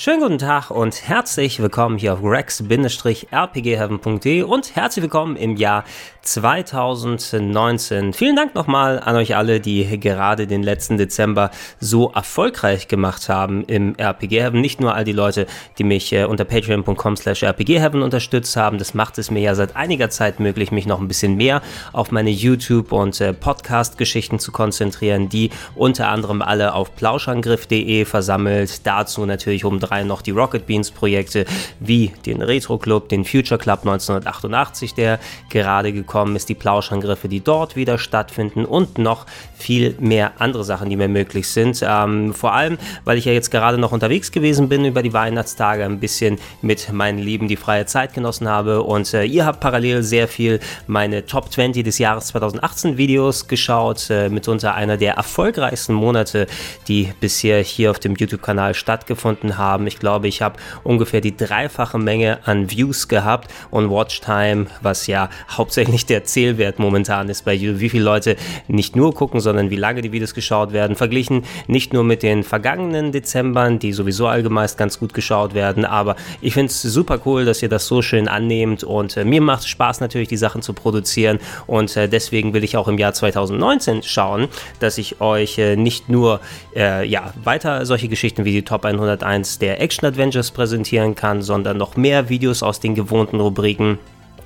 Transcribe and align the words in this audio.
Schönen 0.00 0.20
guten 0.20 0.38
Tag 0.38 0.70
und 0.70 1.08
herzlich 1.08 1.58
willkommen 1.58 1.98
hier 1.98 2.12
auf 2.12 2.20
rex-rpgheaven.de 2.22 4.42
und 4.42 4.76
herzlich 4.76 5.02
willkommen 5.02 5.34
im 5.34 5.56
Jahr 5.56 5.82
2019. 6.22 8.12
Vielen 8.12 8.36
Dank 8.36 8.54
nochmal 8.54 9.00
an 9.00 9.16
euch 9.16 9.34
alle, 9.34 9.58
die 9.58 9.98
gerade 9.98 10.46
den 10.46 10.62
letzten 10.62 10.98
Dezember 10.98 11.50
so 11.80 12.12
erfolgreich 12.12 12.86
gemacht 12.86 13.28
haben 13.28 13.64
im 13.64 13.96
RPG 13.96 14.40
Heaven. 14.40 14.60
Nicht 14.60 14.80
nur 14.80 14.94
all 14.94 15.02
die 15.02 15.10
Leute, 15.10 15.48
die 15.78 15.84
mich 15.84 16.12
äh, 16.12 16.26
unter 16.26 16.44
patreon.com 16.44 17.16
slash 17.16 17.42
rpgheaven 17.42 18.02
unterstützt 18.02 18.56
haben. 18.56 18.78
Das 18.78 18.94
macht 18.94 19.18
es 19.18 19.32
mir 19.32 19.40
ja 19.40 19.56
seit 19.56 19.74
einiger 19.74 20.10
Zeit 20.10 20.38
möglich, 20.38 20.70
mich 20.70 20.86
noch 20.86 21.00
ein 21.00 21.08
bisschen 21.08 21.36
mehr 21.36 21.60
auf 21.92 22.12
meine 22.12 22.30
YouTube- 22.30 22.92
und 22.92 23.20
äh, 23.20 23.32
Podcast-Geschichten 23.32 24.38
zu 24.38 24.52
konzentrieren, 24.52 25.28
die 25.28 25.50
unter 25.74 26.06
anderem 26.08 26.40
alle 26.40 26.74
auf 26.74 26.94
plauschangriff.de 26.94 28.04
versammelt. 28.04 28.86
Dazu 28.86 29.26
natürlich 29.26 29.64
um 29.64 29.80
drei 29.88 30.04
noch 30.04 30.22
die 30.22 30.30
Rocket 30.30 30.66
Beans 30.66 30.90
Projekte 30.90 31.44
wie 31.80 32.12
den 32.26 32.42
Retro 32.42 32.78
Club, 32.78 33.08
den 33.08 33.24
Future 33.24 33.58
Club 33.58 33.80
1988, 33.80 34.94
der 34.94 35.18
gerade 35.50 35.92
gekommen 35.92 36.36
ist, 36.36 36.48
die 36.48 36.54
Plauschangriffe, 36.54 37.28
die 37.28 37.40
dort 37.40 37.76
wieder 37.76 37.98
stattfinden 37.98 38.64
und 38.64 38.98
noch 38.98 39.26
viel 39.56 39.96
mehr 39.98 40.32
andere 40.38 40.64
Sachen, 40.64 40.90
die 40.90 40.96
mir 40.96 41.08
möglich 41.08 41.48
sind. 41.48 41.82
Ähm, 41.82 42.34
vor 42.34 42.54
allem, 42.54 42.78
weil 43.04 43.18
ich 43.18 43.24
ja 43.24 43.32
jetzt 43.32 43.50
gerade 43.50 43.78
noch 43.78 43.92
unterwegs 43.92 44.30
gewesen 44.30 44.68
bin 44.68 44.84
über 44.84 45.02
die 45.02 45.12
Weihnachtstage, 45.12 45.84
ein 45.84 46.00
bisschen 46.00 46.38
mit 46.62 46.92
meinen 46.92 47.18
Lieben 47.18 47.48
die 47.48 47.56
freie 47.56 47.86
Zeit 47.86 48.14
genossen 48.14 48.48
habe 48.48 48.82
und 48.82 49.12
äh, 49.14 49.24
ihr 49.24 49.46
habt 49.46 49.60
parallel 49.60 50.02
sehr 50.02 50.28
viel 50.28 50.60
meine 50.86 51.26
Top 51.26 51.52
20 51.52 51.84
des 51.84 51.98
Jahres 51.98 52.26
2018 52.28 52.96
Videos 52.96 53.48
geschaut, 53.48 54.10
äh, 54.10 54.28
mitunter 54.28 54.74
einer 54.74 54.96
der 54.96 55.14
erfolgreichsten 55.14 55.94
Monate, 55.94 56.46
die 56.86 57.12
bisher 57.20 57.62
hier 57.62 57.90
auf 57.90 57.98
dem 57.98 58.14
YouTube-Kanal 58.14 58.74
stattgefunden 58.74 59.58
haben. 59.58 59.77
Ich 59.86 59.98
glaube, 59.98 60.28
ich 60.28 60.42
habe 60.42 60.58
ungefähr 60.84 61.20
die 61.20 61.36
dreifache 61.36 61.98
Menge 61.98 62.38
an 62.44 62.70
Views 62.70 63.08
gehabt. 63.08 63.50
Und 63.70 63.90
Watchtime, 63.90 64.66
was 64.82 65.06
ja 65.06 65.30
hauptsächlich 65.50 66.06
der 66.06 66.24
Zählwert 66.24 66.78
momentan 66.78 67.28
ist 67.28 67.44
bei 67.44 67.54
YouTube, 67.54 67.80
wie 67.80 67.88
viele 67.88 68.04
Leute 68.04 68.36
nicht 68.66 68.96
nur 68.96 69.14
gucken, 69.14 69.40
sondern 69.40 69.70
wie 69.70 69.76
lange 69.76 70.02
die 70.02 70.12
Videos 70.12 70.34
geschaut 70.34 70.72
werden, 70.72 70.96
verglichen 70.96 71.44
nicht 71.66 71.92
nur 71.92 72.04
mit 72.04 72.22
den 72.22 72.44
vergangenen 72.44 73.12
Dezembern, 73.12 73.78
die 73.78 73.92
sowieso 73.92 74.26
allgemein 74.26 74.68
ganz 74.76 74.98
gut 74.98 75.14
geschaut 75.14 75.54
werden, 75.54 75.84
aber 75.84 76.16
ich 76.40 76.54
finde 76.54 76.70
es 76.70 76.82
super 76.82 77.20
cool, 77.24 77.44
dass 77.44 77.62
ihr 77.62 77.68
das 77.68 77.86
so 77.86 78.02
schön 78.02 78.28
annehmt. 78.28 78.84
Und 78.84 79.16
äh, 79.16 79.24
mir 79.24 79.40
macht 79.40 79.60
es 79.60 79.68
Spaß 79.68 80.00
natürlich, 80.00 80.28
die 80.28 80.36
Sachen 80.36 80.62
zu 80.62 80.72
produzieren. 80.72 81.38
Und 81.66 81.96
äh, 81.96 82.08
deswegen 82.08 82.54
will 82.54 82.64
ich 82.64 82.76
auch 82.76 82.88
im 82.88 82.98
Jahr 82.98 83.12
2019 83.12 84.02
schauen, 84.02 84.48
dass 84.80 84.98
ich 84.98 85.20
euch 85.20 85.58
äh, 85.58 85.76
nicht 85.76 86.08
nur 86.08 86.40
äh, 86.74 87.06
ja, 87.06 87.32
weiter 87.42 87.86
solche 87.86 88.08
Geschichten 88.08 88.44
wie 88.44 88.52
die 88.52 88.62
Top 88.62 88.84
101 88.84 89.57
der 89.58 89.80
Action 89.80 90.06
Adventures 90.06 90.50
präsentieren 90.50 91.14
kann, 91.14 91.42
sondern 91.42 91.76
noch 91.76 91.96
mehr 91.96 92.28
Videos 92.28 92.62
aus 92.62 92.80
den 92.80 92.94
gewohnten 92.94 93.40
Rubriken 93.40 93.98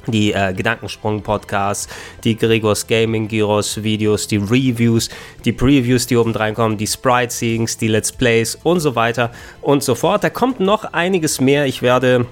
die 0.06 0.32
äh, 0.32 0.52
Gedankensprung-Podcasts, 0.52 1.88
die 2.24 2.36
Gregors 2.36 2.86
Gaming 2.86 3.28
Gyros 3.28 3.82
Videos, 3.82 4.26
die 4.26 4.38
Reviews, 4.38 5.08
die 5.44 5.52
Previews, 5.52 6.06
die 6.06 6.16
oben 6.16 6.34
reinkommen, 6.34 6.76
die 6.76 6.86
Sprite-Seedings, 6.86 7.78
die 7.78 7.88
Let's 7.88 8.12
Plays 8.12 8.58
und 8.62 8.80
so 8.80 8.94
weiter 8.94 9.30
und 9.60 9.82
so 9.82 9.94
fort. 9.94 10.24
Da 10.24 10.30
kommt 10.30 10.60
noch 10.60 10.84
einiges 10.92 11.40
mehr. 11.40 11.66
Ich 11.66 11.82
werde 11.82 12.26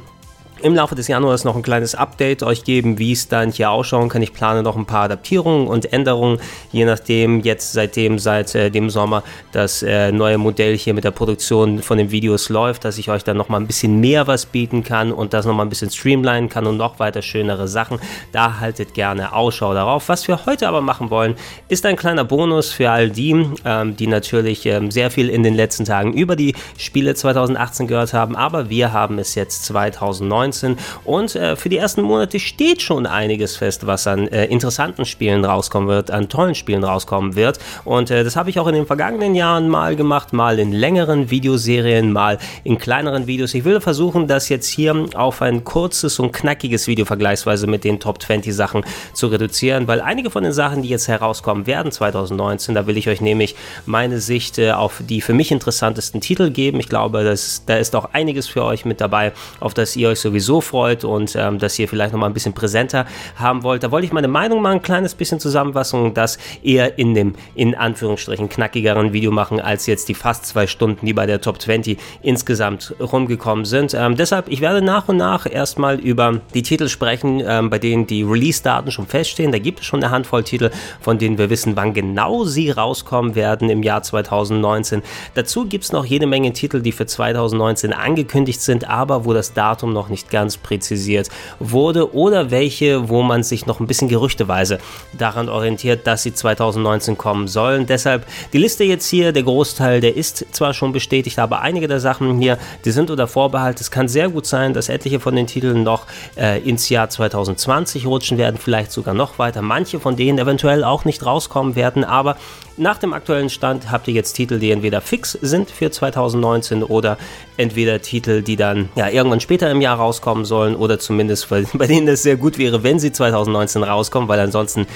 im 0.63 0.75
Laufe 0.75 0.95
des 0.95 1.09
Januars 1.09 1.45
noch 1.45 1.57
ein 1.57 1.63
kleines 1.63 1.95
Update 1.95 2.43
euch 2.43 2.65
geben, 2.65 2.99
wie 2.99 3.13
es 3.13 3.29
dann 3.29 3.51
hier 3.51 3.71
ausschauen 3.71 4.09
kann. 4.09 4.23
Ich 4.23 4.33
plane 4.33 4.63
noch 4.63 4.77
ein 4.77 4.87
paar 4.87 5.05
Adaptierungen 5.05 5.67
und 5.67 5.93
Änderungen, 5.93 6.39
je 6.73 6.85
nachdem 6.85 7.41
jetzt 7.41 7.73
seitdem 7.73 8.19
seit 8.19 8.55
äh, 8.55 8.71
dem 8.71 8.91
Sommer 8.91 9.23
das 9.53 9.83
äh, 9.83 10.13
neue 10.13 10.39
Modell 10.39 10.77
hier 10.77 10.95
mit 10.95 11.05
der 11.05 11.11
Produktion 11.11 11.81
von 11.81 11.99
den 11.99 12.11
Videos 12.11 12.49
läuft, 12.49 12.85
dass 12.85 12.99
ich 12.99 13.11
euch 13.11 13.25
dann 13.25 13.37
noch 13.37 13.49
mal 13.49 13.59
ein 13.59 13.67
bisschen 13.67 14.01
mehr 14.01 14.27
was 14.27 14.47
bieten 14.47 14.85
kann 14.85 15.13
und 15.13 15.33
das 15.33 15.47
noch 15.47 15.55
mal 15.55 15.63
ein 15.63 15.69
bisschen 15.69 15.91
streamlinen 15.91 16.49
kann 16.49 16.67
und 16.67 16.77
noch 16.77 16.99
weiter 16.99 17.23
schönere 17.23 17.69
Sachen. 17.69 17.99
Da 18.33 18.61
haltet 18.61 18.95
gerne 18.95 19.33
Ausschau 19.33 19.75
darauf. 19.75 20.09
Was 20.09 20.29
wir 20.29 20.47
heute 20.47 20.69
aber 20.69 20.81
machen 20.81 21.11
wollen, 21.11 21.37
ist 21.69 21.87
ein 21.87 21.97
kleiner 21.97 22.25
Bonus 22.25 22.71
für 22.71 22.91
all 22.91 23.11
die, 23.11 23.47
ähm, 23.65 23.97
die 23.97 24.07
natürlich 24.07 24.67
ähm, 24.67 24.91
sehr 24.91 25.11
viel 25.11 25.29
in 25.29 25.43
den 25.43 25.55
letzten 25.55 25.85
Tagen 25.85 26.13
über 26.13 26.37
die 26.37 26.55
Spiele 26.77 27.15
2018 27.15 27.87
gehört 27.87 28.13
haben, 28.13 28.37
aber 28.37 28.69
wir 28.69 28.93
haben 28.93 29.19
es 29.19 29.35
jetzt 29.35 29.65
2019 29.65 30.50
2019 30.53 30.77
und 31.05 31.35
äh, 31.35 31.57
für 31.57 31.69
die 31.69 31.77
ersten 31.77 32.03
Monate 32.03 32.39
steht 32.41 32.83
schon 32.83 33.07
einiges 33.07 33.57
fest, 33.57 33.87
was 33.87 34.07
an 34.07 34.29
äh, 34.29 34.47
interessanten 34.47 35.05
Spielen 35.05 35.45
rauskommen 35.45 35.89
wird, 35.89 36.11
an 36.11 36.29
tollen 36.29 36.55
Spielen 36.55 36.85
rauskommen 36.85 37.37
wird 37.37 37.59
und 37.85 38.11
äh, 38.11 38.25
das 38.25 38.37
habe 38.37 38.51
ich 38.51 38.59
auch 38.59 38.67
in 38.67 38.75
den 38.75 38.87
vergangenen 38.87 39.35
Jahren 39.35 39.69
mal 39.69 39.97
gemacht, 39.97 40.33
mal 40.33 40.59
in 40.59 40.73
längeren 40.73 41.31
Videoserien, 41.31 42.13
mal 42.13 42.39
in 42.65 42.79
kleineren 42.79 43.27
Videos. 43.27 43.55
Ich 43.55 43.65
will 43.65 43.81
versuchen, 43.81 44.27
das 44.27 44.49
jetzt 44.49 44.69
hier 44.69 45.07
auf 45.15 45.43
ein 45.43 45.65
kurzes 45.65 46.19
und 46.19 46.33
knackiges 46.33 46.87
Video 46.87 47.05
vergleichsweise 47.05 47.67
mit 47.67 47.85
den 47.85 48.01
Top 48.01 48.23
20 48.23 48.55
Sachen 48.55 48.85
zu 49.13 49.29
reduzieren, 49.29 49.87
weil 49.87 50.01
einige 50.01 50.31
von 50.31 50.43
den 50.43 50.53
Sachen, 50.53 50.83
die 50.83 50.89
jetzt 50.89 51.09
herauskommen 51.09 51.67
werden 51.67 51.93
2019, 51.93 52.75
da 52.75 52.87
will 52.87 52.97
ich 52.97 53.09
euch 53.09 53.21
nämlich 53.21 53.55
meine 53.87 54.21
Sicht 54.21 54.59
äh, 54.59 54.73
auf 54.73 55.03
die 55.09 55.21
für 55.21 55.35
mich 55.35 55.51
interessantesten 55.51 56.21
Titel 56.21 56.51
geben. 56.51 56.81
Ich 56.81 56.89
glaube, 56.89 57.25
das, 57.25 57.65
da 57.67 57.77
ist 57.77 57.95
auch 57.95 58.11
einiges 58.13 58.49
für 58.49 58.65
euch 58.65 58.85
mit 58.85 59.01
dabei, 59.01 59.33
auf 59.61 59.75
das 59.75 59.97
ihr 59.97 60.09
euch 60.09 60.21
sowieso 60.21 60.40
sowieso 60.41 60.61
freut 60.61 61.05
und 61.05 61.37
ähm, 61.37 61.59
das 61.59 61.79
ihr 61.79 61.89
vielleicht 61.89 62.13
noch 62.13 62.21
mal 62.21 62.27
ein 62.27 62.33
bisschen 62.33 62.53
präsenter 62.53 63.07
haben 63.37 63.63
wollt. 63.63 63.83
Da 63.83 63.91
wollte 63.91 64.07
ich 64.07 64.13
meine 64.13 64.29
Meinung 64.29 64.63
mal 64.63 64.73
ein 64.73 64.83
kleines 64.83 65.15
bisschen 65.15 65.39
zusammenfassen 65.39 66.03
und 66.03 66.17
das 66.17 66.39
eher 66.63 66.99
in 66.99 67.15
dem 67.15 67.35
in 67.55 67.75
Anführungsstrichen 67.75 68.49
knackigeren 68.49 69.13
Video 69.13 69.31
machen 69.31 69.61
als 69.61 69.87
jetzt 69.87 70.09
die 70.09 70.15
fast 70.15 70.47
zwei 70.47 70.67
Stunden, 70.67 71.07
die 71.07 71.13
bei 71.13 71.27
der 71.27 71.41
Top 71.41 71.61
20 71.61 71.99
insgesamt 72.23 72.95
rumgekommen 73.01 73.65
sind. 73.65 73.95
Ähm, 73.95 74.17
deshalb, 74.17 74.49
ich 74.49 74.61
werde 74.61 74.83
nach 74.83 75.09
und 75.09 75.19
nach 75.19 75.47
erstmal 75.51 75.99
über 75.99 76.41
die 76.55 76.63
Titel 76.63 76.89
sprechen, 76.89 77.43
ähm, 77.47 77.71
bei 77.71 77.79
denen 77.79 78.07
die 78.07 78.23
Release-Daten 78.23 78.91
schon 78.91 79.07
feststehen. 79.07 79.53
Da 79.53 79.59
gibt 79.59 79.81
es 79.81 79.87
schon 79.87 80.03
eine 80.03 80.11
Handvoll 80.11 80.45
Titel, 80.45 80.71
von 81.01 81.19
denen 81.19 81.39
wir 81.39 81.51
wissen, 81.51 81.77
wann 81.77 81.93
genau 81.95 82.45
sie 82.45 82.71
rauskommen 82.71 83.35
werden 83.35 83.69
im 83.69 83.83
Jahr 83.83 84.03
2019. 84.03 85.03
Dazu 85.35 85.67
gibt 85.67 85.85
es 85.85 85.93
noch 85.93 86.05
jede 86.05 86.27
Menge 86.27 86.53
Titel, 86.53 86.81
die 86.81 86.93
für 86.93 87.07
2019 87.07 87.93
angekündigt 87.93 88.61
sind, 88.61 88.89
aber 88.89 89.25
wo 89.25 89.33
das 89.33 89.53
Datum 89.53 89.93
noch 89.93 90.09
nicht 90.09 90.30
ganz 90.31 90.57
präzisiert 90.57 91.29
wurde 91.59 92.15
oder 92.15 92.51
welche, 92.51 93.09
wo 93.09 93.23
man 93.23 93.43
sich 93.43 93.67
noch 93.67 93.81
ein 93.81 93.87
bisschen 93.87 94.09
gerüchteweise 94.09 94.79
daran 95.17 95.49
orientiert, 95.49 96.07
dass 96.07 96.23
sie 96.23 96.33
2019 96.35 97.19
kommen 97.19 97.49
sollen. 97.49 97.87
Deshalb 97.87 98.27
die 98.53 98.59
Liste 98.59 98.85
jetzt 98.85 99.09
hier, 99.09 99.33
der 99.33 99.43
Großteil, 99.43 100.01
der 100.01 100.17
ist 100.17 100.47
zwar 100.53 100.75
schon 100.75 100.93
bestätigt, 100.93 101.39
aber 101.39 101.61
einige 101.61 101.89
der 101.89 102.01
Sachen 102.01 102.39
hier, 102.39 102.59
die 102.85 102.91
sind 102.91 103.11
unter 103.11 103.27
Vorbehalt. 103.27 103.81
Es 103.81 103.91
kann 103.91 104.09
sehr 104.09 104.29
gut 104.29 104.47
sein, 104.47 104.73
dass 104.73 104.89
etliche 104.89 105.21
von 105.21 105.37
den 105.37 105.47
Titeln 105.47 105.83
noch 105.83 106.07
äh, 106.37 106.61
ins 106.61 106.89
Jahr 106.89 107.11
2020 107.11 108.07
rutschen 108.07 108.39
werden, 108.39 108.59
vielleicht 108.59 108.93
sogar 108.93 109.15
noch 109.15 109.39
weiter. 109.39 109.63
Manche 109.63 110.01
von 110.01 110.17
denen 110.17 110.39
eventuell 110.39 110.85
auch 110.85 111.05
nicht 111.05 111.25
rauskommen 111.25 111.75
werden, 111.75 112.05
aber 112.05 112.37
nach 112.81 112.97
dem 112.97 113.13
aktuellen 113.13 113.51
Stand 113.51 113.91
habt 113.93 114.09
ihr 114.09 114.15
jetzt 114.15 114.33
Titel, 114.33 114.59
die 114.59 114.71
entweder 114.71 115.03
fix 115.03 115.33
sind 115.33 115.71
für 115.71 115.91
2019 115.91 116.83
oder 116.83 117.19
entweder 117.59 118.01
Titel, 118.01 118.43
die 118.43 118.57
dann 118.57 118.89
ja 118.97 119.09
irgendwann 119.11 119.41
später 119.41 119.71
im 119.71 119.83
Jahr 119.83 119.99
rauskommen 119.99 120.47
sollen 120.47 120.75
oder 120.75 120.99
zumindest 120.99 121.49
bei 121.75 121.87
denen 121.87 122.09
es 122.09 122.23
sehr 122.23 122.37
gut 122.37 122.57
wäre, 122.57 122.83
wenn 122.83 122.99
sie 122.99 123.13
2019 123.13 123.83
rauskommen, 123.83 124.29
weil 124.29 124.41
ansonsten 124.41 124.87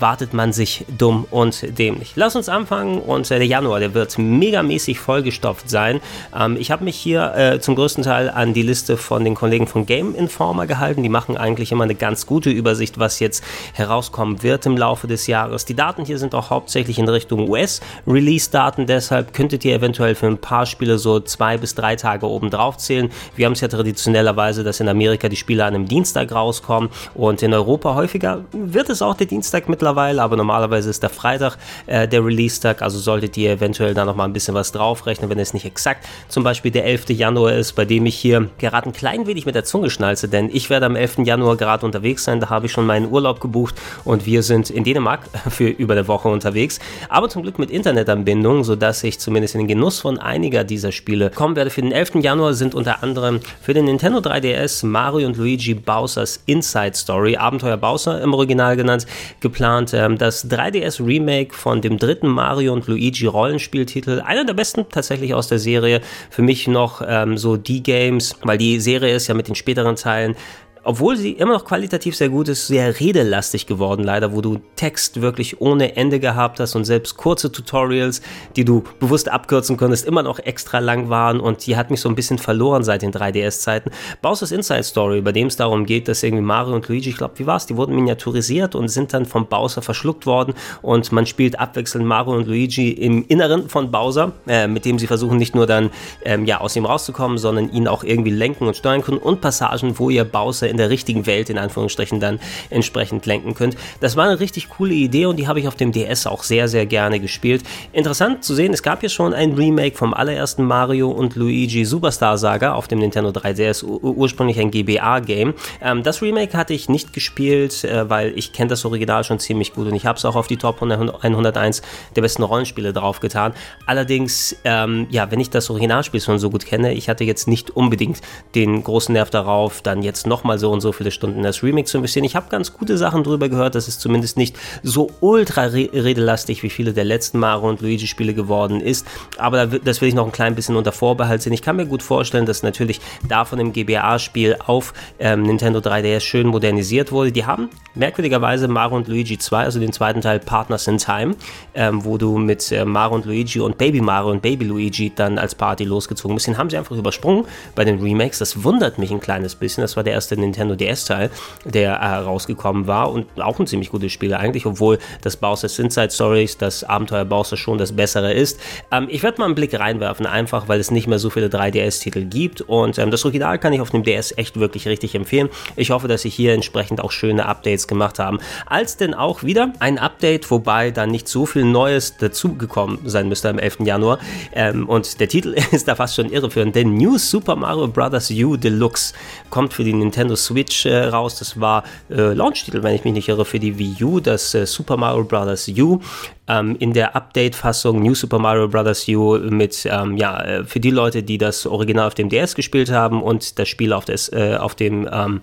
wartet 0.00 0.32
man 0.32 0.52
sich 0.52 0.84
dumm 0.96 1.26
und 1.30 1.78
dämlich. 1.78 2.12
Lass 2.16 2.36
uns 2.36 2.48
anfangen 2.48 2.98
und 3.00 3.30
äh, 3.30 3.38
der 3.38 3.46
Januar, 3.46 3.80
der 3.80 3.94
wird 3.94 4.18
megamäßig 4.18 4.98
vollgestopft 4.98 5.68
sein. 5.68 6.00
Ähm, 6.36 6.56
ich 6.58 6.70
habe 6.70 6.84
mich 6.84 6.96
hier 6.96 7.34
äh, 7.34 7.60
zum 7.60 7.74
größten 7.74 8.04
Teil 8.04 8.30
an 8.30 8.54
die 8.54 8.62
Liste 8.62 8.96
von 8.96 9.24
den 9.24 9.34
Kollegen 9.34 9.66
von 9.66 9.86
Game 9.86 10.14
Informer 10.14 10.66
gehalten. 10.66 11.02
Die 11.02 11.08
machen 11.08 11.36
eigentlich 11.36 11.72
immer 11.72 11.84
eine 11.84 11.94
ganz 11.94 12.26
gute 12.26 12.50
Übersicht, 12.50 12.98
was 12.98 13.20
jetzt 13.20 13.44
herauskommen 13.74 14.42
wird 14.42 14.66
im 14.66 14.76
Laufe 14.76 15.06
des 15.06 15.26
Jahres. 15.26 15.64
Die 15.64 15.74
Daten 15.74 16.04
hier 16.04 16.18
sind 16.18 16.34
auch 16.34 16.50
hauptsächlich 16.50 16.98
in 16.98 17.08
Richtung 17.08 17.48
US-Release-Daten, 17.48 18.86
deshalb 18.86 19.32
könntet 19.32 19.64
ihr 19.64 19.74
eventuell 19.74 20.14
für 20.14 20.26
ein 20.26 20.38
paar 20.38 20.66
Spiele 20.66 20.98
so 20.98 21.20
zwei 21.20 21.58
bis 21.58 21.74
drei 21.74 21.96
Tage 21.96 22.26
oben 22.26 22.50
drauf 22.50 22.76
zählen. 22.78 23.10
Wir 23.36 23.46
haben 23.46 23.52
es 23.52 23.60
ja 23.60 23.68
traditionellerweise, 23.68 24.64
dass 24.64 24.80
in 24.80 24.88
Amerika 24.88 25.28
die 25.28 25.36
Spiele 25.36 25.64
an 25.64 25.74
einem 25.74 25.86
Dienstag 25.86 26.32
rauskommen 26.32 26.90
und 27.14 27.42
in 27.42 27.52
Europa 27.52 27.94
häufiger 27.94 28.44
wird 28.52 28.88
es 28.90 29.02
auch 29.02 29.14
der 29.14 29.26
Dienstag 29.26 29.68
mittlerweile 29.68 29.89
mittlerweile, 29.90 30.22
aber 30.22 30.36
normalerweise 30.36 30.88
ist 30.88 31.02
der 31.02 31.10
Freitag 31.10 31.56
äh, 31.86 32.06
der 32.06 32.24
Release-Tag, 32.24 32.82
also 32.82 32.98
solltet 32.98 33.36
ihr 33.36 33.50
eventuell 33.50 33.94
da 33.94 34.04
nochmal 34.04 34.28
ein 34.28 34.32
bisschen 34.32 34.54
was 34.54 34.72
draufrechnen, 34.72 35.28
wenn 35.30 35.38
es 35.38 35.52
nicht 35.52 35.66
exakt 35.66 36.06
zum 36.28 36.44
Beispiel 36.44 36.70
der 36.70 36.84
11. 36.84 37.10
Januar 37.10 37.52
ist, 37.52 37.72
bei 37.72 37.84
dem 37.84 38.06
ich 38.06 38.16
hier 38.16 38.48
gerade 38.58 38.88
ein 38.88 38.92
klein 38.92 39.26
wenig 39.26 39.46
mit 39.46 39.54
der 39.54 39.64
Zunge 39.64 39.90
schnalze, 39.90 40.28
denn 40.28 40.48
ich 40.52 40.70
werde 40.70 40.86
am 40.86 40.96
11. 40.96 41.18
Januar 41.24 41.56
gerade 41.56 41.84
unterwegs 41.84 42.24
sein, 42.24 42.40
da 42.40 42.50
habe 42.50 42.66
ich 42.66 42.72
schon 42.72 42.86
meinen 42.86 43.10
Urlaub 43.10 43.40
gebucht 43.40 43.74
und 44.04 44.26
wir 44.26 44.42
sind 44.42 44.70
in 44.70 44.84
Dänemark 44.84 45.20
für 45.50 45.68
über 45.68 45.94
eine 45.94 46.06
Woche 46.06 46.28
unterwegs, 46.28 46.78
aber 47.08 47.28
zum 47.28 47.42
Glück 47.42 47.58
mit 47.58 47.70
Internetanbindung, 47.70 48.62
sodass 48.62 49.02
ich 49.02 49.18
zumindest 49.18 49.54
in 49.54 49.62
den 49.62 49.68
Genuss 49.68 50.00
von 50.00 50.18
einiger 50.18 50.62
dieser 50.64 50.92
Spiele 50.92 51.30
kommen 51.30 51.56
werde. 51.56 51.70
Für 51.70 51.82
den 51.82 51.92
11. 51.92 52.16
Januar 52.16 52.54
sind 52.54 52.74
unter 52.74 53.02
anderem 53.02 53.40
für 53.60 53.74
den 53.74 53.86
Nintendo 53.86 54.20
3DS 54.20 54.86
Mario 54.86 55.26
und 55.26 55.36
Luigi 55.36 55.74
Bowser's 55.74 56.40
Inside 56.46 56.94
Story, 56.94 57.36
Abenteuer 57.36 57.76
Bowser 57.76 58.20
im 58.20 58.34
Original 58.34 58.76
genannt, 58.76 59.06
geplant. 59.40 59.79
Ähm, 59.92 60.18
das 60.18 60.48
3DS 60.50 61.04
Remake 61.04 61.54
von 61.54 61.80
dem 61.80 61.98
dritten 61.98 62.28
Mario 62.28 62.72
und 62.72 62.86
Luigi 62.86 63.26
Rollenspieltitel, 63.26 64.20
einer 64.20 64.44
der 64.44 64.54
besten 64.54 64.86
tatsächlich 64.88 65.34
aus 65.34 65.48
der 65.48 65.58
Serie. 65.58 66.00
Für 66.30 66.42
mich 66.42 66.68
noch 66.68 67.02
ähm, 67.06 67.38
so 67.38 67.56
die 67.56 67.82
Games, 67.82 68.36
weil 68.42 68.58
die 68.58 68.80
Serie 68.80 69.14
ist 69.14 69.26
ja 69.28 69.34
mit 69.34 69.48
den 69.48 69.54
späteren 69.54 69.96
Teilen 69.96 70.36
obwohl 70.82 71.16
sie 71.16 71.32
immer 71.32 71.52
noch 71.52 71.64
qualitativ 71.64 72.16
sehr 72.16 72.28
gut 72.28 72.48
ist, 72.48 72.66
sehr 72.66 73.00
redelastig 73.00 73.66
geworden, 73.66 74.02
leider, 74.02 74.32
wo 74.32 74.40
du 74.40 74.60
Text 74.76 75.20
wirklich 75.20 75.60
ohne 75.60 75.96
Ende 75.96 76.20
gehabt 76.20 76.60
hast 76.60 76.74
und 76.74 76.84
selbst 76.84 77.16
kurze 77.16 77.52
Tutorials, 77.52 78.22
die 78.56 78.64
du 78.64 78.84
bewusst 78.98 79.28
abkürzen 79.28 79.76
konntest, 79.76 80.06
immer 80.06 80.22
noch 80.22 80.38
extra 80.38 80.78
lang 80.78 81.08
waren 81.08 81.40
und 81.40 81.66
die 81.66 81.76
hat 81.76 81.90
mich 81.90 82.00
so 82.00 82.08
ein 82.08 82.14
bisschen 82.14 82.38
verloren 82.38 82.82
seit 82.82 83.02
den 83.02 83.12
3DS-Zeiten. 83.12 83.90
Bowser's 84.22 84.52
Inside 84.52 84.84
Story, 84.84 85.20
bei 85.20 85.32
dem 85.32 85.48
es 85.48 85.56
darum 85.56 85.84
geht, 85.84 86.08
dass 86.08 86.22
irgendwie 86.22 86.44
Mario 86.44 86.74
und 86.74 86.88
Luigi, 86.88 87.10
ich 87.10 87.16
glaube, 87.16 87.38
wie 87.38 87.46
war 87.46 87.56
es, 87.56 87.66
die 87.66 87.76
wurden 87.76 87.94
miniaturisiert 87.94 88.74
und 88.74 88.88
sind 88.88 89.12
dann 89.12 89.26
vom 89.26 89.46
Bowser 89.46 89.82
verschluckt 89.82 90.26
worden 90.26 90.54
und 90.82 91.12
man 91.12 91.26
spielt 91.26 91.58
abwechselnd 91.58 92.06
Mario 92.06 92.36
und 92.36 92.46
Luigi 92.46 92.90
im 92.90 93.24
Inneren 93.28 93.68
von 93.68 93.90
Bowser, 93.90 94.32
äh, 94.46 94.66
mit 94.66 94.84
dem 94.84 94.98
sie 94.98 95.06
versuchen 95.06 95.36
nicht 95.36 95.54
nur 95.54 95.66
dann 95.66 95.90
ähm, 96.24 96.46
ja 96.46 96.60
aus 96.60 96.74
ihm 96.76 96.86
rauszukommen, 96.86 97.36
sondern 97.36 97.70
ihn 97.70 97.86
auch 97.86 98.04
irgendwie 98.04 98.30
lenken 98.30 98.66
und 98.66 98.76
steuern 98.76 99.02
können 99.02 99.18
und 99.18 99.40
Passagen, 99.40 99.98
wo 99.98 100.08
ihr 100.08 100.24
Bowser 100.24 100.69
in 100.70 100.76
der 100.76 100.90
richtigen 100.90 101.26
Welt 101.26 101.50
in 101.50 101.58
Anführungsstrichen 101.58 102.20
dann 102.20 102.40
entsprechend 102.70 103.26
lenken 103.26 103.54
könnt. 103.54 103.76
Das 104.00 104.16
war 104.16 104.26
eine 104.26 104.40
richtig 104.40 104.70
coole 104.70 104.94
Idee 104.94 105.26
und 105.26 105.36
die 105.36 105.48
habe 105.48 105.60
ich 105.60 105.68
auf 105.68 105.76
dem 105.76 105.92
DS 105.92 106.26
auch 106.26 106.42
sehr, 106.42 106.68
sehr 106.68 106.86
gerne 106.86 107.20
gespielt. 107.20 107.62
Interessant 107.92 108.44
zu 108.44 108.54
sehen, 108.54 108.72
es 108.72 108.82
gab 108.82 109.02
ja 109.02 109.08
schon 109.08 109.34
ein 109.34 109.52
Remake 109.54 109.96
vom 109.96 110.14
allerersten 110.14 110.64
Mario 110.64 111.10
und 111.10 111.36
Luigi 111.36 111.84
Superstar 111.84 112.38
Saga 112.38 112.74
auf 112.74 112.88
dem 112.88 113.00
Nintendo 113.00 113.30
3DS, 113.30 113.84
ursprünglich 113.84 114.58
ein 114.58 114.70
GBA-Game. 114.70 115.54
Ähm, 115.82 116.02
das 116.02 116.22
Remake 116.22 116.56
hatte 116.56 116.72
ich 116.72 116.88
nicht 116.88 117.12
gespielt, 117.12 117.84
äh, 117.84 118.08
weil 118.08 118.32
ich 118.38 118.52
kenne 118.52 118.68
das 118.68 118.84
Original 118.84 119.24
schon 119.24 119.38
ziemlich 119.38 119.74
gut 119.74 119.88
und 119.88 119.94
ich 119.94 120.06
habe 120.06 120.16
es 120.16 120.24
auch 120.24 120.36
auf 120.36 120.46
die 120.46 120.56
Top 120.56 120.80
101 120.80 121.82
der 122.16 122.22
besten 122.22 122.42
Rollenspiele 122.42 122.92
draufgetan. 122.92 123.52
Allerdings, 123.86 124.56
ähm, 124.64 125.06
ja, 125.10 125.30
wenn 125.30 125.40
ich 125.40 125.50
das 125.50 125.68
Originalspiel 125.70 126.20
schon 126.20 126.38
so 126.38 126.50
gut 126.50 126.64
kenne, 126.64 126.92
ich 126.94 127.08
hatte 127.08 127.24
jetzt 127.24 127.48
nicht 127.48 127.70
unbedingt 127.70 128.20
den 128.54 128.82
großen 128.84 129.12
Nerv 129.12 129.30
darauf, 129.30 129.82
dann 129.82 130.02
jetzt 130.02 130.26
nochmal 130.26 130.58
so 130.60 130.70
und 130.70 130.80
so 130.80 130.92
viele 130.92 131.10
Stunden 131.10 131.42
das 131.42 131.62
Remix 131.62 131.90
zu 131.90 131.98
investieren. 131.98 132.24
Ich 132.24 132.36
habe 132.36 132.48
ganz 132.48 132.72
gute 132.72 132.96
Sachen 132.96 133.24
drüber 133.24 133.48
gehört, 133.48 133.74
das 133.74 133.88
ist 133.88 134.00
zumindest 134.00 134.36
nicht 134.36 134.56
so 134.82 135.10
ultra 135.20 135.62
redelastig 135.64 136.62
wie 136.62 136.70
viele 136.70 136.92
der 136.92 137.04
letzten 137.04 137.38
Mario 137.38 137.68
und 137.68 137.80
Luigi 137.80 138.06
Spiele 138.06 138.34
geworden 138.34 138.80
ist, 138.80 139.06
aber 139.38 139.66
das 139.66 140.00
will 140.00 140.08
ich 140.08 140.14
noch 140.14 140.26
ein 140.26 140.32
klein 140.32 140.54
bisschen 140.54 140.76
unter 140.76 140.92
Vorbehalt 140.92 141.42
sehen. 141.42 141.52
Ich 141.52 141.62
kann 141.62 141.76
mir 141.76 141.86
gut 141.86 142.02
vorstellen, 142.02 142.46
dass 142.46 142.62
natürlich 142.62 143.00
davon 143.28 143.58
im 143.58 143.72
GBA-Spiel 143.72 144.56
auf 144.66 144.92
ähm, 145.18 145.42
Nintendo 145.42 145.80
3DS 145.80 146.20
schön 146.20 146.46
modernisiert 146.46 147.10
wurde. 147.10 147.32
Die 147.32 147.46
haben 147.46 147.70
merkwürdigerweise 147.94 148.68
Mario 148.68 148.96
und 148.96 149.08
Luigi 149.08 149.38
2, 149.38 149.64
also 149.64 149.80
den 149.80 149.92
zweiten 149.92 150.20
Teil 150.20 150.38
Partners 150.38 150.86
in 150.86 150.98
Time, 150.98 151.34
ähm, 151.74 152.04
wo 152.04 152.18
du 152.18 152.38
mit 152.38 152.70
äh, 152.70 152.84
Mario 152.84 153.16
und 153.16 153.24
Luigi 153.24 153.60
und 153.60 153.78
Baby 153.78 154.00
Mario 154.00 154.30
und 154.30 154.42
Baby 154.42 154.66
Luigi 154.66 155.12
dann 155.14 155.38
als 155.38 155.54
Party 155.54 155.84
losgezogen 155.84 156.34
bist. 156.34 156.46
Den 156.46 156.58
haben 156.58 156.70
sie 156.70 156.76
einfach 156.76 156.96
übersprungen 156.96 157.44
bei 157.74 157.84
den 157.84 158.00
Remakes. 158.00 158.38
Das 158.38 158.62
wundert 158.62 158.98
mich 158.98 159.10
ein 159.10 159.20
kleines 159.20 159.54
bisschen. 159.54 159.82
Das 159.82 159.96
war 159.96 160.04
der 160.04 160.12
erste 160.12 160.36
Nintendo 160.36 160.49
Nintendo 160.50 160.74
DS-Teil, 160.74 161.30
der 161.64 161.94
äh, 161.94 162.16
rausgekommen 162.16 162.86
war 162.86 163.10
und 163.10 163.26
auch 163.40 163.58
ein 163.58 163.66
ziemlich 163.66 163.90
gutes 163.90 164.12
Spiel 164.12 164.34
eigentlich, 164.34 164.66
obwohl 164.66 164.98
das 165.22 165.36
Bowser's 165.36 165.78
Inside 165.78 166.10
Stories, 166.10 166.58
das 166.58 166.84
Abenteuer 166.84 167.24
Bowser 167.24 167.56
schon 167.56 167.78
das 167.78 167.92
bessere 167.92 168.32
ist. 168.32 168.60
Ähm, 168.90 169.06
ich 169.10 169.22
werde 169.22 169.38
mal 169.38 169.46
einen 169.46 169.54
Blick 169.54 169.78
reinwerfen, 169.78 170.26
einfach 170.26 170.68
weil 170.68 170.80
es 170.80 170.90
nicht 170.90 171.06
mehr 171.06 171.18
so 171.18 171.30
viele 171.30 171.48
3DS-Titel 171.48 172.24
gibt 172.24 172.60
und 172.62 172.98
ähm, 172.98 173.10
das 173.10 173.24
Original 173.24 173.58
kann 173.58 173.72
ich 173.72 173.80
auf 173.80 173.90
dem 173.90 174.02
DS 174.02 174.36
echt 174.36 174.58
wirklich 174.58 174.86
richtig 174.86 175.14
empfehlen. 175.14 175.48
Ich 175.76 175.90
hoffe, 175.90 176.08
dass 176.08 176.22
sie 176.22 176.30
hier 176.30 176.52
entsprechend 176.54 177.00
auch 177.00 177.12
schöne 177.12 177.46
Updates 177.46 177.86
gemacht 177.86 178.18
haben. 178.18 178.38
Als 178.66 178.96
denn 178.96 179.14
auch 179.14 179.42
wieder 179.42 179.72
ein 179.78 179.98
Update, 179.98 180.50
wobei 180.50 180.90
da 180.90 181.06
nicht 181.06 181.28
so 181.28 181.46
viel 181.46 181.64
Neues 181.64 182.16
dazugekommen 182.16 182.98
sein 183.04 183.28
müsste 183.28 183.48
am 183.48 183.58
11. 183.58 183.80
Januar 183.80 184.18
ähm, 184.52 184.88
und 184.88 185.20
der 185.20 185.28
Titel 185.28 185.54
ist 185.70 185.88
da 185.88 185.94
fast 185.94 186.16
schon 186.16 186.30
irreführend, 186.30 186.74
denn 186.74 186.94
New 186.94 187.18
Super 187.18 187.56
Mario 187.56 187.88
Bros. 187.88 188.30
U 188.30 188.56
Deluxe 188.56 189.14
kommt 189.50 189.72
für 189.72 189.84
die 189.84 189.92
Nintendo 189.92 190.36
Switch 190.44 190.86
äh, 190.86 191.04
raus. 191.04 191.38
Das 191.38 191.60
war 191.60 191.84
äh, 192.10 192.32
Launch-Titel, 192.34 192.82
wenn 192.82 192.94
ich 192.94 193.04
mich 193.04 193.12
nicht 193.12 193.28
irre, 193.28 193.44
für 193.44 193.58
die 193.58 193.78
Wii 193.78 194.04
U, 194.04 194.20
das 194.20 194.54
äh, 194.54 194.66
Super 194.66 194.96
Mario 194.96 195.24
Bros. 195.24 195.68
U. 195.68 196.00
Ähm, 196.48 196.76
in 196.80 196.92
der 196.92 197.14
Update-Fassung 197.14 198.02
New 198.02 198.14
Super 198.14 198.38
Mario 198.38 198.68
Bros. 198.68 199.06
U 199.08 199.38
mit, 199.38 199.86
ähm, 199.90 200.16
ja, 200.16 200.40
äh, 200.42 200.64
für 200.64 200.80
die 200.80 200.90
Leute, 200.90 201.22
die 201.22 201.38
das 201.38 201.66
Original 201.66 202.08
auf 202.08 202.14
dem 202.14 202.28
DS 202.28 202.54
gespielt 202.54 202.90
haben 202.90 203.22
und 203.22 203.58
das 203.58 203.68
Spiel 203.68 203.92
auf, 203.92 204.04
des, 204.04 204.28
äh, 204.32 204.56
auf 204.58 204.74
dem 204.74 205.08
ähm, 205.12 205.40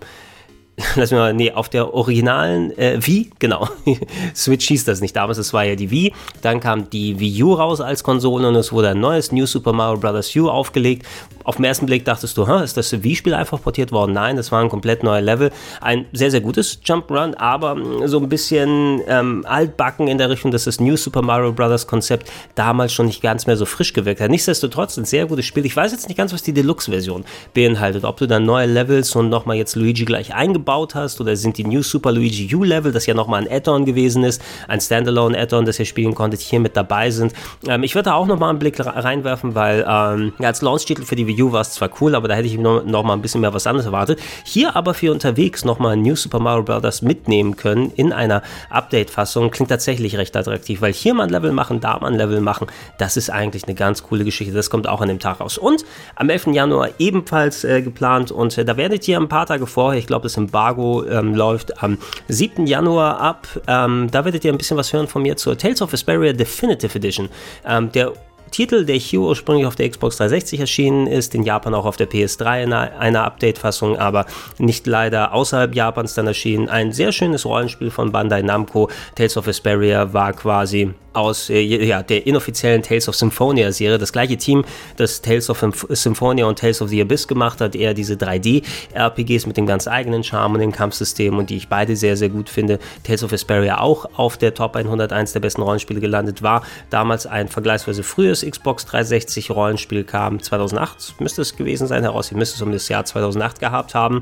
lass 0.95 1.09
mich 1.09 1.19
mal, 1.19 1.33
nee, 1.33 1.51
auf 1.51 1.69
der 1.69 1.91
originalen 1.95 2.77
äh, 2.77 2.99
Wii, 3.01 3.31
genau. 3.39 3.67
Switch 4.35 4.67
hieß 4.67 4.85
das 4.85 5.01
nicht 5.01 5.15
damals, 5.15 5.39
es 5.39 5.51
war 5.51 5.63
ja 5.63 5.75
die 5.75 5.89
Wii. 5.89 6.13
Dann 6.43 6.59
kam 6.59 6.87
die 6.91 7.19
Wii 7.19 7.43
U 7.43 7.53
raus 7.55 7.81
als 7.81 8.03
Konsole 8.03 8.47
und 8.47 8.55
es 8.55 8.71
wurde 8.71 8.89
ein 8.89 8.99
neues 8.99 9.31
New 9.31 9.47
Super 9.47 9.73
Mario 9.73 9.99
Bros. 9.99 10.35
U 10.35 10.49
aufgelegt. 10.49 11.03
Auf 11.43 11.55
den 11.55 11.65
ersten 11.65 11.87
Blick 11.87 12.05
dachtest 12.05 12.37
du, 12.37 12.43
ist 12.43 12.77
das 12.77 12.91
Wii-Spiel 12.91 13.33
einfach 13.33 13.59
portiert 13.61 13.91
worden? 13.91 14.11
Nein, 14.11 14.35
das 14.35 14.51
war 14.51 14.61
ein 14.61 14.69
komplett 14.69 15.01
neuer 15.01 15.21
Level. 15.21 15.49
Ein 15.81 16.05
sehr, 16.11 16.29
sehr 16.29 16.41
gutes 16.41 16.79
Jump 16.83 17.09
Run, 17.09 17.33
aber 17.35 17.73
mm, 17.73 18.07
so 18.07 18.19
ein 18.19 18.29
bisschen 18.29 19.01
ähm, 19.07 19.45
altbacken 19.47 20.07
in 20.07 20.19
der 20.19 20.29
Richtung, 20.29 20.51
dass 20.51 20.65
das 20.65 20.79
New 20.79 20.95
Super 20.95 21.23
Mario 21.23 21.53
Bros. 21.53 21.87
Konzept 21.87 22.29
damals 22.53 22.93
schon 22.93 23.07
nicht 23.07 23.21
ganz 23.21 23.47
mehr 23.47 23.57
so 23.57 23.65
frisch 23.65 23.93
gewirkt 23.93 24.21
hat. 24.21 24.29
Nichtsdestotrotz 24.29 24.97
ein 24.97 25.05
sehr 25.05 25.25
gutes 25.25 25.45
Spiel. 25.45 25.65
Ich 25.65 25.75
weiß 25.75 25.91
jetzt 25.91 26.07
nicht 26.07 26.17
ganz, 26.17 26.33
was 26.33 26.43
die 26.43 26.53
Deluxe-Version 26.53 27.23
beinhaltet. 27.55 28.03
Ob 28.03 28.17
du 28.17 28.27
dann 28.27 28.45
neue 28.45 28.67
Levels 28.67 29.15
und 29.15 29.29
nochmal 29.29 29.55
jetzt 29.55 29.75
Luigi 29.75 30.05
gleich 30.05 30.35
eingebaut 30.35 30.66
gebaut 30.67 30.95
hast 30.95 31.21
oder 31.21 31.33
sind 31.37 31.57
die 31.57 31.63
New 31.63 31.81
Super 31.81 32.11
Luigi 32.11 32.53
U 32.53 32.61
Level, 32.61 32.91
das 32.91 33.05
ja 33.05 33.13
nochmal 33.13 33.41
ein 33.41 33.49
Add-on 33.49 33.85
gewesen 33.85 34.25
ist, 34.25 34.41
ein 34.67 34.81
Standalone 34.81 35.39
Add-on, 35.39 35.63
das 35.63 35.79
ihr 35.79 35.85
spielen 35.85 36.13
konntet, 36.13 36.41
hier 36.41 36.59
mit 36.59 36.75
dabei 36.75 37.09
sind. 37.09 37.31
Ähm, 37.65 37.83
ich 37.83 37.95
würde 37.95 38.09
da 38.09 38.15
auch 38.15 38.27
nochmal 38.27 38.49
einen 38.49 38.59
Blick 38.59 38.77
reinwerfen, 38.77 39.55
weil 39.55 39.85
ähm, 39.87 40.33
als 40.39 40.61
Launch-Titel 40.61 41.03
für 41.03 41.15
die 41.15 41.25
Wii 41.25 41.43
U 41.43 41.51
war 41.53 41.61
es 41.61 41.71
zwar 41.71 41.89
cool, 42.01 42.15
aber 42.15 42.27
da 42.27 42.35
hätte 42.35 42.47
ich 42.47 42.57
noch, 42.57 42.83
noch 42.83 43.03
mal 43.03 43.13
ein 43.13 43.21
bisschen 43.21 43.39
mehr 43.39 43.53
was 43.53 43.65
anderes 43.65 43.85
erwartet. 43.85 44.19
Hier 44.43 44.75
aber 44.75 44.93
für 44.93 45.13
unterwegs 45.13 45.63
nochmal 45.63 45.95
New 45.95 46.17
Super 46.17 46.39
Mario 46.39 46.63
Bros. 46.63 47.01
mitnehmen 47.01 47.55
können 47.55 47.93
in 47.95 48.11
einer 48.11 48.41
Update-Fassung, 48.69 49.51
klingt 49.51 49.69
tatsächlich 49.69 50.17
recht 50.17 50.35
attraktiv, 50.35 50.81
weil 50.81 50.91
hier 50.91 51.13
mal 51.13 51.23
ein 51.23 51.29
Level 51.29 51.53
machen, 51.53 51.79
da 51.79 51.97
mal 51.97 52.11
ein 52.11 52.17
Level 52.17 52.41
machen, 52.41 52.67
das 52.97 53.15
ist 53.15 53.29
eigentlich 53.29 53.63
eine 53.63 53.75
ganz 53.75 54.03
coole 54.03 54.25
Geschichte. 54.25 54.53
Das 54.53 54.69
kommt 54.69 54.89
auch 54.89 54.99
an 54.99 55.07
dem 55.07 55.19
Tag 55.19 55.39
raus. 55.39 55.57
Und 55.57 55.85
am 56.15 56.29
11. 56.29 56.47
Januar 56.47 56.89
ebenfalls 56.99 57.63
äh, 57.63 57.81
geplant 57.81 58.33
und 58.33 58.57
äh, 58.57 58.65
da 58.65 58.75
werdet 58.75 59.07
ihr 59.07 59.17
ein 59.17 59.29
paar 59.29 59.45
Tage 59.45 59.65
vorher, 59.65 59.97
ich 59.97 60.07
glaube, 60.07 60.23
das 60.23 60.35
im 60.35 60.53
Embargo 60.57 61.05
ähm, 61.05 61.35
läuft 61.35 61.83
am 61.83 61.99
7. 62.29 62.65
Januar 62.65 63.19
ab. 63.19 63.47
Ähm, 63.67 64.07
da 64.09 64.25
werdet 64.25 64.43
ihr 64.43 64.51
ein 64.51 64.57
bisschen 64.57 64.75
was 64.75 64.91
hören 64.91 65.07
von 65.07 65.21
mir 65.21 65.37
zur 65.37 65.55
Tales 65.55 65.83
of 65.83 65.91
Vesperia 65.91 66.33
Definitive 66.33 66.97
Edition. 66.97 67.29
Ähm, 67.63 67.91
der 67.91 68.13
Titel, 68.49 68.85
der 68.85 68.95
hier 68.95 69.19
ursprünglich 69.19 69.67
auf 69.67 69.75
der 69.75 69.87
Xbox 69.87 70.17
360 70.17 70.61
erschienen 70.61 71.05
ist, 71.05 71.35
in 71.35 71.43
Japan 71.43 71.75
auch 71.75 71.85
auf 71.85 71.97
der 71.97 72.09
PS3 72.09 72.63
in 72.63 72.73
einer 72.73 73.23
Update-Fassung, 73.25 73.97
aber 73.97 74.25
nicht 74.57 74.87
leider 74.87 75.33
außerhalb 75.33 75.75
Japans 75.75 76.15
dann 76.15 76.25
erschienen. 76.25 76.69
Ein 76.69 76.91
sehr 76.91 77.11
schönes 77.11 77.45
Rollenspiel 77.45 77.91
von 77.91 78.11
Bandai 78.11 78.41
Namco. 78.41 78.89
Tales 79.15 79.37
of 79.37 79.45
Vesperia 79.45 80.11
war 80.13 80.33
quasi 80.33 80.93
aus 81.17 81.49
äh, 81.49 81.59
ja, 81.59 82.03
der 82.03 82.27
inoffiziellen 82.27 82.83
Tales 82.83 83.09
of 83.09 83.15
Symphonia 83.15 83.71
Serie. 83.71 83.97
Das 83.97 84.13
gleiche 84.13 84.37
Team, 84.37 84.63
das 84.95 85.21
Tales 85.21 85.49
of 85.49 85.63
Symphonia 85.89 86.45
und 86.45 86.59
Tales 86.59 86.81
of 86.81 86.89
the 86.89 87.01
Abyss 87.01 87.27
gemacht 87.27 87.59
hat, 87.59 87.75
eher 87.75 87.93
diese 87.93 88.13
3D-RPGs 88.13 89.47
mit 89.47 89.57
dem 89.57 89.65
ganz 89.65 89.87
eigenen 89.87 90.23
Charme 90.23 90.55
und 90.55 90.59
dem 90.61 90.71
Kampfsystem 90.71 91.37
und 91.37 91.49
die 91.49 91.57
ich 91.57 91.67
beide 91.67 91.95
sehr, 91.95 92.15
sehr 92.15 92.29
gut 92.29 92.49
finde. 92.49 92.79
Tales 93.03 93.23
of 93.23 93.31
Vesperia 93.31 93.79
auch 93.79 94.05
auf 94.15 94.37
der 94.37 94.53
Top 94.53 94.75
101 94.75 95.33
der 95.33 95.39
besten 95.39 95.61
Rollenspiele 95.63 95.99
gelandet 95.99 96.41
war. 96.43 96.63
Damals 96.89 97.25
ein 97.25 97.47
vergleichsweise 97.47 98.03
frühes 98.03 98.45
Xbox 98.47 98.85
360 98.85 99.51
Rollenspiel 99.51 100.03
kam. 100.03 100.41
2008 100.41 101.15
müsste 101.19 101.41
es 101.41 101.55
gewesen 101.55 101.87
sein 101.87 102.03
heraus. 102.03 102.31
Ich 102.31 102.37
müsste 102.37 102.55
es 102.55 102.61
um 102.61 102.71
das 102.71 102.87
Jahr 102.89 103.05
2008 103.05 103.59
gehabt 103.59 103.95
haben. 103.95 104.21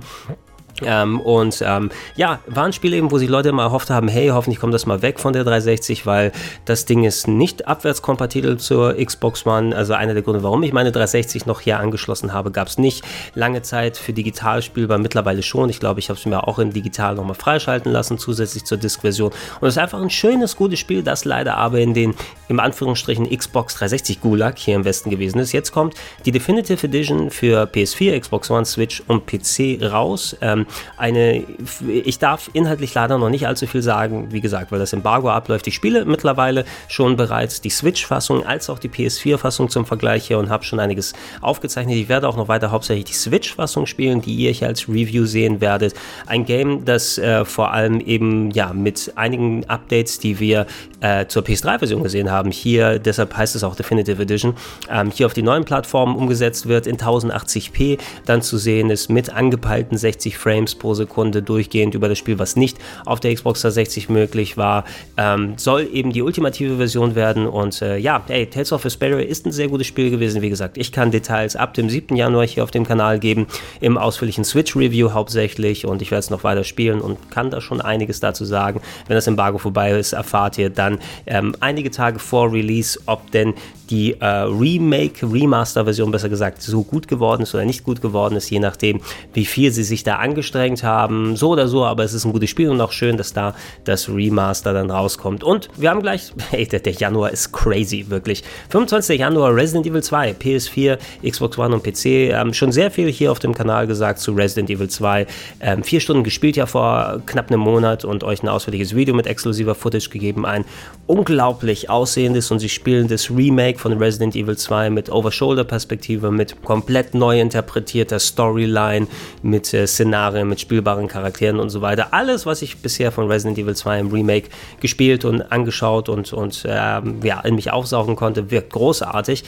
Ähm, 0.84 1.20
und 1.22 1.63
ähm, 1.65 1.89
ja, 2.15 2.39
war 2.48 2.65
ein 2.65 2.74
Spiel 2.74 2.94
eben, 2.94 3.12
wo 3.12 3.17
sich 3.17 3.29
Leute 3.29 3.50
immer 3.50 3.63
erhofft 3.63 3.89
haben, 3.89 4.08
hey, 4.08 4.29
hoffentlich 4.29 4.60
kommt 4.60 4.74
das 4.74 4.86
mal 4.86 5.01
weg 5.01 5.20
von 5.20 5.34
der 5.34 5.44
360, 5.44 6.05
weil 6.05 6.32
das 6.65 6.86
Ding 6.86 7.03
ist 7.03 7.27
nicht 7.27 7.67
abwärtskompatibel 7.67 8.58
zur 8.58 8.96
Xbox 8.96 9.46
One. 9.46 9.75
Also 9.75 9.94
einer 9.94 10.13
der 10.13 10.24
Gründe, 10.24 10.44
warum 10.44 10.63
ich 10.63 10.74
meine 10.74 10.91
360 10.91 11.46
noch 11.46 11.62
hier 11.62 11.79
angeschlossen 11.79 12.34
habe, 12.34 12.51
gab 12.51 12.67
es 12.67 12.77
nicht. 12.77 13.05
Lange 13.36 13.62
Zeit 13.62 13.98
für 13.98 14.12
digital 14.12 14.62
spielbar, 14.62 14.98
mittlerweile 14.98 15.44
schon. 15.44 15.70
Ich 15.70 15.79
glaube, 15.79 16.00
ich 16.00 16.10
habe 16.10 16.20
es 16.20 16.25
mir 16.25 16.48
auch 16.48 16.60
in 16.60 16.72
digital 16.72 17.15
nochmal 17.15 17.36
freischalten 17.36 17.91
lassen, 17.91 18.17
zusätzlich 18.17 18.65
zur 18.65 18.77
Disk-Version. 18.77 19.32
Und 19.62 19.67
es 19.67 19.75
ist 19.75 19.82
einfach 19.82 20.01
ein 20.01 20.10
schönes, 20.10 20.55
gutes 20.58 20.79
Spiel, 20.79 21.03
das 21.03 21.24
leider 21.25 21.58
aber 21.58 21.79
in 21.79 21.94
den, 21.94 22.13
im 22.50 22.60
Anführungsstrichen, 22.60 23.29
Xbox 23.29 23.75
360 23.75 24.22
Gulag 24.22 24.58
hier 24.58 24.75
im 24.75 24.86
Westen 24.86 25.10
gewesen 25.10 25.39
ist. 25.39 25.53
Jetzt 25.53 25.72
kommt 25.72 25.96
die 26.25 26.32
Definitive 26.32 26.86
Edition 26.86 27.32
für 27.32 27.63
PS4, 27.63 28.20
Xbox 28.20 28.51
One, 28.51 28.65
Switch 28.65 29.01
und 29.08 29.25
PC 29.25 29.82
raus. 29.82 30.36
Ähm, 30.41 30.64
eine, 30.98 31.43
ich 31.88 32.19
darf 32.19 32.50
inhaltlich 32.53 32.93
leider 32.93 33.17
noch 33.17 33.29
nicht 33.29 33.48
allzu 33.48 33.67
viel 33.67 33.81
sagen, 33.81 34.31
wie 34.31 34.41
gesagt, 34.41 34.72
weil 34.72 34.79
das 34.79 34.93
Embargo 34.93 35.29
abläuft. 35.29 35.67
Ich 35.67 35.75
spiele 35.75 36.05
mittlerweile 36.05 36.65
schon 36.88 37.15
bereits 37.15 37.62
die 37.62 37.69
Switch-Fassung 37.69 38.45
als 38.45 38.69
auch 38.69 38.79
die 38.79 38.89
PS4-Fassung 38.89 39.69
zum 39.69 39.86
Vergleich 39.86 40.27
hier 40.27 40.39
und 40.39 40.50
habe 40.50 40.63
schon 40.63 40.79
einiges 40.79 41.13
aufgezeichnet. 41.41 41.95
Ich 41.95 42.10
werde 42.10 42.27
auch 42.27 42.38
noch 42.38 42.48
weiter 42.48 42.72
hauptsächlich 42.72 43.05
die 43.05 43.13
Switch-Fassung 43.13 43.86
spielen, 43.86 44.22
die 44.22 44.36
ihr 44.36 44.51
hier 44.51 44.67
als 44.67 44.88
Review 44.88 45.25
sehen 45.25 45.62
werdet. 45.62 45.93
Ein 46.25 46.45
Game, 46.45 46.86
das 46.86 47.17
äh, 47.17 47.45
vor 47.45 47.72
allem 47.72 48.00
eben 48.00 48.51
ja 48.51 48.74
mit 48.74 49.13
einigen 49.15 49.65
Updates, 49.69 50.19
die 50.19 50.39
wir 50.39 50.65
äh, 51.05 51.27
zur 51.27 51.43
PS3-Version 51.43 52.01
gesehen 52.01 52.31
haben, 52.31 52.50
hier, 52.50 52.97
deshalb 52.97 53.38
heißt 53.38 53.55
es 53.55 53.63
auch 53.63 53.75
Definitive 53.75 54.21
Edition, 54.21 54.55
ähm, 54.89 55.12
hier 55.12 55.27
auf 55.27 55.33
die 55.33 55.43
neuen 55.43 55.63
Plattformen 55.63 56.15
umgesetzt 56.15 56.67
wird 56.67 56.88
in 56.88 56.97
1080p, 56.97 58.00
dann 58.25 58.41
zu 58.41 58.57
sehen 58.57 58.89
ist 58.89 59.09
mit 59.09 59.29
angepeilten 59.29 59.97
60 59.97 60.38
Frames 60.38 60.74
pro 60.74 60.95
Sekunde 60.95 61.43
durchgehend 61.43 61.93
über 61.93 62.09
das 62.09 62.17
Spiel, 62.17 62.39
was 62.39 62.55
nicht 62.55 62.79
auf 63.05 63.19
der 63.19 63.35
Xbox 63.35 63.62
360 63.62 64.09
möglich 64.09 64.57
war. 64.57 64.85
Ähm, 65.15 65.53
soll 65.57 65.88
eben 65.93 66.12
die 66.12 66.24
ultimative 66.24 66.77
Version 66.77 67.13
werden 67.13 67.45
und 67.45 67.81
äh, 67.83 67.97
ja, 67.97 68.24
hey, 68.27 68.47
Tales 68.47 68.71
of 68.71 68.83
Vesperia 68.83 69.19
ist 69.19 69.45
ein 69.45 69.51
sehr 69.51 69.67
gutes 69.67 69.85
Spiel 69.85 70.09
gewesen, 70.09 70.41
wie 70.41 70.50
gesagt. 70.50 70.77
Ich 70.77 70.91
kann 70.91 71.12
Details 71.12 71.55
ab 71.55 71.75
dem 71.75 71.88
7. 71.88 72.15
Januar 72.15 72.47
hier 72.47 72.63
auf 72.63 72.71
dem 72.71 72.85
Kanal 72.85 73.19
geben, 73.19 73.45
im 73.79 74.00
ausführlichen 74.00 74.43
Switch-Review 74.43 75.12
hauptsächlich 75.12 75.85
und 75.85 76.01
ich 76.01 76.09
werde 76.09 76.19
es 76.21 76.29
noch 76.31 76.43
weiter 76.43 76.63
spielen 76.63 77.00
und 77.00 77.29
kann 77.29 77.51
da 77.51 77.62
schon 77.62 77.79
einiges 77.79 78.19
dazu 78.19 78.43
sagen. 78.43 78.81
Wenn 79.07 79.15
das 79.15 79.27
Embargo 79.27 79.59
vorbei 79.59 79.91
ist, 79.91 80.13
erfahrt 80.13 80.57
ihr 80.57 80.71
dann 80.71 80.94
ähm, 81.25 81.55
einige 81.59 81.91
Tage 81.91 82.19
vor 82.19 82.51
Release, 82.51 82.99
ob 83.05 83.31
denn 83.31 83.53
die 83.89 84.19
äh, 84.19 84.25
Remake, 84.25 85.25
Remaster-Version 85.31 86.11
besser 86.11 86.29
gesagt, 86.29 86.61
so 86.61 86.83
gut 86.83 87.07
geworden 87.07 87.43
ist 87.43 87.53
oder 87.53 87.65
nicht 87.65 87.83
gut 87.83 88.01
geworden 88.01 88.35
ist, 88.35 88.49
je 88.49 88.59
nachdem, 88.59 89.01
wie 89.33 89.45
viel 89.45 89.71
sie 89.71 89.83
sich 89.83 90.03
da 90.03 90.15
angestrengt 90.15 90.83
haben. 90.83 91.35
So 91.35 91.49
oder 91.49 91.67
so, 91.67 91.85
aber 91.85 92.03
es 92.03 92.13
ist 92.13 92.25
ein 92.25 92.33
gutes 92.33 92.49
Spiel 92.49 92.69
und 92.69 92.81
auch 92.81 92.91
schön, 92.91 93.17
dass 93.17 93.33
da 93.33 93.55
das 93.83 94.09
Remaster 94.09 94.73
dann 94.73 94.89
rauskommt. 94.89 95.43
Und 95.43 95.69
wir 95.77 95.89
haben 95.89 96.01
gleich, 96.01 96.31
hey, 96.49 96.67
der, 96.67 96.79
der 96.79 96.93
Januar 96.93 97.31
ist 97.31 97.51
crazy, 97.51 98.05
wirklich. 98.09 98.43
25. 98.69 99.19
Januar 99.19 99.55
Resident 99.55 99.85
Evil 99.85 100.03
2, 100.03 100.31
PS4, 100.31 100.97
Xbox 101.27 101.57
One 101.57 101.75
und 101.75 101.83
PC. 101.83 102.05
Ähm, 102.05 102.53
schon 102.53 102.71
sehr 102.71 102.91
viel 102.91 103.11
hier 103.11 103.31
auf 103.31 103.39
dem 103.39 103.53
Kanal 103.53 103.87
gesagt 103.87 104.19
zu 104.19 104.33
Resident 104.33 104.69
Evil 104.69 104.89
2. 104.89 105.27
Ähm, 105.59 105.83
vier 105.83 105.99
Stunden 105.99 106.23
gespielt 106.23 106.55
ja 106.55 106.65
vor 106.65 107.21
knapp 107.25 107.49
einem 107.49 107.61
Monat 107.61 108.05
und 108.05 108.23
euch 108.23 108.41
ein 108.43 108.49
ausführliches 108.49 108.95
Video 108.95 109.13
mit 109.13 109.27
exklusiver 109.27 109.75
Footage 109.75 110.09
gegeben. 110.09 110.45
Ein 110.45 110.65
unglaublich 111.07 111.89
aussehendes 111.89 112.49
und 112.49 112.59
sich 112.59 112.73
spielendes 112.73 113.29
Remake 113.29 113.55
Remake 113.55 113.79
von 113.79 113.93
Resident 113.93 114.35
Evil 114.35 114.57
2 114.57 114.89
mit 114.89 115.09
Over-Shoulder-Perspektive, 115.09 116.31
mit 116.31 116.61
komplett 116.63 117.13
neu 117.13 117.39
interpretierter 117.39 118.19
Storyline, 118.19 119.07
mit 119.43 119.73
äh, 119.73 119.87
Szenarien, 119.87 120.49
mit 120.49 120.59
spielbaren 120.59 121.07
Charakteren 121.07 121.59
und 121.59 121.69
so 121.69 121.81
weiter. 121.81 122.13
Alles, 122.13 122.45
was 122.45 122.61
ich 122.61 122.77
bisher 122.77 123.11
von 123.11 123.27
Resident 123.27 123.57
Evil 123.57 123.75
2 123.75 123.99
im 123.99 124.11
Remake 124.11 124.49
gespielt 124.81 125.25
und 125.25 125.41
angeschaut 125.51 126.09
und, 126.09 126.33
und 126.33 126.65
ähm, 126.67 127.19
ja, 127.23 127.39
in 127.41 127.55
mich 127.55 127.71
aufsaugen 127.71 128.15
konnte, 128.15 128.51
wirkt 128.51 128.73
großartig. 128.73 129.43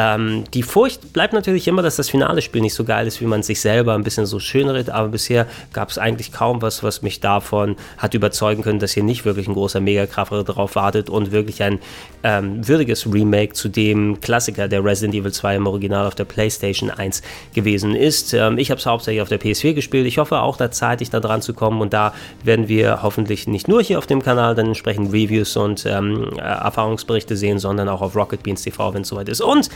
Ähm, 0.00 0.44
die 0.54 0.62
Furcht 0.62 1.12
bleibt 1.12 1.32
natürlich 1.32 1.66
immer, 1.66 1.82
dass 1.82 1.96
das 1.96 2.08
finale 2.08 2.40
Spiel 2.40 2.60
nicht 2.60 2.74
so 2.74 2.84
geil 2.84 3.08
ist, 3.08 3.20
wie 3.20 3.24
man 3.24 3.42
sich 3.42 3.60
selber 3.60 3.94
ein 3.94 4.04
bisschen 4.04 4.26
so 4.26 4.38
schön 4.38 4.68
redet, 4.68 4.90
aber 4.90 5.08
bisher 5.08 5.48
gab 5.72 5.90
es 5.90 5.98
eigentlich 5.98 6.30
kaum 6.30 6.62
was, 6.62 6.84
was 6.84 7.02
mich 7.02 7.18
davon 7.18 7.74
hat 7.96 8.14
überzeugen 8.14 8.62
können, 8.62 8.78
dass 8.78 8.92
hier 8.92 9.02
nicht 9.02 9.24
wirklich 9.24 9.48
ein 9.48 9.54
großer 9.54 9.80
Megakraft 9.80 10.30
drauf 10.30 10.76
wartet 10.76 11.10
und 11.10 11.32
wirklich 11.32 11.64
ein 11.64 11.80
ähm, 12.22 12.66
würdiges 12.68 13.12
Remake 13.12 13.54
zu 13.54 13.68
dem 13.68 14.20
Klassiker 14.20 14.68
der 14.68 14.84
Resident 14.84 15.16
Evil 15.16 15.32
2 15.32 15.56
im 15.56 15.66
Original 15.66 16.06
auf 16.06 16.14
der 16.14 16.26
PlayStation 16.26 16.90
1 16.90 17.22
gewesen 17.52 17.96
ist. 17.96 18.34
Ähm, 18.34 18.56
ich 18.58 18.70
habe 18.70 18.78
es 18.78 18.86
hauptsächlich 18.86 19.20
auf 19.20 19.28
der 19.28 19.40
PS4 19.40 19.74
gespielt. 19.74 20.06
Ich 20.06 20.18
hoffe 20.18 20.42
auch 20.42 20.56
da 20.56 20.70
zeitig 20.70 21.10
da 21.10 21.18
dran 21.18 21.42
zu 21.42 21.54
kommen 21.54 21.80
und 21.80 21.92
da 21.92 22.14
werden 22.44 22.68
wir 22.68 23.02
hoffentlich 23.02 23.48
nicht 23.48 23.66
nur 23.66 23.82
hier 23.82 23.98
auf 23.98 24.06
dem 24.06 24.22
Kanal 24.22 24.54
dann 24.54 24.66
entsprechend 24.66 25.12
Reviews 25.12 25.56
und 25.56 25.86
ähm, 25.86 26.30
äh, 26.36 26.40
Erfahrungsberichte 26.40 27.36
sehen, 27.36 27.58
sondern 27.58 27.88
auch 27.88 28.00
auf 28.00 28.14
Rocket 28.14 28.44
Beans 28.44 28.62
TV, 28.62 28.94
wenn 28.94 29.02
es 29.02 29.08
soweit 29.08 29.28
ist. 29.28 29.40
Und 29.40 29.70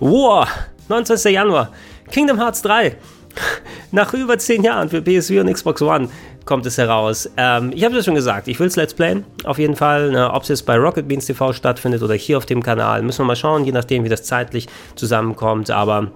Wow, 0.00 0.46
19. 0.88 1.32
Januar, 1.32 1.70
Kingdom 2.10 2.38
Hearts 2.38 2.62
3. 2.62 2.96
Nach 3.92 4.12
über 4.12 4.36
10 4.36 4.64
Jahren 4.64 4.88
für 4.88 4.98
PS4 4.98 5.40
und 5.40 5.52
Xbox 5.52 5.82
One 5.82 6.08
kommt 6.44 6.66
es 6.66 6.78
heraus. 6.78 7.30
Ähm, 7.36 7.72
ich 7.74 7.84
habe 7.84 7.96
es 7.96 8.04
schon 8.04 8.14
gesagt, 8.14 8.48
ich 8.48 8.58
will 8.58 8.66
es 8.66 8.76
Let's 8.76 8.92
Playen, 8.92 9.24
auf 9.44 9.58
jeden 9.58 9.76
Fall. 9.76 10.10
Ne, 10.10 10.32
Ob 10.32 10.42
es 10.42 10.48
jetzt 10.48 10.66
bei 10.66 10.76
Rocket 10.76 11.06
Beans 11.06 11.26
TV 11.26 11.52
stattfindet 11.52 12.02
oder 12.02 12.14
hier 12.14 12.38
auf 12.38 12.46
dem 12.46 12.62
Kanal, 12.62 13.02
müssen 13.02 13.20
wir 13.20 13.26
mal 13.26 13.36
schauen, 13.36 13.64
je 13.64 13.72
nachdem, 13.72 14.04
wie 14.04 14.08
das 14.08 14.24
zeitlich 14.24 14.66
zusammenkommt. 14.96 15.70
Aber 15.70 16.08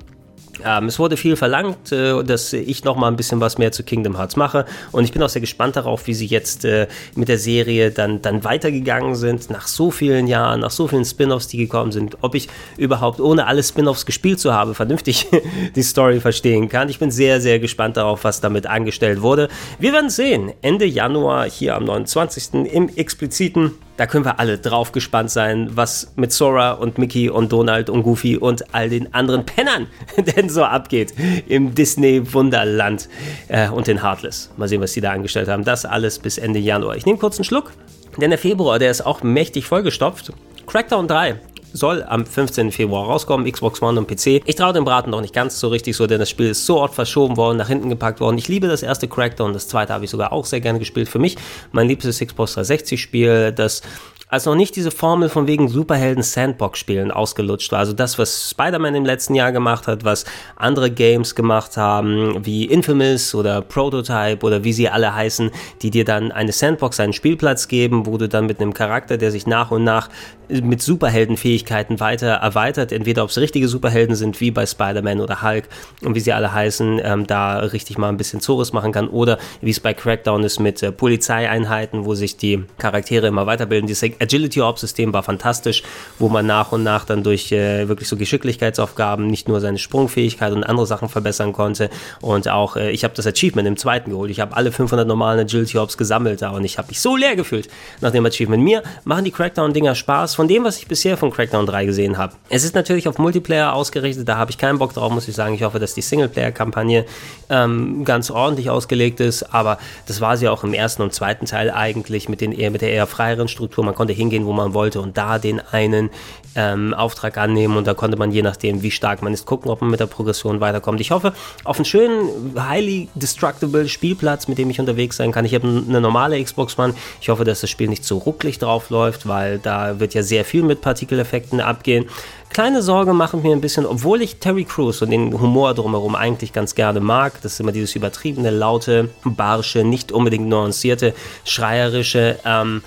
ähm, 0.65 0.87
es 0.87 0.99
wurde 0.99 1.17
viel 1.17 1.37
verlangt, 1.37 1.93
äh, 1.93 2.23
dass 2.23 2.53
ich 2.53 2.85
noch 2.85 2.97
mal 2.97 3.09
ein 3.09 3.17
bisschen 3.17 3.41
was 3.41 3.59
mehr 3.59 3.73
zu 3.73 3.83
Kingdom 3.83 4.17
Hearts 4.17 4.37
mache 4.37 4.65
und 4.93 5.05
ich 5.05 5.13
bin 5.13 5.23
auch 5.23 5.29
sehr 5.29 5.41
gespannt 5.41 5.77
darauf, 5.77 6.07
wie 6.07 6.15
sie 6.15 6.27
jetzt 6.27 6.65
äh, 6.65 6.87
mit 7.15 7.29
der 7.29 7.39
Serie 7.39 7.91
dann, 7.91 8.23
dann 8.23 8.45
weitergegangen 8.45 9.15
sind, 9.15 9.51
nach 9.51 9.67
so 9.67 9.91
vielen 9.91 10.27
Jahren, 10.27 10.61
nach 10.61 10.71
so 10.71 10.89
vielen 10.89 11.05
Spin-offs, 11.05 11.49
die 11.49 11.59
gekommen 11.59 11.93
sind, 11.93 12.19
ob 12.23 12.35
ich 12.35 12.49
überhaupt 12.77 13.21
ohne 13.21 13.47
alle 13.47 13.63
Spin-offs 13.63 14.07
gespielt 14.07 14.41
zu 14.41 14.53
haben, 14.53 14.75
vernünftig 14.75 15.27
die 15.77 15.83
Story 15.83 16.21
verstehen 16.21 16.69
kann. 16.69 16.89
Ich 16.89 16.99
bin 16.99 17.11
sehr, 17.11 17.41
sehr 17.41 17.59
gespannt 17.59 17.97
darauf, 17.97 18.25
was 18.25 18.41
damit 18.41 18.67
angestellt 18.67 19.23
wurde. 19.23 19.49
Wir 19.79 19.93
werden 19.93 20.11
sehen, 20.11 20.53
Ende 20.63 20.85
Januar 20.85 21.49
hier 21.49 21.77
am 21.77 21.85
29. 21.85 22.55
im 22.73 22.89
expliziten 22.89 23.73
da 23.99 24.07
können 24.07 24.25
wir 24.25 24.39
alle 24.39 24.59
drauf 24.59 24.93
gespannt 24.93 25.31
sein, 25.31 25.71
was 25.75 26.13
mit 26.15 26.33
Sora 26.33 26.73
und 26.73 26.99
Mickey 26.99 27.29
und 27.29 27.53
Donald 27.53 27.91
und 27.91 28.05
Goofy 28.05 28.37
und 28.37 28.73
all 28.73 28.89
den 28.89 29.13
anderen 29.13 29.45
Pennern 29.45 29.89
denn 30.17 30.49
so 30.49 30.63
abgeht 30.65 31.13
im 31.49 31.75
Disney-Wunderland 31.75 33.09
äh, 33.49 33.69
und 33.69 33.89
in 33.89 34.03
Heartless. 34.03 34.51
Mal 34.57 34.69
sehen, 34.69 34.81
was 34.81 34.93
die 34.93 35.01
da 35.01 35.11
angestellt 35.11 35.49
haben. 35.49 35.65
Das 35.65 35.85
alles 35.85 36.21
bis 36.21 36.39
Ende 36.39 36.61
Januar. 36.61 36.97
Ich 36.97 37.07
nehme 37.07 37.19
kurz 37.19 37.39
einen 37.39 37.45
Schluck, 37.45 37.73
denn 38.17 38.31
der 38.31 38.39
Februar, 38.39 38.79
der 38.79 38.93
ist 38.93 39.05
auch 39.05 39.25
mächtig 39.25 39.67
vollgestopft. 39.67 40.33
Crackdown 40.67 41.09
3 41.09 41.41
soll 41.73 42.03
am 42.03 42.27
15. 42.27 42.73
Februar 42.73 43.07
rauskommen, 43.07 43.51
Xbox 43.51 43.83
One 43.83 43.99
und 43.99 44.09
PC. 44.09 44.43
Ich 44.45 44.57
traue 44.57 44.73
dem 44.73 44.85
Braten 44.85 45.11
noch 45.11 45.21
nicht 45.21 45.35
ganz 45.35 45.59
so 45.59 45.69
richtig 45.69 45.97
so, 45.97 46.07
denn 46.07 46.19
das 46.19 46.31
Spiel 46.31 46.49
ist 46.51 46.67
so 46.67 46.81
oft 46.81 46.95
verschoben 46.95 47.37
worden, 47.37 47.59
nach 47.59 47.69
hinten 47.69 47.89
gepackt 47.89 48.21
worden. 48.21 48.39
Ich 48.39 48.49
liebe 48.49 48.69
das 48.69 48.83
erste 48.83 49.09
Crackdown, 49.09 49.53
das 49.53 49.69
zweite 49.69 49.93
habe 49.93 50.05
ich 50.05 50.11
sogar 50.11 50.33
auch 50.33 50.45
sehr 50.45 50.61
gerne 50.61 50.79
gespielt. 50.79 51.09
Für 51.09 51.19
mich 51.19 51.37
mein 51.73 51.89
liebstes 51.89 52.19
Xbox 52.19 52.55
360 52.55 53.01
Spiel, 53.01 53.53
das 53.53 53.83
als 54.29 54.45
noch 54.45 54.55
nicht 54.55 54.77
diese 54.77 54.91
Formel 54.91 55.29
von 55.29 55.47
wegen 55.47 55.69
Superhelden 55.69 56.23
Sandbox-Spielen 56.23 57.11
ausgelutscht 57.11 57.73
war. 57.73 57.79
Also 57.79 57.95
das, 57.95 58.19
was 58.19 58.51
Spider-Man 58.51 58.95
im 58.95 59.07
letzten 59.07 59.35
Jahr 59.35 59.53
gemacht 59.53 59.87
hat, 59.87 60.05
was 60.05 60.27
andere 60.57 60.91
Games 60.91 61.35
gemacht 61.35 61.77
haben, 61.77 62.45
wie 62.45 62.67
Infamous 62.67 63.35
oder 63.35 63.63
Prototype 63.63 64.45
oder 64.45 64.65
wie 64.65 64.73
sie 64.73 64.89
alle 64.89 65.15
heißen, 65.15 65.51
die 65.81 65.91
dir 65.91 66.05
dann 66.05 66.31
eine 66.31 66.53
Sandbox, 66.53 67.01
einen 67.01 67.15
Spielplatz 67.15 67.69
geben, 67.69 68.05
wo 68.05 68.19
du 68.19 68.29
dann 68.29 68.47
mit 68.47 68.61
einem 68.61 68.75
Charakter, 68.75 69.17
der 69.17 69.31
sich 69.31 69.47
nach 69.47 69.71
und 69.71 69.85
nach 69.85 70.11
mit 70.49 70.83
Superheldenfähigkeiten 70.83 72.01
weiter 72.01 72.29
erweitert, 72.29 72.93
entweder 72.93 73.25
ob 73.25 73.31
es 73.31 73.39
richtige 73.39 73.69
Superhelden 73.69 74.17
sind, 74.17 74.41
wie 74.41 74.51
bei 74.51 74.67
Spider-Man 74.67 75.21
oder 75.21 75.43
Hulk 75.43 75.69
und 76.03 76.15
wie 76.15 76.21
sie 76.21 76.33
alle 76.33 76.53
heißen, 76.53 77.01
ähm, 77.03 77.27
da 77.27 77.59
richtig 77.59 77.99
mal 77.99 78.09
ein 78.09 78.17
bisschen 78.17 78.41
Zores 78.41 78.73
machen 78.73 78.93
kann, 78.93 79.09
oder 79.09 79.39
wie 79.61 79.71
es 79.71 79.81
bei 79.81 79.95
Crackdown 79.95 80.43
ist 80.45 80.59
mit 80.59 80.83
äh, 80.83 80.93
Polizeieinheiten, 80.93 82.05
wo 82.05 82.15
sich 82.15 82.37
die 82.37 82.65
Charaktere 82.79 83.27
immer 83.27 83.47
weiterbilden. 83.47 83.87
Dieses 83.87 84.11
Agility 84.21 84.61
Orb 84.61 84.79
System 84.79 85.13
war 85.13 85.23
fantastisch, 85.23 85.83
wo 86.19 86.29
man 86.29 86.47
nach 86.47 86.73
und 86.73 86.83
nach 86.83 87.05
dann 87.05 87.23
durch 87.23 87.53
äh, 87.53 87.89
wirklich 87.89 88.09
so 88.09 88.17
Geschicklichkeitsaufgaben 88.17 89.27
nicht 89.27 89.49
nur 89.49 89.61
seine 89.61 89.79
Sprungfähigkeit 89.79 90.53
und 90.53 90.65
andere 90.65 90.87
Sachen 90.87 91.09
verbessern 91.09 91.53
konnte 91.53 91.91
und 92.21 92.49
auch, 92.49 92.77
äh, 92.77 92.91
ich 92.91 93.05
habe 93.05 93.15
das 93.15 93.27
Achievement 93.27 93.69
im 93.69 93.77
zweiten 93.77 94.11
geholt. 94.11 94.31
Ich 94.31 94.41
habe 94.41 94.57
alle 94.57 94.73
500 94.73 95.07
normalen 95.07 95.41
Agility 95.41 95.77
Orbs 95.79 95.97
gesammelt 95.97 96.43
und 96.43 96.65
ich 96.65 96.79
habe 96.79 96.89
mich 96.89 97.01
so 97.01 97.17
leer 97.17 97.37
gefühlt 97.37 97.69
nach 98.01 98.11
dem 98.11 98.25
Achievement. 98.25 98.63
Mir 98.63 98.83
machen 99.05 99.25
die 99.25 99.31
Crackdown-Dinger 99.31 99.95
Spaß, 99.95 100.38
von 100.39 100.47
dem, 100.47 100.63
was 100.63 100.79
ich 100.79 100.87
bisher 100.87 101.17
von 101.17 101.33
Crackdown 101.33 101.67
3 101.67 101.85
gesehen 101.85 102.17
habe. 102.17 102.35
Es 102.49 102.63
ist 102.63 102.77
natürlich 102.77 103.09
auf 103.09 103.19
Multiplayer 103.19 103.73
ausgerichtet, 103.73 104.29
da 104.29 104.37
habe 104.37 104.53
ich 104.53 104.57
keinen 104.57 104.79
Bock 104.79 104.95
drauf, 104.95 105.11
muss 105.11 105.27
ich 105.27 105.35
sagen. 105.35 105.53
Ich 105.57 105.65
hoffe, 105.65 105.81
dass 105.81 105.95
die 105.95 106.01
Singleplayer-Kampagne 106.01 107.07
ähm, 107.51 108.05
ganz 108.05 108.31
ordentlich 108.31 108.71
ausgelegt 108.71 109.19
ist, 109.19 109.53
aber 109.53 109.79
das 110.07 110.21
war 110.21 110.37
sie 110.37 110.49
auch 110.49 110.63
im 110.63 110.75
ersten 110.75 111.03
und 111.03 111.13
zweiten 111.13 111.47
Teil 111.47 111.73
eigentlich 111.73 112.29
mit, 112.29 112.41
den 112.41 112.53
eher, 112.53 112.71
mit 112.71 112.83
der 112.83 112.93
eher 112.93 113.09
freieren 113.09 113.49
Struktur. 113.49 113.85
Man 113.85 113.97
konnte 113.97 114.13
hingehen, 114.13 114.47
wo 114.47 114.53
man 114.53 114.75
wollte 114.75 115.01
und 115.01 115.19
da 115.19 115.41
den 115.41 115.61
einen 115.73 116.09
ähm, 116.55 116.95
Auftrag 116.95 117.37
annehmen 117.39 117.77
und 117.77 117.87
da 117.87 117.95
konnte 117.95 118.17
man 118.17 118.33
je 118.33 118.43
nachdem, 118.43 118.83
wie 118.83 118.91
stark 118.91 119.23
man 119.23 119.33
ist, 119.33 119.47
gucken, 119.47 119.71
ob 119.71 119.81
man 119.81 119.91
mit 119.91 120.01
der 120.01 120.07
Progression 120.07 120.61
weiterkommt. 120.61 121.01
Ich 121.01 121.11
hoffe 121.11 121.33
auf 121.65 121.77
einen 121.77 121.85
schönen, 121.85 122.55
highly 122.57 123.09
destructible 123.15 123.89
Spielplatz, 123.89 124.49
mit 124.49 124.59
dem 124.59 124.71
ich 124.71 124.81
unterwegs 124.81 125.17
sein 125.17 125.33
kann. 125.33 125.45
Ich 125.45 125.55
habe 125.55 125.67
eine 125.67 126.01
normale 126.01 126.43
Xbox 126.43 126.79
One. 126.79 126.95
Ich 127.21 127.29
hoffe, 127.29 127.45
dass 127.45 127.61
das 127.61 127.71
Spiel 127.71 127.89
nicht 127.89 128.05
so 128.05 128.19
rucklig 128.19 128.59
drauf 128.59 128.91
läuft, 128.91 129.29
weil 129.29 129.59
da 129.59 130.01
wird 130.01 130.15
ja 130.15 130.23
sehr 130.29 130.45
viel 130.45 130.63
mit 130.63 130.81
Partikeleffekten 130.81 131.61
abgehen. 131.61 132.07
Kleine 132.51 132.83
Sorge 132.83 133.13
machen 133.13 133.43
mir 133.43 133.53
ein 133.53 133.61
bisschen, 133.61 133.85
obwohl 133.85 134.23
ich 134.23 134.37
Terry 134.37 134.65
Crews 134.65 135.03
und 135.03 135.11
den 135.11 135.39
Humor 135.39 135.75
drumherum 135.75 136.15
eigentlich 136.15 136.53
ganz 136.53 136.75
gerne 136.75 137.01
mag. 137.01 137.41
Das 137.43 137.55
ist 137.55 137.61
immer 137.61 137.73
dieses 137.73 137.95
übertriebene, 137.95 138.51
laute, 138.51 139.11
barsche, 139.25 139.85
nicht 139.85 140.13
unbedingt 140.13 140.49
nuancierte, 140.49 141.15
schreierische. 141.45 142.39
Ähm, 142.45 142.83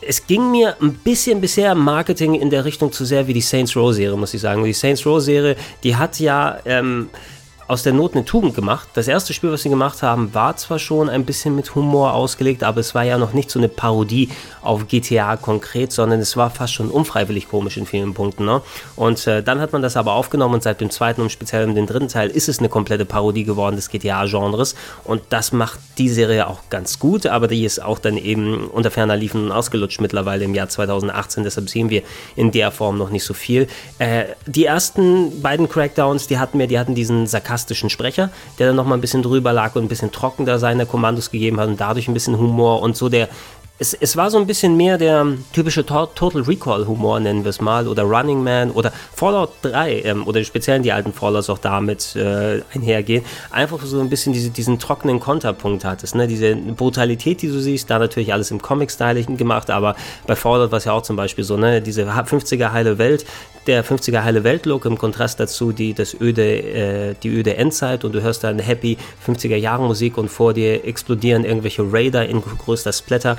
es 0.00 0.26
ging 0.26 0.50
mir 0.50 0.76
ein 0.80 0.94
bisschen 0.94 1.40
bisher 1.40 1.74
Marketing 1.74 2.34
in 2.34 2.50
der 2.50 2.64
Richtung 2.64 2.92
zu 2.92 3.04
sehr 3.04 3.26
wie 3.26 3.34
die 3.34 3.40
Saints 3.40 3.76
Row 3.76 3.92
Serie, 3.92 4.16
muss 4.16 4.32
ich 4.32 4.40
sagen. 4.40 4.64
Die 4.64 4.72
Saints 4.72 5.04
Row 5.04 5.20
Serie, 5.20 5.56
die 5.82 5.96
hat 5.96 6.20
ja 6.20 6.58
ähm, 6.64 7.10
aus 7.72 7.82
der 7.82 7.94
Not 7.94 8.14
eine 8.14 8.26
Tugend 8.26 8.54
gemacht. 8.54 8.86
Das 8.92 9.08
erste 9.08 9.32
Spiel, 9.32 9.50
was 9.50 9.62
sie 9.62 9.70
gemacht 9.70 10.02
haben, 10.02 10.34
war 10.34 10.54
zwar 10.58 10.78
schon 10.78 11.08
ein 11.08 11.24
bisschen 11.24 11.56
mit 11.56 11.74
Humor 11.74 12.12
ausgelegt, 12.12 12.64
aber 12.64 12.80
es 12.80 12.94
war 12.94 13.02
ja 13.02 13.16
noch 13.16 13.32
nicht 13.32 13.50
so 13.50 13.58
eine 13.58 13.70
Parodie 13.70 14.28
auf 14.60 14.88
GTA 14.88 15.38
konkret, 15.38 15.90
sondern 15.90 16.20
es 16.20 16.36
war 16.36 16.50
fast 16.50 16.74
schon 16.74 16.90
unfreiwillig 16.90 17.48
komisch 17.48 17.78
in 17.78 17.86
vielen 17.86 18.12
Punkten. 18.12 18.44
Ne? 18.44 18.60
Und 18.94 19.26
äh, 19.26 19.42
dann 19.42 19.58
hat 19.58 19.72
man 19.72 19.80
das 19.80 19.96
aber 19.96 20.12
aufgenommen 20.12 20.52
und 20.52 20.62
seit 20.62 20.82
dem 20.82 20.90
zweiten 20.90 21.22
und 21.22 21.32
speziell 21.32 21.72
dem 21.72 21.86
dritten 21.86 22.08
Teil 22.08 22.28
ist 22.28 22.50
es 22.50 22.58
eine 22.58 22.68
komplette 22.68 23.06
Parodie 23.06 23.44
geworden 23.44 23.76
des 23.76 23.88
GTA-Genres 23.88 24.74
und 25.04 25.22
das 25.30 25.52
macht 25.52 25.80
die 25.96 26.10
Serie 26.10 26.48
auch 26.48 26.60
ganz 26.68 26.98
gut, 26.98 27.24
aber 27.24 27.48
die 27.48 27.64
ist 27.64 27.82
auch 27.82 27.98
dann 27.98 28.18
eben 28.18 28.66
unter 28.66 28.90
ferner 28.90 29.16
Liefen 29.16 29.46
und 29.46 29.52
ausgelutscht 29.52 30.02
mittlerweile 30.02 30.44
im 30.44 30.54
Jahr 30.54 30.68
2018, 30.68 31.42
deshalb 31.44 31.70
sehen 31.70 31.88
wir 31.88 32.02
in 32.36 32.52
der 32.52 32.70
Form 32.70 32.98
noch 32.98 33.08
nicht 33.08 33.24
so 33.24 33.32
viel. 33.32 33.66
Äh, 33.98 34.24
die 34.46 34.66
ersten 34.66 35.40
beiden 35.40 35.70
Crackdowns, 35.70 36.26
die 36.26 36.38
hatten 36.38 36.58
mir, 36.58 36.66
die 36.66 36.78
hatten 36.78 36.94
diesen 36.94 37.26
sarkastischen 37.26 37.61
sarkastischen 37.62 37.90
Sprecher, 37.90 38.30
der 38.58 38.68
dann 38.68 38.76
nochmal 38.76 38.98
ein 38.98 39.00
bisschen 39.00 39.22
drüber 39.22 39.52
lag 39.52 39.74
und 39.76 39.84
ein 39.84 39.88
bisschen 39.88 40.12
trockener 40.12 40.58
seine 40.58 40.86
Kommandos 40.86 41.30
gegeben 41.30 41.60
hat 41.60 41.68
und 41.68 41.80
dadurch 41.80 42.08
ein 42.08 42.14
bisschen 42.14 42.36
Humor 42.38 42.82
und 42.82 42.96
so 42.96 43.08
der 43.08 43.28
es, 43.78 43.94
es 43.94 44.16
war 44.16 44.30
so 44.30 44.38
ein 44.38 44.46
bisschen 44.46 44.76
mehr 44.76 44.96
der 44.96 45.26
typische 45.52 45.84
Total 45.84 46.42
Recall 46.42 46.86
Humor, 46.86 47.18
nennen 47.18 47.42
wir 47.42 47.48
es 47.48 47.60
mal, 47.60 47.88
oder 47.88 48.04
Running 48.04 48.44
Man 48.44 48.70
oder 48.70 48.92
Fallout 49.12 49.50
3 49.62 50.02
ähm, 50.02 50.26
oder 50.26 50.44
speziell 50.44 50.80
die 50.80 50.92
alten 50.92 51.12
Fallouts 51.12 51.50
auch 51.50 51.58
damit 51.58 52.14
äh, 52.14 52.60
einhergehen. 52.72 53.24
Einfach 53.50 53.82
so 53.82 53.98
ein 54.00 54.08
bisschen 54.08 54.34
diese, 54.34 54.50
diesen 54.50 54.78
trockenen 54.78 55.18
Konterpunkt 55.18 55.84
hattest, 55.84 56.14
ne? 56.14 56.28
diese 56.28 56.54
Brutalität, 56.54 57.42
die 57.42 57.48
du 57.48 57.58
siehst, 57.58 57.90
da 57.90 57.98
natürlich 57.98 58.32
alles 58.32 58.52
im 58.52 58.62
Comic-Style 58.62 59.24
gemacht, 59.24 59.68
aber 59.68 59.96
bei 60.28 60.36
Fallout 60.36 60.70
war 60.70 60.78
es 60.78 60.84
ja 60.84 60.92
auch 60.92 61.02
zum 61.02 61.16
Beispiel 61.16 61.42
so, 61.42 61.56
ne? 61.56 61.82
diese 61.82 62.04
50er 62.04 62.72
heile 62.72 62.98
Welt, 62.98 63.24
der 63.66 63.84
50er 63.84 64.24
heile 64.24 64.44
Welt-Look 64.44 64.84
im 64.84 64.98
Kontrast 64.98 65.38
dazu 65.40 65.72
die, 65.72 65.94
das 65.94 66.18
öde, 66.20 66.42
äh, 66.42 67.14
die 67.22 67.28
öde 67.28 67.56
Endzeit 67.56 68.04
und 68.04 68.12
du 68.12 68.22
hörst 68.22 68.44
dann 68.44 68.58
happy 68.58 68.96
50er 69.26 69.56
Jahre 69.56 69.84
Musik 69.84 70.18
und 70.18 70.28
vor 70.28 70.52
dir 70.52 70.84
explodieren 70.84 71.44
irgendwelche 71.44 71.82
Raider 71.82 72.26
in 72.26 72.42
größter 72.42 72.92
Splatter 72.92 73.36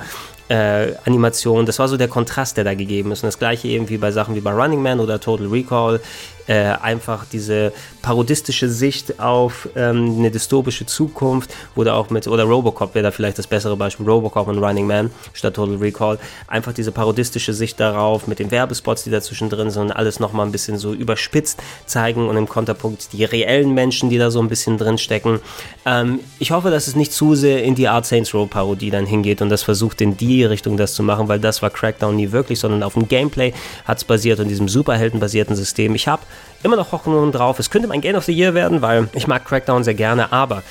äh, 0.48 0.92
Animation. 1.06 1.66
Das 1.66 1.78
war 1.78 1.88
so 1.88 1.96
der 1.96 2.08
Kontrast, 2.08 2.56
der 2.56 2.64
da 2.64 2.74
gegeben 2.74 3.12
ist. 3.12 3.22
Und 3.22 3.28
das 3.28 3.38
gleiche 3.38 3.68
eben 3.68 3.88
wie 3.88 3.98
bei 3.98 4.10
Sachen 4.10 4.34
wie 4.34 4.40
bei 4.40 4.52
Running 4.52 4.82
Man 4.82 5.00
oder 5.00 5.20
Total 5.20 5.46
Recall 5.46 6.00
äh, 6.46 6.54
einfach 6.54 7.24
diese 7.30 7.72
parodistische 8.02 8.68
Sicht 8.68 9.18
auf 9.20 9.68
ähm, 9.76 10.16
eine 10.18 10.30
dystopische 10.30 10.86
Zukunft, 10.86 11.50
da 11.76 11.94
auch 11.94 12.10
mit, 12.10 12.26
oder 12.26 12.44
Robocop 12.44 12.94
wäre 12.94 13.04
da 13.04 13.10
vielleicht 13.10 13.38
das 13.38 13.46
bessere 13.46 13.76
Beispiel, 13.76 14.06
Robocop 14.06 14.48
und 14.48 14.58
Running 14.58 14.86
Man 14.86 15.10
statt 15.32 15.54
Total 15.54 15.76
Recall, 15.76 16.18
einfach 16.48 16.72
diese 16.72 16.92
parodistische 16.92 17.52
Sicht 17.52 17.78
darauf 17.78 18.26
mit 18.26 18.38
den 18.38 18.50
Werbespots, 18.50 19.04
die 19.04 19.10
dazwischen 19.10 19.50
drin 19.50 19.70
sind 19.70 19.82
und 19.82 19.92
alles 19.92 20.20
nochmal 20.20 20.46
ein 20.46 20.52
bisschen 20.52 20.78
so 20.78 20.92
überspitzt 20.92 21.62
zeigen 21.86 22.28
und 22.28 22.36
im 22.36 22.48
Konterpunkt 22.48 23.12
die 23.12 23.24
reellen 23.24 23.72
Menschen, 23.74 24.10
die 24.10 24.18
da 24.18 24.30
so 24.30 24.40
ein 24.40 24.48
bisschen 24.48 24.78
drin 24.78 24.98
stecken. 24.98 25.40
Ähm, 25.84 26.20
ich 26.38 26.50
hoffe, 26.50 26.70
dass 26.70 26.86
es 26.86 26.96
nicht 26.96 27.12
zu 27.12 27.34
sehr 27.34 27.62
in 27.62 27.74
die 27.74 27.88
Art 27.88 28.06
Saints 28.06 28.34
Row 28.34 28.48
Parodie 28.48 28.90
dann 28.90 29.06
hingeht 29.06 29.42
und 29.42 29.50
das 29.50 29.62
versucht 29.62 30.00
in 30.00 30.16
die 30.16 30.44
Richtung 30.44 30.76
das 30.76 30.94
zu 30.94 31.02
machen, 31.02 31.28
weil 31.28 31.40
das 31.40 31.62
war 31.62 31.70
Crackdown 31.70 32.16
nie 32.16 32.32
wirklich, 32.32 32.58
sondern 32.58 32.82
auf 32.82 32.94
dem 32.94 33.08
Gameplay 33.08 33.52
hat 33.84 33.98
es 33.98 34.04
basiert 34.04 34.40
und 34.40 34.48
diesem 34.48 34.68
Superhelden-basierten 34.68 35.56
System. 35.56 35.94
Ich 35.94 36.08
habe 36.08 36.22
immer 36.62 36.76
noch 36.76 36.92
Hoffnung 36.92 37.32
drauf. 37.32 37.58
Es 37.58 37.70
könnte 37.70 37.88
mein 37.88 38.00
Game 38.00 38.16
of 38.16 38.24
the 38.24 38.32
Year 38.32 38.54
werden, 38.54 38.82
weil 38.82 39.08
ich 39.12 39.26
mag 39.26 39.44
Crackdown 39.44 39.84
sehr 39.84 39.94
gerne, 39.94 40.32
aber 40.32 40.62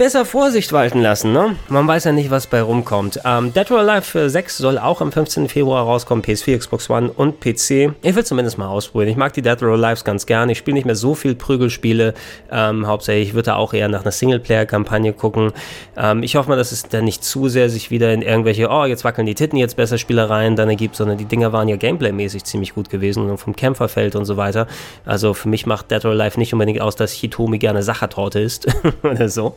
besser 0.00 0.24
Vorsicht 0.24 0.72
walten 0.72 1.02
lassen, 1.02 1.34
ne? 1.34 1.56
Man 1.68 1.86
weiß 1.86 2.04
ja 2.04 2.12
nicht, 2.12 2.30
was 2.30 2.46
bei 2.46 2.62
rumkommt. 2.62 3.20
Ähm, 3.22 3.52
Dead 3.52 3.70
or 3.70 3.80
Alive 3.80 4.30
6 4.30 4.56
soll 4.56 4.78
auch 4.78 5.02
am 5.02 5.12
15. 5.12 5.50
Februar 5.50 5.84
rauskommen, 5.84 6.24
PS4, 6.24 6.56
Xbox 6.56 6.88
One 6.88 7.12
und 7.12 7.38
PC. 7.40 7.92
Ich 8.00 8.14
will 8.16 8.24
zumindest 8.24 8.56
mal 8.56 8.68
ausprobieren. 8.68 9.10
Ich 9.10 9.18
mag 9.18 9.34
die 9.34 9.42
Dead 9.42 9.62
or 9.62 9.74
Alive 9.74 10.02
ganz 10.02 10.24
gerne. 10.24 10.52
Ich 10.52 10.58
spiele 10.58 10.76
nicht 10.76 10.86
mehr 10.86 10.94
so 10.94 11.14
viel 11.14 11.34
Prügelspiele. 11.34 12.14
Ähm, 12.50 12.86
hauptsächlich, 12.86 13.28
ich 13.28 13.34
würde 13.34 13.56
auch 13.56 13.74
eher 13.74 13.88
nach 13.88 14.00
einer 14.00 14.10
Singleplayer-Kampagne 14.10 15.12
gucken. 15.12 15.52
Ähm, 15.98 16.22
ich 16.22 16.34
hoffe 16.34 16.48
mal, 16.48 16.56
dass 16.56 16.72
es 16.72 16.84
dann 16.84 17.04
nicht 17.04 17.22
zu 17.22 17.50
sehr 17.50 17.68
sich 17.68 17.90
wieder 17.90 18.10
in 18.14 18.22
irgendwelche, 18.22 18.70
oh, 18.70 18.86
jetzt 18.86 19.04
wackeln 19.04 19.26
die 19.26 19.34
Titten, 19.34 19.58
jetzt 19.58 19.76
besser 19.76 19.98
Spielereien 19.98 20.56
dann 20.56 20.70
ergibt, 20.70 20.96
sondern 20.96 21.18
die 21.18 21.26
Dinger 21.26 21.52
waren 21.52 21.68
ja 21.68 21.76
gameplaymäßig 21.76 22.44
ziemlich 22.44 22.74
gut 22.74 22.88
gewesen 22.88 23.28
und 23.28 23.36
vom 23.36 23.54
Kämpferfeld 23.54 24.16
und 24.16 24.24
so 24.24 24.38
weiter. 24.38 24.66
Also 25.04 25.34
für 25.34 25.50
mich 25.50 25.66
macht 25.66 25.90
Dead 25.90 26.02
or 26.06 26.12
Alive 26.12 26.38
nicht 26.38 26.54
unbedingt 26.54 26.80
aus, 26.80 26.96
dass 26.96 27.12
Hitomi 27.12 27.58
gerne 27.58 27.82
Sachertorte 27.82 28.40
ist 28.40 28.66
oder 29.02 29.28
so 29.28 29.56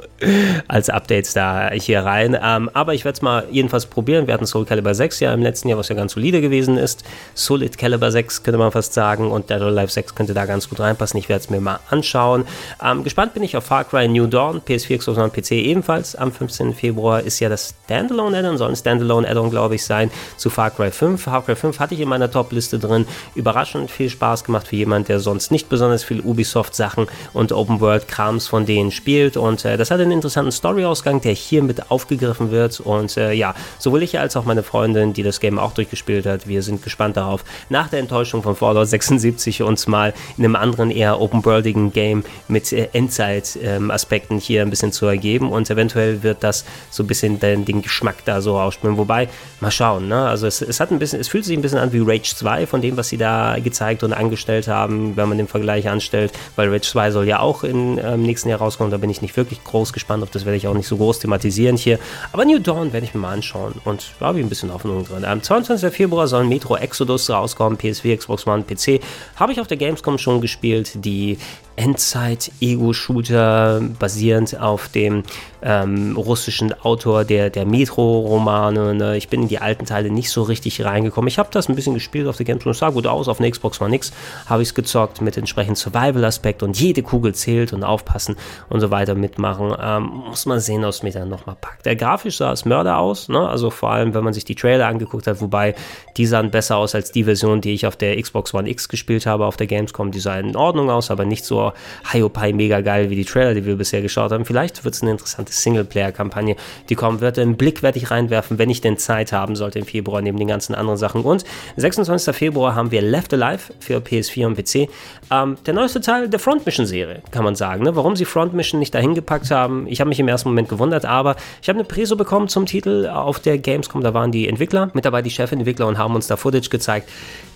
als 0.68 0.90
Updates 0.90 1.34
da 1.34 1.72
hier 1.72 2.02
rein. 2.02 2.38
Ähm, 2.42 2.70
aber 2.74 2.94
ich 2.94 3.06
werde 3.06 3.16
es 3.16 3.22
mal 3.22 3.46
jedenfalls 3.52 3.86
probieren. 3.86 4.28
Wir 4.28 4.34
hatten 4.34 4.46
Soul 4.46 4.66
Calibur 4.66 4.94
6 4.94 5.20
ja 5.20 5.34
im 5.34 5.42
letzten 5.42 5.70
Jahr, 5.70 5.78
was 5.78 5.90
ja 5.90 5.96
ganz 5.96 6.14
solide 6.14 6.42
gewesen 6.42 6.78
ist. 6.78 7.04
Solid 7.34 7.78
Calibur 7.78 8.12
6 8.12 8.44
könnte 8.44 8.58
man 8.58 8.72
fast 8.72 8.94
sagen 8.94 9.32
und 9.32 9.50
Dead 9.50 9.62
or 9.62 9.68
Alive 9.68 9.92
6 9.92 10.16
könnte 10.16 10.34
da 10.34 10.46
ganz 10.46 10.70
gut 10.70 10.80
reinpassen. 10.80 11.20
Ich 11.20 11.30
werde 11.30 11.44
es 11.44 11.50
mir 11.50 11.62
mal 11.62 11.80
anschauen. 11.90 12.46
Ähm, 12.84 13.04
gespannt 13.04 13.34
bin 13.34 13.44
ich 13.44 13.58
auf 13.58 13.66
Far 13.66 13.84
Cry 13.84 14.08
New 14.08 14.28
Dawn, 14.28 14.62
PS4, 14.62 14.98
Xbox 14.98 15.18
One, 15.18 15.30
PC 15.30 15.52
ebenfalls. 15.52 16.16
Am 16.16 16.32
15. 16.32 16.74
Februar 16.74 17.22
ist 17.22 17.40
ja 17.40 17.50
das 17.50 17.76
Standalone-Addon, 17.86 18.58
soll 18.58 18.70
ein 18.70 18.76
Standalone-Addon, 18.76 19.50
glaube 19.50 19.76
ich, 19.76 19.84
sein, 19.84 20.12
zu 20.38 20.50
Far 20.50 20.72
Cry 20.72 20.92
5. 20.92 21.22
Far 21.22 21.44
Cry 21.44 21.56
5 21.56 21.80
hatte 21.80 21.94
ich 21.94 22.02
in 22.02 22.10
meiner 22.10 22.30
Top-Liste 22.30 22.80
drin. 22.80 23.06
Überraschend 23.36 23.92
viel 23.92 24.10
Spaß 24.10 24.44
gemacht 24.44 24.68
für 24.68 24.76
jemand, 24.76 25.10
der 25.10 25.20
sonst 25.20 25.52
nicht 25.52 25.70
besonders 25.70 26.04
viel 26.04 26.22
Ubisoft-Sachen 26.22 27.08
und 27.34 27.52
Open-World-Krams 27.52 28.48
von 28.48 28.66
denen 28.66 28.92
spielt. 28.92 29.38
Und 29.38 29.66
äh, 29.66 29.78
das 29.78 29.92
hat 29.92 30.00
einen 30.00 30.12
interessanten 30.24 30.54
Storyausgang, 30.54 31.20
der 31.20 31.34
hier 31.34 31.62
mit 31.62 31.92
aufgegriffen 31.92 32.50
wird. 32.50 32.80
Und 32.80 33.18
äh, 33.18 33.34
ja, 33.34 33.56
sowohl 33.78 34.04
ich 34.04 34.18
als 34.18 34.38
auch 34.38 34.46
meine 34.46 34.64
Freundin, 34.64 35.12
die 35.12 35.22
das 35.22 35.42
Game 35.42 35.60
auch 35.60 35.74
durchgespielt 35.74 36.26
hat, 36.26 36.48
wir 36.48 36.64
sind 36.64 36.82
gespannt 36.82 37.18
darauf, 37.18 37.44
nach 37.70 37.90
der 37.90 38.00
Enttäuschung 38.00 38.42
von 38.42 38.56
Fallout 38.56 38.88
76 38.88 39.64
uns 39.64 39.88
mal 39.88 40.14
in 40.38 40.46
einem 40.46 40.56
anderen 40.56 40.92
eher 40.92 41.20
open-worldigen 41.20 41.92
Game 41.92 42.24
mit 42.48 42.72
äh, 42.72 42.88
Endzeit-Aspekten 42.94 44.38
hier 44.38 44.62
ein 44.62 44.70
bisschen 44.70 44.94
zu 44.94 45.06
ergeben. 45.08 45.52
Und 45.52 45.70
eventuell 45.70 46.24
wird 46.24 46.42
das 46.42 46.64
so 46.90 47.04
ein 47.04 47.08
bisschen 47.08 47.40
den, 47.42 47.66
den 47.66 47.82
Geschmack 47.82 48.24
da 48.24 48.40
so 48.40 48.58
ausspielen. 48.58 48.98
Wobei, 48.98 49.28
mal 49.60 49.72
schauen, 49.72 50.08
ne? 50.08 50.26
Also 50.26 50.48
es, 50.48 50.62
es 50.62 50.80
hat 50.80 50.92
ein 50.92 51.00
bisschen, 51.00 51.20
es 51.20 51.28
fühlt 51.28 51.44
sich 51.44 51.58
ein 51.58 51.62
bisschen 51.62 51.80
an 51.80 51.92
wie 51.92 52.00
Rage 52.00 52.34
2 52.34 52.66
von 52.66 52.82
dem, 52.82 52.96
was 52.96 53.10
sie 53.10 53.18
da 53.18 53.58
gezeigt 53.62 54.04
und 54.04 54.14
angestellt 54.14 54.70
haben, 54.70 55.18
wenn 55.18 55.28
man 55.28 55.38
den 55.38 55.50
Vergleich 55.50 55.90
anstellt, 55.90 56.32
weil 56.56 56.70
Rage 56.70 56.88
2 56.88 57.12
soll 57.12 57.28
ja 57.28 57.40
auch 57.40 57.66
im 57.66 58.00
ähm, 58.02 58.24
nächsten 58.24 58.48
Jahr 58.48 58.60
rauskommen. 58.60 58.90
Da 58.90 58.98
bin 58.98 59.10
ich 59.10 59.22
nicht 59.22 59.36
wirklich 59.36 59.62
groß 59.64 59.92
gespannt, 59.92 60.13
ob 60.22 60.32
das 60.32 60.46
werde 60.46 60.58
ich 60.58 60.68
auch 60.68 60.74
nicht 60.74 60.88
so 60.88 60.98
groß 60.98 61.20
thematisieren 61.20 61.78
hier. 61.78 61.98
Aber 62.32 62.46
New 62.46 62.60
Dawn 62.60 62.94
werde 62.94 63.06
ich 63.06 63.14
mir 63.14 63.22
mal 63.22 63.34
anschauen 63.34 63.74
und 63.86 64.12
da 64.20 64.28
habe 64.28 64.40
ich 64.40 64.46
ein 64.46 64.50
bisschen 64.50 64.74
Hoffnung 64.74 65.06
drin. 65.06 65.26
Am 65.26 65.42
22. 65.42 65.92
Februar 65.92 66.28
soll 66.28 66.44
Metro 66.44 66.76
Exodus 66.76 67.30
rauskommen, 67.30 67.78
PS4, 67.78 68.18
Xbox 68.18 68.46
One, 68.46 68.64
PC. 68.64 69.02
Habe 69.38 69.54
ich 69.54 69.62
auf 69.62 69.68
der 69.68 69.78
Gamescom 69.78 70.18
schon 70.18 70.42
gespielt. 70.42 70.92
Die 71.06 71.38
Endzeit-Ego-Shooter 71.76 73.82
basierend 73.98 74.60
auf 74.60 74.90
dem 74.90 75.24
ähm, 75.62 76.16
russischen 76.18 76.74
Autor 76.82 77.24
der, 77.24 77.50
der 77.50 77.66
Metro-Romane. 77.66 78.94
Ne? 78.94 79.18
Ich 79.18 79.30
bin 79.30 79.44
in 79.44 79.48
die 79.48 79.60
alten 79.60 79.86
Teile 79.86 80.10
nicht 80.10 80.30
so 80.30 80.44
richtig 80.44 80.84
reingekommen. 80.84 81.28
Ich 81.28 81.40
habe 81.40 81.50
das 81.52 81.70
ein 81.70 81.76
bisschen 81.76 81.94
gespielt 81.94 82.28
auf 82.28 82.38
der 82.38 82.46
Gamescom, 82.46 82.72
es 82.72 82.80
sah 82.80 82.90
gut 82.90 83.08
aus, 83.08 83.28
auf 83.28 83.38
der 83.38 83.50
Xbox 83.50 83.82
One 83.82 83.96
X 83.96 84.12
habe 84.48 84.62
ich 84.62 84.70
es 84.70 84.76
gezockt 84.76 85.22
mit 85.22 85.38
entsprechend 85.38 85.78
Survival-Aspekt 85.78 86.64
und 86.64 86.80
jede 86.80 87.02
Kugel 87.02 87.34
zählt 87.34 87.74
und 87.74 87.84
aufpassen 87.84 88.36
und 88.70 88.82
so 88.82 88.92
weiter 88.92 89.16
mitmachen. 89.16 89.74
Ähm, 89.82 90.24
muss 90.28 90.46
man 90.46 90.60
sehen, 90.60 90.84
was 90.84 91.02
mir 91.02 91.12
dann 91.12 91.30
nochmal 91.30 91.56
packt. 91.60 91.86
Der 91.86 91.96
grafisch 91.96 92.38
sah 92.38 92.52
es 92.52 92.66
Mörder 92.66 92.98
aus, 92.98 93.30
ne? 93.30 93.48
also 93.48 93.70
vor 93.70 93.92
allem, 93.92 94.14
wenn 94.14 94.24
man 94.24 94.34
sich 94.34 94.46
die 94.46 94.56
Trailer 94.56 94.88
angeguckt 94.88 95.28
hat, 95.28 95.42
wobei 95.42 95.76
die 96.18 96.26
sahen 96.26 96.52
besser 96.52 96.78
aus 96.78 96.94
als 96.94 97.12
die 97.12 97.24
Version, 97.24 97.62
die 97.62 97.74
ich 97.74 97.88
auf 97.88 97.96
der 97.96 98.22
Xbox 98.22 98.54
One 98.54 98.70
X 98.70 98.90
gespielt 98.90 99.26
habe 99.26 99.46
auf 99.46 99.58
der 99.58 99.68
Gamescom. 99.68 100.12
Die 100.12 100.20
sah 100.20 100.38
in 100.38 100.56
Ordnung 100.56 100.90
aus, 100.90 101.10
aber 101.10 101.26
nicht 101.26 101.46
so 101.46 101.63
boah, 101.64 101.74
Hiopai 102.12 102.52
mega 102.54 102.82
geil, 102.82 103.10
wie 103.10 103.16
die 103.16 103.26
Trailer, 103.26 103.54
die 103.54 103.66
wir 103.66 103.76
bisher 103.76 104.02
geschaut 104.02 104.32
haben. 104.32 104.46
Vielleicht 104.46 104.84
wird 104.84 104.96
es 104.96 105.02
eine 105.02 105.12
interessante 105.12 105.54
Singleplayer-Kampagne, 105.54 106.56
die 106.90 106.96
kommen 106.96 107.22
wird. 107.22 107.40
Einen 107.40 107.56
Blick 107.56 107.84
werde 107.84 107.98
ich 107.98 108.12
reinwerfen, 108.12 108.58
wenn 108.58 108.70
ich 108.70 108.82
denn 108.82 108.98
Zeit 108.98 109.32
haben 109.32 109.56
sollte 109.56 109.80
im 109.80 109.86
Februar, 109.86 110.22
neben 110.22 110.38
den 110.38 110.48
ganzen 110.48 110.76
anderen 110.76 110.98
Sachen. 110.98 111.22
Und 111.24 111.44
26. 111.78 112.36
Februar 112.36 112.76
haben 112.76 112.92
wir 112.92 113.02
Left 113.02 113.34
Alive 113.34 113.74
für 113.80 113.98
PS4 113.98 114.46
und 114.46 114.56
PC. 114.58 114.90
Ähm, 115.32 115.58
der 115.66 115.74
neueste 115.74 116.02
Teil 116.02 116.28
der 116.30 116.40
Front 116.40 116.66
Mission 116.66 116.86
Serie, 116.86 117.22
kann 117.32 117.44
man 117.44 117.56
sagen. 117.56 117.84
Ne? 117.84 117.96
Warum 117.96 118.16
sie 118.16 118.26
Front 118.26 118.54
Mission 118.54 118.80
nicht 118.80 118.94
dahin 118.94 119.16
gepackt 119.16 119.50
haben, 119.52 119.88
ich 119.88 120.00
habe 120.02 120.10
mich 120.10 120.20
im 120.20 120.28
ersten 120.28 120.50
Moment 120.50 120.70
gewundert, 120.70 121.06
aber 121.06 121.36
ich 121.62 121.70
habe 121.70 121.80
eine 121.80 121.88
Preso 121.88 122.16
bekommen 122.16 122.48
zum 122.50 122.66
Titel 122.66 123.08
auf 123.08 123.40
der 123.40 123.58
Gamescom. 123.58 124.02
Da 124.02 124.14
waren 124.14 124.32
die 124.32 124.48
Entwickler 124.48 124.90
mit 124.94 125.06
dabei, 125.06 125.22
die 125.22 125.30
Chefentwickler 125.30 125.88
und 125.88 125.98
haben 125.98 126.16
uns 126.16 126.28
da 126.28 126.36
Footage 126.36 126.70
gezeigt. 126.70 127.10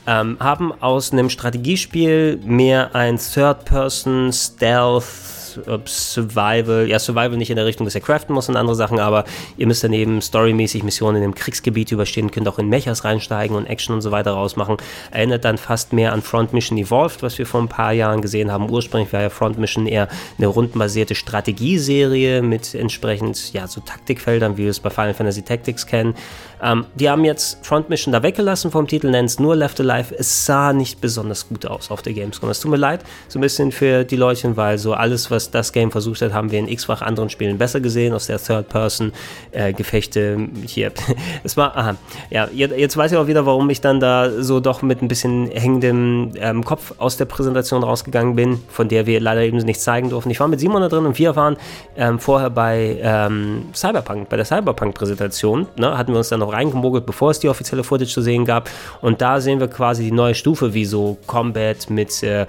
Ähm, 0.10 0.38
haben 0.40 0.72
aus 0.82 1.12
einem 1.12 1.30
Strategiespiel 1.30 2.40
mehr 2.46 2.96
ein 2.96 3.18
person, 3.98 4.32
stealth, 4.32 5.37
Third-Person-Stealth 5.66 6.18
Survival, 6.18 6.88
ja, 6.88 7.00
Survival 7.00 7.38
nicht 7.38 7.50
in 7.50 7.56
der 7.56 7.66
Richtung, 7.66 7.86
dass 7.86 7.96
ihr 7.96 8.02
craften 8.02 8.34
muss 8.34 8.50
und 8.50 8.56
andere 8.56 8.76
Sachen, 8.76 9.00
aber 9.00 9.26
ihr 9.58 9.68
müsst 9.68 9.84
daneben 9.84 10.22
storymäßig 10.22 10.84
Missionen 10.84 11.24
im 11.24 11.36
Kriegsgebiet 11.36 11.92
überstehen, 11.92 12.32
könnt 12.32 12.48
auch 12.48 12.60
in 12.60 12.70
Mechas 12.70 13.04
reinsteigen 13.04 13.56
und 13.56 13.66
Action 13.66 13.96
und 13.96 14.02
so 14.02 14.12
weiter 14.12 14.32
rausmachen. 14.32 14.78
Erinnert 15.12 15.46
dann 15.46 15.58
fast 15.58 15.94
mehr 15.94 16.14
an 16.14 16.22
Front 16.22 16.54
Mission 16.54 16.78
Evolved, 16.78 17.24
was 17.24 17.38
wir 17.38 17.46
vor 17.46 17.62
ein 17.62 17.68
paar 17.68 17.94
Jahren 17.94 18.22
gesehen 18.22 18.52
haben. 18.52 18.70
Ursprünglich 18.70 19.12
war 19.14 19.22
ja 19.22 19.30
Front 19.30 19.58
Mission 19.58 19.88
eher 19.88 20.08
eine 20.38 20.48
rundenbasierte 20.48 21.16
Strategieserie 21.16 22.42
mit 22.42 22.76
entsprechend, 22.76 23.54
ja, 23.54 23.68
so 23.68 23.82
Taktikfeldern, 23.82 24.58
wie 24.58 24.64
wir 24.64 24.72
es 24.72 24.80
bei 24.80 24.90
Final 24.90 25.14
Fantasy 25.14 25.42
Tactics 25.42 25.86
kennen. 25.86 26.16
Ähm, 26.62 26.86
die 26.96 27.10
haben 27.10 27.24
jetzt 27.24 27.66
Front 27.66 27.90
Mission 27.90 28.12
da 28.12 28.24
weggelassen 28.24 28.72
vom 28.72 28.88
Titel, 28.88 29.10
nennen 29.12 29.28
es 29.28 29.40
nur 29.40 29.56
Left 29.56 29.80
Alive. 29.80 30.16
Es 30.18 30.46
sah 30.46 30.74
nicht 30.74 31.02
besonders 31.02 31.48
gut 31.48 31.66
aus 31.66 31.92
auf 31.92 32.02
der 32.02 32.14
Gamescom. 32.14 32.50
Es 32.50 32.60
tut 32.60 32.72
mir 32.72 32.78
leid, 32.78 33.02
so 33.28 33.38
ein 33.38 33.42
bisschen 33.42 33.72
für 33.72 34.04
die 34.04 34.16
Leute, 34.16 34.58
weil 34.58 34.78
so 34.78 34.94
alles, 34.94 35.30
was 35.30 35.47
das 35.52 35.72
Game 35.72 35.92
versucht 35.92 36.22
hat, 36.22 36.34
haben 36.34 36.52
wir 36.52 36.60
in 36.60 36.68
x-fach 36.68 37.02
anderen 37.02 37.30
Spielen 37.30 37.58
besser 37.58 37.80
gesehen, 37.80 38.14
aus 38.14 38.28
der 38.28 38.38
Third-Person-Gefechte 38.38 40.20
äh, 40.20 40.68
hier. 40.68 40.92
es 41.44 41.58
war, 41.58 41.78
aha, 41.78 41.96
ja, 42.30 42.48
jetzt 42.54 42.98
weiß 42.98 43.12
ich 43.12 43.18
auch 43.18 43.28
wieder, 43.28 43.46
warum 43.46 43.70
ich 43.70 43.82
dann 43.82 44.00
da 44.00 44.30
so 44.42 44.60
doch 44.60 44.82
mit 44.82 45.02
ein 45.02 45.08
bisschen 45.08 45.50
hängendem 45.52 46.32
ähm, 46.40 46.64
Kopf 46.64 46.94
aus 46.98 47.18
der 47.18 47.26
Präsentation 47.26 47.84
rausgegangen 47.84 48.36
bin, 48.36 48.60
von 48.70 48.88
der 48.88 49.06
wir 49.06 49.20
leider 49.20 49.42
eben 49.42 49.58
nicht 49.58 49.82
zeigen 49.82 50.10
durften. 50.10 50.30
Ich 50.30 50.40
war 50.40 50.48
mit 50.48 50.60
Simon 50.60 50.82
da 50.82 50.90
drin 50.90 51.06
und 51.06 51.18
wir 51.18 51.36
waren 51.36 51.58
ähm, 51.96 52.20
vorher 52.20 52.50
bei 52.50 52.98
ähm, 53.02 53.66
Cyberpunk, 53.74 54.30
bei 54.30 54.38
der 54.38 54.46
Cyberpunk-Präsentation, 54.46 55.68
ne, 55.78 55.98
hatten 55.98 56.12
wir 56.12 56.18
uns 56.18 56.30
dann 56.30 56.40
noch 56.40 56.54
reingemogelt, 56.54 57.06
bevor 57.06 57.32
es 57.32 57.40
die 57.40 57.50
offizielle 57.50 57.84
Footage 57.84 58.12
zu 58.12 58.22
sehen 58.22 58.46
gab. 58.46 58.70
Und 59.02 59.22
da 59.22 59.40
sehen 59.42 59.60
wir 59.60 59.68
quasi 59.68 60.04
die 60.04 60.12
neue 60.12 60.36
Stufe, 60.36 60.74
wie 60.74 60.86
so 60.86 61.18
Combat 61.28 61.90
mit 61.90 62.24
äh, 62.24 62.46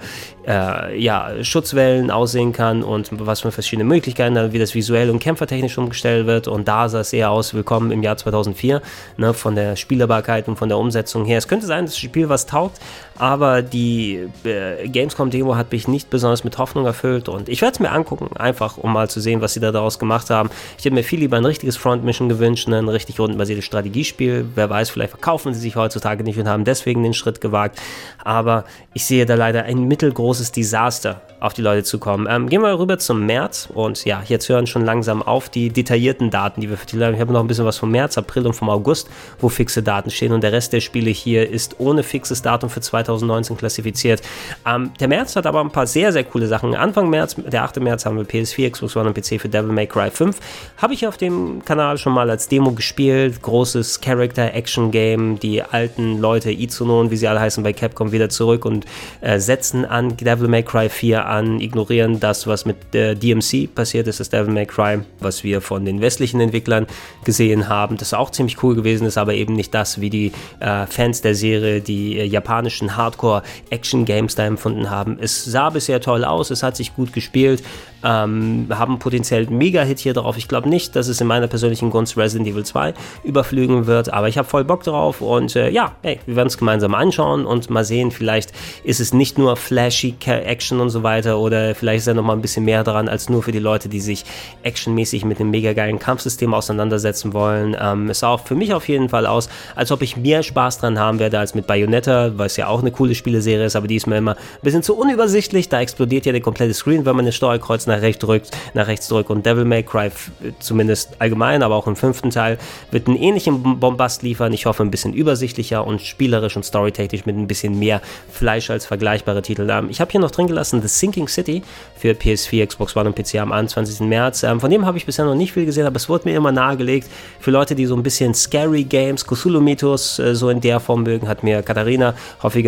äh, 0.47 0.99
ja, 0.99 1.43
Schutzwellen 1.43 2.11
aussehen 2.11 2.53
kann 2.53 2.83
und 2.89 3.09
was 3.25 3.41
für 3.41 3.51
verschiedene 3.51 3.87
Möglichkeiten, 3.87 4.51
wie 4.51 4.59
das 4.59 4.73
visuell 4.73 5.09
und 5.09 5.19
kämpfertechnisch 5.19 5.77
umgestellt 5.77 6.25
wird. 6.25 6.47
Und 6.47 6.67
da 6.67 6.89
sah 6.89 7.01
es 7.01 7.13
eher 7.13 7.31
aus, 7.31 7.53
willkommen 7.53 7.91
im 7.91 8.03
Jahr 8.03 8.17
2004, 8.17 8.81
ne, 9.17 9.33
von 9.33 9.55
der 9.55 9.75
Spielerbarkeit 9.75 10.47
und 10.47 10.57
von 10.57 10.67
der 10.67 10.77
Umsetzung 10.77 11.23
her. 11.25 11.37
Es 11.37 11.47
könnte 11.47 11.67
sein, 11.67 11.85
dass 11.85 11.93
das 11.93 11.99
Spiel 11.99 12.27
was 12.27 12.47
taugt, 12.47 12.79
aber 13.19 13.61
die 13.61 14.27
äh, 14.43 14.87
Gamescom-Demo 14.87 15.55
hat 15.55 15.71
mich 15.71 15.87
nicht 15.87 16.09
besonders 16.09 16.43
mit 16.43 16.57
Hoffnung 16.57 16.85
erfüllt 16.85 17.29
und 17.29 17.49
ich 17.49 17.61
werde 17.61 17.73
es 17.73 17.79
mir 17.79 17.91
angucken, 17.91 18.35
einfach 18.37 18.77
um 18.77 18.93
mal 18.93 19.09
zu 19.09 19.19
sehen, 19.19 19.41
was 19.41 19.53
sie 19.53 19.59
da 19.59 19.71
daraus 19.71 19.99
gemacht 19.99 20.29
haben. 20.29 20.49
Ich 20.77 20.85
hätte 20.85 20.95
mir 20.95 21.03
viel 21.03 21.19
lieber 21.19 21.37
ein 21.37 21.45
richtiges 21.45 21.77
Front-Mission 21.77 22.29
gewünscht, 22.29 22.67
ne, 22.67 22.77
ein 22.77 22.89
richtig 22.89 23.19
rundenbasiertes 23.19 23.65
Strategiespiel. 23.65 24.45
Wer 24.55 24.69
weiß, 24.69 24.89
vielleicht 24.89 25.11
verkaufen 25.11 25.53
sie 25.53 25.59
sich 25.59 25.75
heutzutage 25.75 26.23
nicht 26.23 26.39
und 26.39 26.47
haben 26.47 26.63
deswegen 26.63 27.03
den 27.03 27.13
Schritt 27.13 27.41
gewagt. 27.41 27.79
Aber 28.23 28.63
ich 28.93 29.05
sehe 29.05 29.25
da 29.25 29.35
leider 29.35 29.63
ein 29.63 29.83
mittelgroßes 29.83 30.51
Desaster 30.51 31.21
auf 31.39 31.53
die 31.53 31.61
Leute 31.61 31.83
zukommen. 31.83 32.27
Ähm, 32.29 32.49
gehen 32.49 32.61
wir 32.61 32.77
rüber 32.77 32.99
zum 32.99 33.25
März 33.25 33.69
und 33.73 34.03
ja, 34.05 34.23
jetzt 34.25 34.49
hören 34.49 34.67
schon 34.67 34.83
langsam 34.83 35.21
auf 35.21 35.49
die 35.49 35.69
detaillierten 35.69 36.29
Daten, 36.29 36.61
die 36.61 36.69
wir 36.69 36.77
für 36.77 36.85
die 36.85 36.97
Leute. 36.97 37.15
Ich 37.15 37.21
habe 37.21 37.31
noch 37.31 37.39
ein 37.39 37.47
bisschen 37.47 37.65
was 37.65 37.77
vom 37.77 37.91
März, 37.91 38.17
April 38.17 38.45
und 38.45 38.53
vom 38.53 38.69
August, 38.69 39.09
wo 39.39 39.49
fixe 39.49 39.81
Daten 39.81 40.09
stehen 40.09 40.33
und 40.33 40.43
der 40.43 40.51
Rest 40.51 40.73
der 40.73 40.81
Spiele 40.81 41.09
hier 41.09 41.49
ist 41.49 41.75
ohne 41.79 42.03
fixes 42.03 42.41
Datum 42.41 42.69
für 42.69 42.81
2019 43.09 43.57
klassifiziert. 43.57 44.21
Ähm, 44.65 44.91
der 44.99 45.07
März 45.07 45.35
hat 45.35 45.45
aber 45.45 45.61
ein 45.61 45.71
paar 45.71 45.87
sehr, 45.87 46.11
sehr 46.11 46.23
coole 46.23 46.47
Sachen. 46.47 46.75
Anfang 46.75 47.09
März, 47.09 47.35
der 47.35 47.63
8. 47.63 47.79
März 47.79 48.05
haben 48.05 48.17
wir 48.17 48.25
PS4, 48.25 48.71
Xbox 48.71 48.95
One 48.95 49.09
und 49.09 49.13
PC 49.15 49.41
für 49.41 49.49
Devil 49.49 49.71
May 49.71 49.87
Cry 49.87 50.11
5. 50.11 50.37
Habe 50.77 50.93
ich 50.93 51.07
auf 51.07 51.17
dem 51.17 51.63
Kanal 51.65 51.97
schon 51.97 52.13
mal 52.13 52.29
als 52.29 52.47
Demo 52.47 52.71
gespielt. 52.71 53.41
Großes 53.41 54.01
Character-Action-Game. 54.01 55.39
Die 55.39 55.63
alten 55.63 56.19
Leute, 56.19 56.51
Izuno 56.51 56.99
wie 57.09 57.17
sie 57.17 57.27
alle 57.27 57.39
heißen 57.39 57.63
bei 57.63 57.73
Capcom, 57.73 58.11
wieder 58.11 58.29
zurück 58.29 58.65
und 58.65 58.85
äh, 59.21 59.39
setzen 59.39 59.85
an 59.85 60.17
Devil 60.17 60.47
May 60.47 60.63
Cry 60.63 60.89
4 60.89 61.25
an, 61.25 61.59
ignorieren 61.59 62.19
das, 62.19 62.47
was 62.47 62.65
mit 62.65 62.93
der 62.93 63.15
DMC 63.15 63.73
passiert 63.73 64.07
ist, 64.07 64.19
das 64.19 64.29
Devil 64.29 64.53
May 64.53 64.65
Cry, 64.65 64.99
was 65.19 65.43
wir 65.43 65.61
von 65.61 65.85
den 65.85 66.01
westlichen 66.01 66.39
Entwicklern 66.41 66.87
gesehen 67.23 67.69
haben, 67.69 67.97
das 67.97 68.13
auch 68.13 68.29
ziemlich 68.31 68.61
cool 68.63 68.75
gewesen 68.75 69.05
ist, 69.07 69.17
aber 69.17 69.33
eben 69.33 69.53
nicht 69.53 69.73
das, 69.73 70.01
wie 70.01 70.09
die 70.09 70.31
äh, 70.59 70.85
Fans 70.87 71.21
der 71.21 71.35
Serie, 71.35 71.81
die 71.81 72.17
äh, 72.17 72.25
japanischen 72.25 72.97
Hardcore-Action-Games 72.99 74.35
da 74.35 74.45
empfunden 74.45 74.91
haben. 74.91 75.17
Es 75.19 75.43
sah 75.43 75.71
bisher 75.71 76.01
toll 76.01 76.23
aus, 76.23 76.51
es 76.51 76.61
hat 76.61 76.75
sich 76.75 76.95
gut 76.95 77.13
gespielt, 77.13 77.63
ähm, 78.03 78.67
haben 78.69 78.99
potenziell 78.99 79.47
einen 79.47 79.57
Mega-Hit 79.57 79.99
hier 79.99 80.13
drauf. 80.13 80.37
Ich 80.37 80.47
glaube 80.47 80.69
nicht, 80.69 80.95
dass 80.95 81.07
es 81.07 81.19
in 81.19 81.27
meiner 81.27 81.47
persönlichen 81.47 81.89
Gunst 81.89 82.17
Resident 82.17 82.47
Evil 82.47 82.63
2 82.63 82.93
überflügen 83.23 83.87
wird, 83.87 84.13
aber 84.13 84.27
ich 84.27 84.37
habe 84.37 84.47
voll 84.47 84.63
Bock 84.63 84.83
drauf 84.83 85.21
und 85.21 85.55
äh, 85.55 85.69
ja, 85.69 85.93
hey, 86.03 86.19
wir 86.25 86.35
werden 86.35 86.47
es 86.47 86.57
gemeinsam 86.57 86.93
anschauen 86.93 87.45
und 87.45 87.69
mal 87.69 87.83
sehen, 87.83 88.11
vielleicht 88.11 88.51
ist 88.83 88.99
es 88.99 89.13
nicht 89.13 89.37
nur 89.37 89.55
flashy 89.55 90.15
Action 90.25 90.79
und 90.79 90.89
so 90.89 91.03
weiter 91.03 91.39
oder 91.39 91.73
vielleicht 91.75 91.99
ist 91.99 92.07
da 92.07 92.13
nochmal 92.13 92.35
ein 92.35 92.41
bisschen 92.41 92.65
mehr 92.65 92.83
dran 92.83 93.07
als 93.07 93.29
nur 93.29 93.43
für 93.43 93.51
die 93.51 93.59
Leute, 93.59 93.89
die 93.89 94.01
sich 94.01 94.25
actionmäßig 94.63 95.25
mit 95.25 95.39
einem 95.39 95.49
mega 95.49 95.73
geilen 95.73 95.99
Kampfsystem 95.99 96.53
auseinandersetzen 96.53 97.33
wollen. 97.33 97.75
Ähm, 97.79 98.09
es 98.09 98.19
sah 98.19 98.29
auch 98.29 98.45
für 98.45 98.55
mich 98.55 98.73
auf 98.73 98.87
jeden 98.87 99.09
Fall 99.09 99.25
aus, 99.25 99.49
als 99.75 99.91
ob 99.91 100.01
ich 100.01 100.17
mehr 100.17 100.43
Spaß 100.43 100.79
dran 100.79 100.99
haben 100.99 101.19
werde 101.19 101.39
als 101.39 101.55
mit 101.55 101.67
Bayonetta, 101.67 102.31
es 102.49 102.57
ja 102.57 102.67
auch 102.67 102.81
eine 102.81 102.88
coole 102.91 103.15
Spieleserie 103.15 103.65
ist, 103.65 103.75
aber 103.75 103.87
die 103.87 103.95
ist 103.95 104.07
mir 104.07 104.17
immer 104.17 104.31
ein 104.31 104.61
bisschen 104.61 104.83
zu 104.83 104.95
unübersichtlich. 104.95 105.69
Da 105.69 105.81
explodiert 105.81 106.25
ja 106.25 106.31
der 106.31 106.41
komplette 106.41 106.73
Screen, 106.73 107.05
wenn 107.05 107.15
man 107.15 107.25
den 107.25 107.31
Steuerkreuz 107.31 107.87
nach 107.87 108.01
rechts 108.01 108.23
drückt, 108.23 108.51
nach 108.73 108.87
rechts 108.87 109.07
drückt 109.07 109.29
und 109.29 109.45
Devil 109.45 109.65
May 109.65 109.83
Cry 109.83 110.11
zumindest 110.59 111.11
allgemein, 111.19 111.63
aber 111.63 111.75
auch 111.75 111.87
im 111.87 111.95
fünften 111.95 112.29
Teil 112.29 112.57
wird 112.91 113.07
einen 113.07 113.17
ähnlichen 113.17 113.79
Bombast 113.79 114.23
liefern. 114.23 114.53
Ich 114.53 114.65
hoffe 114.65 114.83
ein 114.83 114.91
bisschen 114.91 115.13
übersichtlicher 115.13 115.85
und 115.85 116.01
spielerisch 116.01 116.55
und 116.55 116.63
storytechnisch 116.63 117.25
mit 117.25 117.37
ein 117.37 117.47
bisschen 117.47 117.77
mehr 117.77 118.01
Fleisch 118.31 118.69
als 118.69 118.85
vergleichbare 118.85 119.41
Titel. 119.41 119.69
Ich 119.89 120.01
habe 120.01 120.11
hier 120.11 120.19
noch 120.19 120.31
drin 120.31 120.47
gelassen 120.47 120.81
The 120.81 120.87
Sinking 120.87 121.27
City 121.27 121.63
für 121.95 122.11
PS4, 122.11 122.65
Xbox 122.67 122.95
One 122.95 123.09
und 123.09 123.15
PC 123.15 123.35
am 123.35 123.51
21. 123.51 124.01
März. 124.01 124.43
Ähm, 124.43 124.59
von 124.59 124.71
dem 124.71 124.85
habe 124.85 124.97
ich 124.97 125.05
bisher 125.05 125.25
noch 125.25 125.35
nicht 125.35 125.53
viel 125.53 125.65
gesehen, 125.65 125.85
aber 125.85 125.97
es 125.97 126.09
wurde 126.09 126.27
mir 126.29 126.35
immer 126.35 126.51
nahegelegt. 126.51 127.07
Für 127.39 127.51
Leute, 127.51 127.75
die 127.75 127.85
so 127.85 127.95
ein 127.95 128.03
bisschen 128.03 128.33
Scary 128.33 128.83
Games, 128.83 129.25
Cthulhu-Mythos 129.25 130.19
äh, 130.19 130.35
so 130.35 130.49
in 130.49 130.61
der 130.61 130.79
Form 130.79 131.03
mögen, 131.03 131.27
hat 131.27 131.43
mir 131.43 131.61
Katharina 131.61 132.13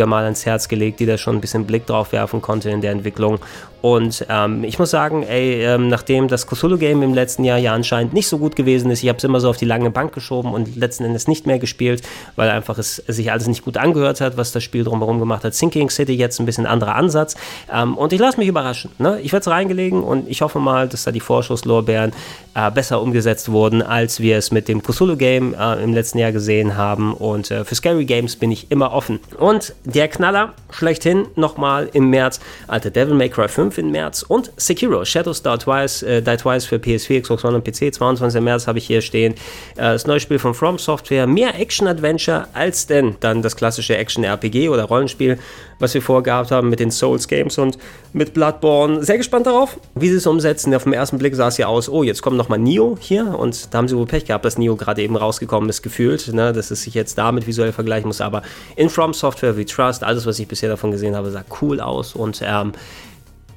häufiger 0.02 0.06
mal 0.06 0.24
ans 0.24 0.46
Herz 0.46 0.68
gelegt, 0.68 1.00
die 1.00 1.06
da 1.06 1.18
schon 1.18 1.36
ein 1.36 1.40
bisschen 1.40 1.66
Blick 1.66 1.86
drauf 1.86 2.12
werfen 2.12 2.42
konnte 2.42 2.70
in 2.70 2.80
der 2.80 2.92
Entwicklung. 2.92 3.38
Und 3.82 4.24
ähm, 4.28 4.62
ich 4.62 4.78
muss 4.78 4.90
sagen, 4.90 5.24
ey, 5.24 5.64
ähm, 5.64 5.88
nachdem 5.88 6.28
das 6.28 6.46
Cthulhu-Game 6.46 7.02
im 7.02 7.14
letzten 7.14 7.42
Jahr 7.42 7.58
ja 7.58 7.74
anscheinend 7.74 8.12
nicht 8.14 8.28
so 8.28 8.38
gut 8.38 8.54
gewesen 8.54 8.92
ist, 8.92 9.02
ich 9.02 9.08
habe 9.08 9.18
es 9.18 9.24
immer 9.24 9.40
so 9.40 9.50
auf 9.50 9.56
die 9.56 9.64
lange 9.64 9.90
Bank 9.90 10.14
geschoben 10.14 10.54
und 10.54 10.76
letzten 10.76 11.04
Endes 11.04 11.26
nicht 11.26 11.46
mehr 11.48 11.58
gespielt, 11.58 12.02
weil 12.36 12.48
einfach 12.48 12.78
es 12.78 12.96
sich 13.08 13.32
alles 13.32 13.48
nicht 13.48 13.64
gut 13.64 13.76
angehört 13.76 14.20
hat, 14.20 14.36
was 14.36 14.52
das 14.52 14.62
Spiel 14.62 14.84
drumherum 14.84 15.18
gemacht 15.18 15.42
hat. 15.42 15.54
Sinking 15.54 15.90
City 15.90 16.14
jetzt 16.14 16.38
ein 16.38 16.46
bisschen 16.46 16.64
anderer 16.64 16.94
Ansatz. 16.94 17.34
Ähm, 17.72 17.98
und 17.98 18.12
ich 18.12 18.20
lasse 18.20 18.38
mich 18.38 18.46
überraschen. 18.46 18.92
Ne? 18.98 19.18
Ich 19.20 19.32
werde 19.32 19.42
es 19.42 19.48
reingelegen 19.48 20.04
und 20.04 20.28
ich 20.28 20.42
hoffe 20.42 20.60
mal, 20.60 20.88
dass 20.88 21.02
da 21.02 21.10
die 21.10 21.18
Vorschusslorbeeren 21.18 22.12
äh, 22.54 22.70
besser 22.70 23.02
umgesetzt 23.02 23.50
wurden, 23.50 23.82
als 23.82 24.20
wir 24.20 24.36
es 24.38 24.52
mit 24.52 24.68
dem 24.68 24.84
Cthulhu-Game 24.84 25.54
äh, 25.58 25.82
im 25.82 25.92
letzten 25.92 26.18
Jahr 26.18 26.30
gesehen 26.30 26.76
haben. 26.76 27.14
Und 27.14 27.50
äh, 27.50 27.64
für 27.64 27.74
Scary 27.74 28.04
Games 28.04 28.36
bin 28.36 28.52
ich 28.52 28.70
immer 28.70 28.92
offen. 28.92 29.18
Und 29.40 29.74
der 29.94 30.08
Knaller 30.08 30.54
schlechthin 30.70 31.26
nochmal 31.36 31.88
im 31.92 32.10
März, 32.10 32.40
alter 32.66 32.90
Devil 32.90 33.14
May 33.14 33.28
Cry 33.28 33.48
5 33.48 33.78
im 33.78 33.90
März 33.90 34.22
und 34.22 34.52
Sekiro, 34.56 35.04
Shadows 35.04 35.42
Die 35.42 35.58
Twice, 35.58 36.02
äh, 36.02 36.22
Die 36.22 36.36
Twice 36.36 36.64
für 36.64 36.76
PS4, 36.76 37.22
Xbox 37.22 37.44
One 37.44 37.56
und 37.56 37.64
PC, 37.64 37.94
22. 37.94 38.40
März 38.40 38.66
habe 38.66 38.78
ich 38.78 38.86
hier 38.86 39.02
stehen. 39.02 39.34
Äh, 39.76 39.92
das 39.92 40.06
neue 40.06 40.20
Spiel 40.20 40.38
von 40.38 40.54
From 40.54 40.78
Software, 40.78 41.26
mehr 41.26 41.58
Action-Adventure 41.58 42.48
als 42.54 42.86
denn 42.86 43.16
dann 43.20 43.42
das 43.42 43.56
klassische 43.56 43.96
Action-RPG 43.96 44.68
oder 44.68 44.84
Rollenspiel, 44.84 45.38
was 45.82 45.92
wir 45.94 46.00
vorgehabt 46.00 46.52
haben 46.52 46.70
mit 46.70 46.78
den 46.78 46.92
Souls 46.92 47.26
Games 47.26 47.58
und 47.58 47.76
mit 48.12 48.32
Bloodborne. 48.32 49.02
Sehr 49.02 49.18
gespannt 49.18 49.46
darauf, 49.46 49.78
wie 49.96 50.08
sie 50.08 50.16
es 50.16 50.26
umsetzen. 50.26 50.72
Auf 50.74 50.84
den 50.84 50.92
ersten 50.92 51.18
Blick 51.18 51.34
sah 51.34 51.48
es 51.48 51.58
ja 51.58 51.66
aus, 51.66 51.88
oh, 51.88 52.04
jetzt 52.04 52.22
kommt 52.22 52.36
nochmal 52.36 52.60
Nio 52.60 52.96
hier 53.00 53.36
und 53.36 53.74
da 53.74 53.78
haben 53.78 53.88
sie 53.88 53.96
wohl 53.96 54.06
Pech 54.06 54.24
gehabt, 54.24 54.44
dass 54.44 54.56
Nio 54.56 54.76
gerade 54.76 55.02
eben 55.02 55.16
rausgekommen 55.16 55.68
ist, 55.68 55.82
gefühlt, 55.82 56.32
ne, 56.32 56.52
dass 56.52 56.70
es 56.70 56.82
sich 56.82 56.94
jetzt 56.94 57.18
damit 57.18 57.48
visuell 57.48 57.72
vergleichen 57.72 58.06
muss, 58.06 58.20
aber 58.20 58.42
in 58.76 58.88
From 58.88 59.12
Software 59.12 59.56
We 59.56 59.66
Trust, 59.66 60.04
alles, 60.04 60.24
was 60.24 60.38
ich 60.38 60.46
bisher 60.46 60.68
davon 60.68 60.92
gesehen 60.92 61.16
habe, 61.16 61.30
sah 61.32 61.44
cool 61.60 61.80
aus 61.80 62.14
und 62.14 62.40
ähm, 62.44 62.72
äh, 62.72 62.76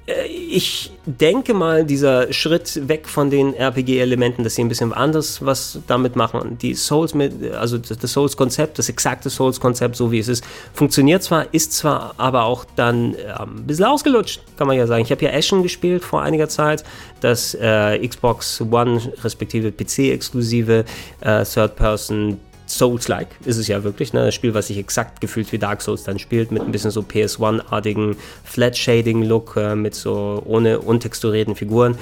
ich 0.08 0.92
denke 1.08 1.56
mal, 1.56 1.84
dieser 1.84 2.32
Schritt 2.32 2.88
weg 2.88 3.08
von 3.08 3.32
den 3.32 3.56
RPG-Elementen, 3.56 4.44
dass 4.44 4.54
sie 4.54 4.64
ein 4.64 4.68
bisschen 4.68 4.94
anders 4.94 5.44
was 5.44 5.80
damit 5.88 6.16
machen. 6.16 6.60
Die 6.60 6.76
Souls 6.76 7.16
mit, 7.16 7.52
also 7.54 7.80
das 7.80 8.00
Souls-Konzept, 8.12 8.78
das 8.78 8.88
exakte 8.88 9.32
Souls-Konzept, 9.32 9.96
so 9.96 10.12
wie 10.12 10.20
es 10.20 10.28
ist, 10.28 10.44
funktioniert 10.74 11.24
zwar, 11.24 11.52
ist 11.56 11.74
zwar 11.74 12.14
aber 12.18 12.44
auch 12.44 12.66
dann 12.76 13.16
äh, 13.16 13.32
ein 13.32 13.66
bisschen 13.66 13.86
ausgelutscht, 13.86 14.42
kann 14.58 14.68
man 14.68 14.78
ja 14.78 14.86
sagen. 14.86 15.04
Ich 15.04 15.12
habe 15.12 15.26
ja 15.26 15.32
Ashen 15.32 15.64
gespielt 15.64 16.04
vor 16.04 16.22
einiger 16.22 16.50
Zeit, 16.50 16.84
das 17.22 17.56
äh, 17.56 18.08
Xbox 18.08 18.62
One 18.62 19.02
respektive 19.24 19.72
PC-exklusive 19.72 20.86
äh, 21.22 21.44
Third-Person 21.44 22.40
Souls-like 22.68 23.28
ist 23.46 23.58
es 23.58 23.68
ja 23.68 23.84
wirklich, 23.84 24.14
ne? 24.14 24.26
Das 24.26 24.36
Spiel, 24.36 24.54
was 24.54 24.68
sich 24.68 24.78
exakt 24.78 25.22
gefühlt 25.22 25.52
wie 25.52 25.60
Dark 25.60 25.82
Souls 25.82 26.04
dann 26.04 26.20
spielt, 26.20 26.52
mit 26.52 26.64
ein 26.64 26.72
bisschen 26.72 26.92
so 26.92 27.02
PS1-artigen 27.02 28.16
Flat-Shading-Look, 28.44 29.56
äh, 29.58 29.76
mit 29.76 29.96
so 29.96 30.42
ohne 30.46 30.80
untexturierten 30.80 31.56
Figuren. 31.56 31.98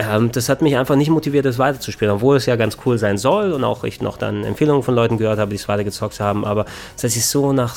Ähm, 0.00 0.32
das 0.32 0.48
hat 0.48 0.62
mich 0.62 0.76
einfach 0.76 0.96
nicht 0.96 1.10
motiviert, 1.10 1.44
das 1.44 1.58
weiterzuspielen, 1.58 2.14
obwohl 2.14 2.36
es 2.36 2.46
ja 2.46 2.56
ganz 2.56 2.78
cool 2.84 2.98
sein 2.98 3.18
soll 3.18 3.52
und 3.52 3.64
auch 3.64 3.84
ich 3.84 4.00
noch 4.00 4.16
dann 4.16 4.44
Empfehlungen 4.44 4.82
von 4.82 4.94
Leuten 4.94 5.18
gehört 5.18 5.38
habe, 5.38 5.50
die 5.50 5.56
es 5.56 5.68
weitergezockt 5.68 6.20
haben. 6.20 6.44
Aber 6.44 6.64
es 6.96 7.04
hat 7.04 7.10
sich 7.10 7.26
so 7.26 7.52
nach 7.52 7.76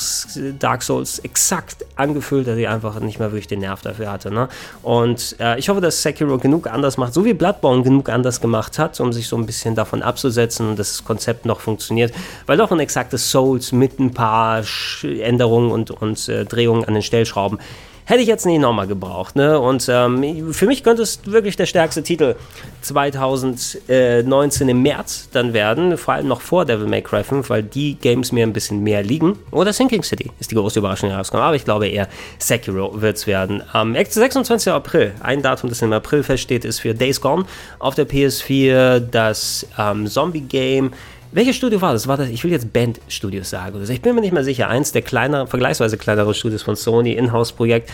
Dark 0.59 0.83
Souls 0.83 1.19
exakt 1.19 1.85
angefühlt, 1.95 2.47
dass 2.47 2.57
ich 2.57 2.67
einfach 2.67 2.99
nicht 2.99 3.19
mehr 3.19 3.31
wirklich 3.31 3.47
den 3.47 3.59
Nerv 3.59 3.81
dafür 3.81 4.11
hatte. 4.11 4.31
Ne? 4.31 4.47
Und 4.81 5.35
äh, 5.39 5.59
ich 5.59 5.69
hoffe, 5.69 5.81
dass 5.81 6.01
Sekiro 6.01 6.37
genug 6.37 6.67
anders 6.67 6.97
macht, 6.97 7.13
so 7.13 7.25
wie 7.25 7.33
Bloodborne 7.33 7.83
genug 7.83 8.09
anders 8.09 8.39
gemacht 8.39 8.79
hat, 8.79 8.99
um 8.99 9.11
sich 9.11 9.27
so 9.27 9.35
ein 9.35 9.45
bisschen 9.45 9.75
davon 9.75 10.01
abzusetzen 10.01 10.69
und 10.69 10.79
das 10.79 11.03
Konzept 11.03 11.45
noch 11.45 11.59
funktioniert. 11.59 12.13
Weil 12.45 12.57
doch 12.57 12.71
ein 12.71 12.79
exaktes 12.79 13.31
Souls 13.31 13.71
mit 13.71 13.99
ein 13.99 14.13
paar 14.13 14.63
Änderungen 15.03 15.71
und, 15.71 15.91
und 15.91 16.29
äh, 16.29 16.45
Drehungen 16.45 16.85
an 16.85 16.93
den 16.93 17.03
Stellschrauben 17.03 17.59
hätte 18.05 18.21
ich 18.21 18.27
jetzt 18.27 18.45
nicht 18.45 18.59
nochmal 18.59 18.87
gebraucht. 18.87 19.35
Ne? 19.35 19.59
Und 19.59 19.87
ähm, 19.89 20.53
für 20.53 20.65
mich 20.65 20.83
könnte 20.83 21.01
es 21.01 21.19
wirklich 21.25 21.55
der 21.55 21.65
stärkste 21.65 22.03
Titel 22.03 22.35
2019 22.81 24.69
im 24.69 24.81
März 24.81 25.29
dann 25.31 25.53
werden, 25.53 25.97
vor 25.97 26.15
allem 26.15 26.27
noch 26.27 26.41
vor 26.41 26.65
Devil 26.65 26.87
May 26.87 27.01
Cry 27.01 27.23
5, 27.23 27.49
weil 27.49 27.63
die 27.63 27.95
Games 27.95 28.31
mir 28.31 28.45
ein 28.45 28.53
bisschen 28.53 28.83
mehr 28.83 29.03
liegen. 29.03 29.37
Oder 29.51 29.73
Sinking 29.73 30.03
City 30.03 30.31
ist 30.39 30.51
die 30.51 30.55
große 30.55 30.79
Überraschung 30.79 31.09
herausgekommen, 31.09 31.45
aber 31.45 31.55
ich 31.55 31.65
glaube 31.65 31.87
eher 31.87 32.07
Sekiro 32.39 33.01
wird 33.01 33.17
es 33.17 33.27
werden. 33.27 33.63
Am 33.71 33.93
26. 33.93 34.71
April, 34.71 35.13
ein 35.21 35.41
Datum, 35.41 35.69
das 35.69 35.81
im 35.81 35.93
April 35.93 36.23
feststeht, 36.23 36.65
ist 36.65 36.79
für 36.79 36.93
Days 36.93 37.21
Gone 37.21 37.45
auf 37.79 37.95
der 37.95 38.07
PS4 38.07 38.99
das 38.99 39.65
ähm, 39.77 40.07
Zombie-Game 40.07 40.91
welches 41.33 41.55
Studio 41.55 41.81
war 41.81 41.93
das? 41.93 42.07
War 42.07 42.17
das? 42.17 42.29
Ich 42.29 42.43
will 42.43 42.51
jetzt 42.51 42.71
Band 42.71 43.01
Studios 43.07 43.49
sagen. 43.49 43.81
Ich 43.89 44.01
bin 44.01 44.15
mir 44.15 44.21
nicht 44.21 44.33
mehr 44.33 44.43
sicher. 44.43 44.69
Eins 44.69 44.91
der 44.91 45.01
kleineren, 45.01 45.47
vergleichsweise 45.47 45.97
kleineren 45.97 46.33
Studios 46.33 46.61
von 46.61 46.75
Sony, 46.75 47.13
Inhouse-Projekt. 47.13 47.91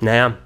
Naja, 0.00 0.36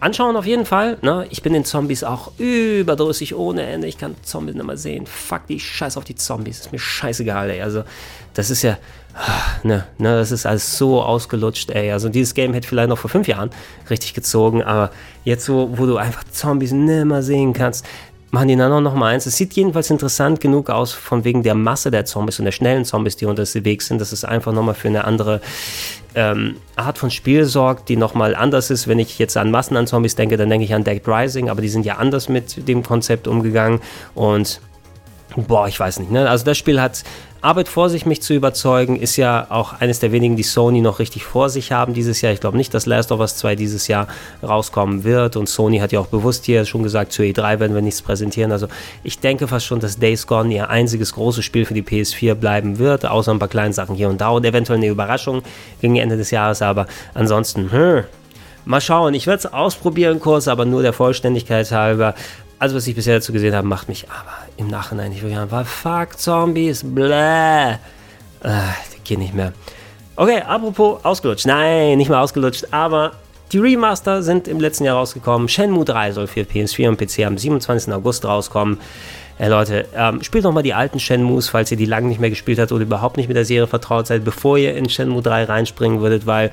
anschauen 0.00 0.36
auf 0.36 0.46
jeden 0.46 0.66
Fall. 0.66 0.98
Ne? 1.02 1.26
Ich 1.30 1.42
bin 1.42 1.52
den 1.52 1.64
Zombies 1.64 2.04
auch 2.04 2.32
überdrüssig 2.38 3.34
ohne 3.34 3.62
Ende. 3.62 3.86
Ich 3.86 3.98
kann 3.98 4.16
Zombies 4.22 4.54
nicht 4.54 4.66
mehr 4.66 4.76
sehen. 4.76 5.06
Fuck 5.06 5.46
die 5.48 5.60
Scheiß 5.60 5.96
auf 5.96 6.04
die 6.04 6.14
Zombies. 6.14 6.60
Ist 6.60 6.72
mir 6.72 6.78
scheißegal, 6.78 7.50
ey. 7.50 7.62
Also, 7.62 7.84
das 8.34 8.50
ist 8.50 8.62
ja. 8.62 8.78
Ne, 9.64 9.84
ne, 9.98 10.16
das 10.16 10.30
ist 10.30 10.46
alles 10.46 10.78
so 10.78 11.02
ausgelutscht, 11.02 11.70
ey. 11.70 11.90
Also 11.90 12.08
dieses 12.08 12.34
Game 12.34 12.54
hätte 12.54 12.68
vielleicht 12.68 12.88
noch 12.88 12.98
vor 12.98 13.10
fünf 13.10 13.26
Jahren 13.26 13.50
richtig 13.90 14.14
gezogen, 14.14 14.62
aber 14.62 14.92
jetzt 15.24 15.44
so, 15.44 15.70
wo 15.76 15.86
du 15.86 15.96
einfach 15.96 16.22
Zombies 16.30 16.70
nimmer 16.70 17.22
sehen 17.22 17.52
kannst, 17.52 17.84
machen 18.30 18.48
die 18.48 18.56
dann 18.56 18.82
noch 18.82 18.94
mal 18.94 19.14
eins. 19.14 19.26
Es 19.26 19.36
sieht 19.36 19.54
jedenfalls 19.54 19.90
interessant 19.90 20.40
genug 20.40 20.70
aus, 20.70 20.92
von 20.92 21.24
wegen 21.24 21.42
der 21.42 21.54
Masse 21.54 21.90
der 21.90 22.04
Zombies 22.04 22.38
und 22.38 22.44
der 22.44 22.52
schnellen 22.52 22.84
Zombies, 22.84 23.16
die 23.16 23.26
unterwegs 23.26 23.86
sind, 23.86 24.00
dass 24.00 24.12
es 24.12 24.24
einfach 24.24 24.52
nochmal 24.52 24.74
für 24.74 24.88
eine 24.88 25.04
andere 25.04 25.40
ähm, 26.14 26.56
Art 26.76 26.98
von 26.98 27.10
Spiel 27.10 27.44
sorgt, 27.44 27.88
die 27.88 27.96
nochmal 27.96 28.34
anders 28.34 28.70
ist. 28.70 28.86
Wenn 28.88 28.98
ich 28.98 29.18
jetzt 29.18 29.36
an 29.36 29.50
Massen 29.50 29.76
an 29.76 29.86
Zombies 29.86 30.14
denke, 30.14 30.36
dann 30.36 30.50
denke 30.50 30.64
ich 30.64 30.74
an 30.74 30.84
Dead 30.84 31.02
Rising, 31.06 31.48
aber 31.48 31.62
die 31.62 31.68
sind 31.68 31.86
ja 31.86 31.96
anders 31.96 32.28
mit 32.28 32.68
dem 32.68 32.82
Konzept 32.82 33.28
umgegangen 33.28 33.80
und 34.14 34.60
boah, 35.36 35.68
ich 35.68 35.78
weiß 35.78 36.00
nicht. 36.00 36.10
Ne? 36.10 36.28
Also 36.28 36.44
das 36.44 36.58
Spiel 36.58 36.80
hat 36.80 37.04
Arbeit 37.40 37.68
vor 37.68 37.88
sich, 37.88 38.04
mich 38.04 38.20
zu 38.20 38.34
überzeugen, 38.34 38.96
ist 38.96 39.16
ja 39.16 39.46
auch 39.50 39.80
eines 39.80 40.00
der 40.00 40.10
wenigen, 40.10 40.34
die 40.34 40.42
Sony 40.42 40.80
noch 40.80 40.98
richtig 40.98 41.24
vor 41.24 41.50
sich 41.50 41.70
haben 41.70 41.94
dieses 41.94 42.20
Jahr. 42.20 42.32
Ich 42.32 42.40
glaube 42.40 42.56
nicht, 42.56 42.74
dass 42.74 42.84
Last 42.84 43.12
of 43.12 43.20
Us 43.20 43.36
2 43.36 43.54
dieses 43.54 43.86
Jahr 43.86 44.08
rauskommen 44.42 45.04
wird 45.04 45.36
und 45.36 45.48
Sony 45.48 45.78
hat 45.78 45.92
ja 45.92 46.00
auch 46.00 46.08
bewusst 46.08 46.46
hier 46.46 46.64
schon 46.64 46.82
gesagt, 46.82 47.12
zur 47.12 47.24
E3 47.24 47.60
werden 47.60 47.74
wir 47.74 47.82
nichts 47.82 48.02
präsentieren. 48.02 48.50
Also 48.50 48.66
ich 49.04 49.20
denke 49.20 49.46
fast 49.46 49.66
schon, 49.66 49.78
dass 49.78 49.98
Days 49.98 50.26
Gone 50.26 50.52
ihr 50.52 50.68
einziges 50.68 51.12
großes 51.12 51.44
Spiel 51.44 51.64
für 51.64 51.74
die 51.74 51.82
PS4 51.82 52.34
bleiben 52.34 52.78
wird, 52.78 53.06
außer 53.06 53.30
ein 53.30 53.38
paar 53.38 53.48
kleinen 53.48 53.72
Sachen 53.72 53.94
hier 53.94 54.08
und 54.08 54.20
da 54.20 54.30
und 54.30 54.44
eventuell 54.44 54.78
eine 54.78 54.88
Überraschung 54.88 55.42
gegen 55.80 55.94
Ende 55.96 56.16
des 56.16 56.32
Jahres, 56.32 56.60
aber 56.60 56.86
ansonsten, 57.14 57.70
hm, 57.70 58.04
Mal 58.64 58.82
schauen, 58.82 59.14
ich 59.14 59.26
werde 59.26 59.38
es 59.38 59.46
ausprobieren 59.50 60.20
kurz, 60.20 60.46
aber 60.46 60.66
nur 60.66 60.82
der 60.82 60.92
Vollständigkeit 60.92 61.72
halber. 61.72 62.14
Also, 62.58 62.74
was 62.74 62.86
ich 62.86 62.94
bisher 62.94 63.14
dazu 63.14 63.32
gesehen 63.32 63.54
habe, 63.54 63.66
macht 63.66 63.88
mich 63.88 64.06
aber 64.08 64.36
im 64.56 64.68
Nachhinein 64.68 65.10
nicht 65.10 65.22
wirklich 65.22 65.38
an. 65.38 65.50
Weil 65.50 65.64
fuck 65.64 66.18
Zombies, 66.18 66.82
bläh. 66.84 67.72
Äh, 67.72 67.76
geht 69.08 69.18
nicht 69.18 69.34
mehr. 69.34 69.52
Okay, 70.16 70.42
apropos 70.42 71.04
ausgelutscht. 71.04 71.46
Nein, 71.46 71.98
nicht 71.98 72.08
mehr 72.08 72.20
ausgelutscht, 72.20 72.66
aber 72.72 73.12
die 73.52 73.58
Remaster 73.58 74.22
sind 74.22 74.46
im 74.46 74.60
letzten 74.60 74.84
Jahr 74.84 74.96
rausgekommen. 74.96 75.48
Shenmue 75.48 75.84
3 75.84 76.12
soll 76.12 76.26
für 76.26 76.40
PS4 76.40 76.88
und 76.88 76.98
PC 76.98 77.24
am 77.24 77.38
27. 77.38 77.92
August 77.92 78.24
rauskommen. 78.24 78.78
Hey 79.40 79.50
Leute, 79.50 79.86
ähm, 79.94 80.20
spielt 80.24 80.44
doch 80.44 80.52
mal 80.52 80.64
die 80.64 80.74
alten 80.74 80.98
Shenmues, 80.98 81.48
falls 81.48 81.70
ihr 81.70 81.76
die 81.76 81.84
lange 81.84 82.08
nicht 82.08 82.18
mehr 82.18 82.28
gespielt 82.28 82.58
habt 82.58 82.72
oder 82.72 82.82
überhaupt 82.82 83.16
nicht 83.16 83.28
mit 83.28 83.36
der 83.36 83.44
Serie 83.44 83.68
vertraut 83.68 84.08
seid, 84.08 84.24
bevor 84.24 84.58
ihr 84.58 84.76
in 84.76 84.88
Shenmue 84.88 85.22
3 85.22 85.44
reinspringen 85.44 86.00
würdet, 86.00 86.26
weil 86.26 86.50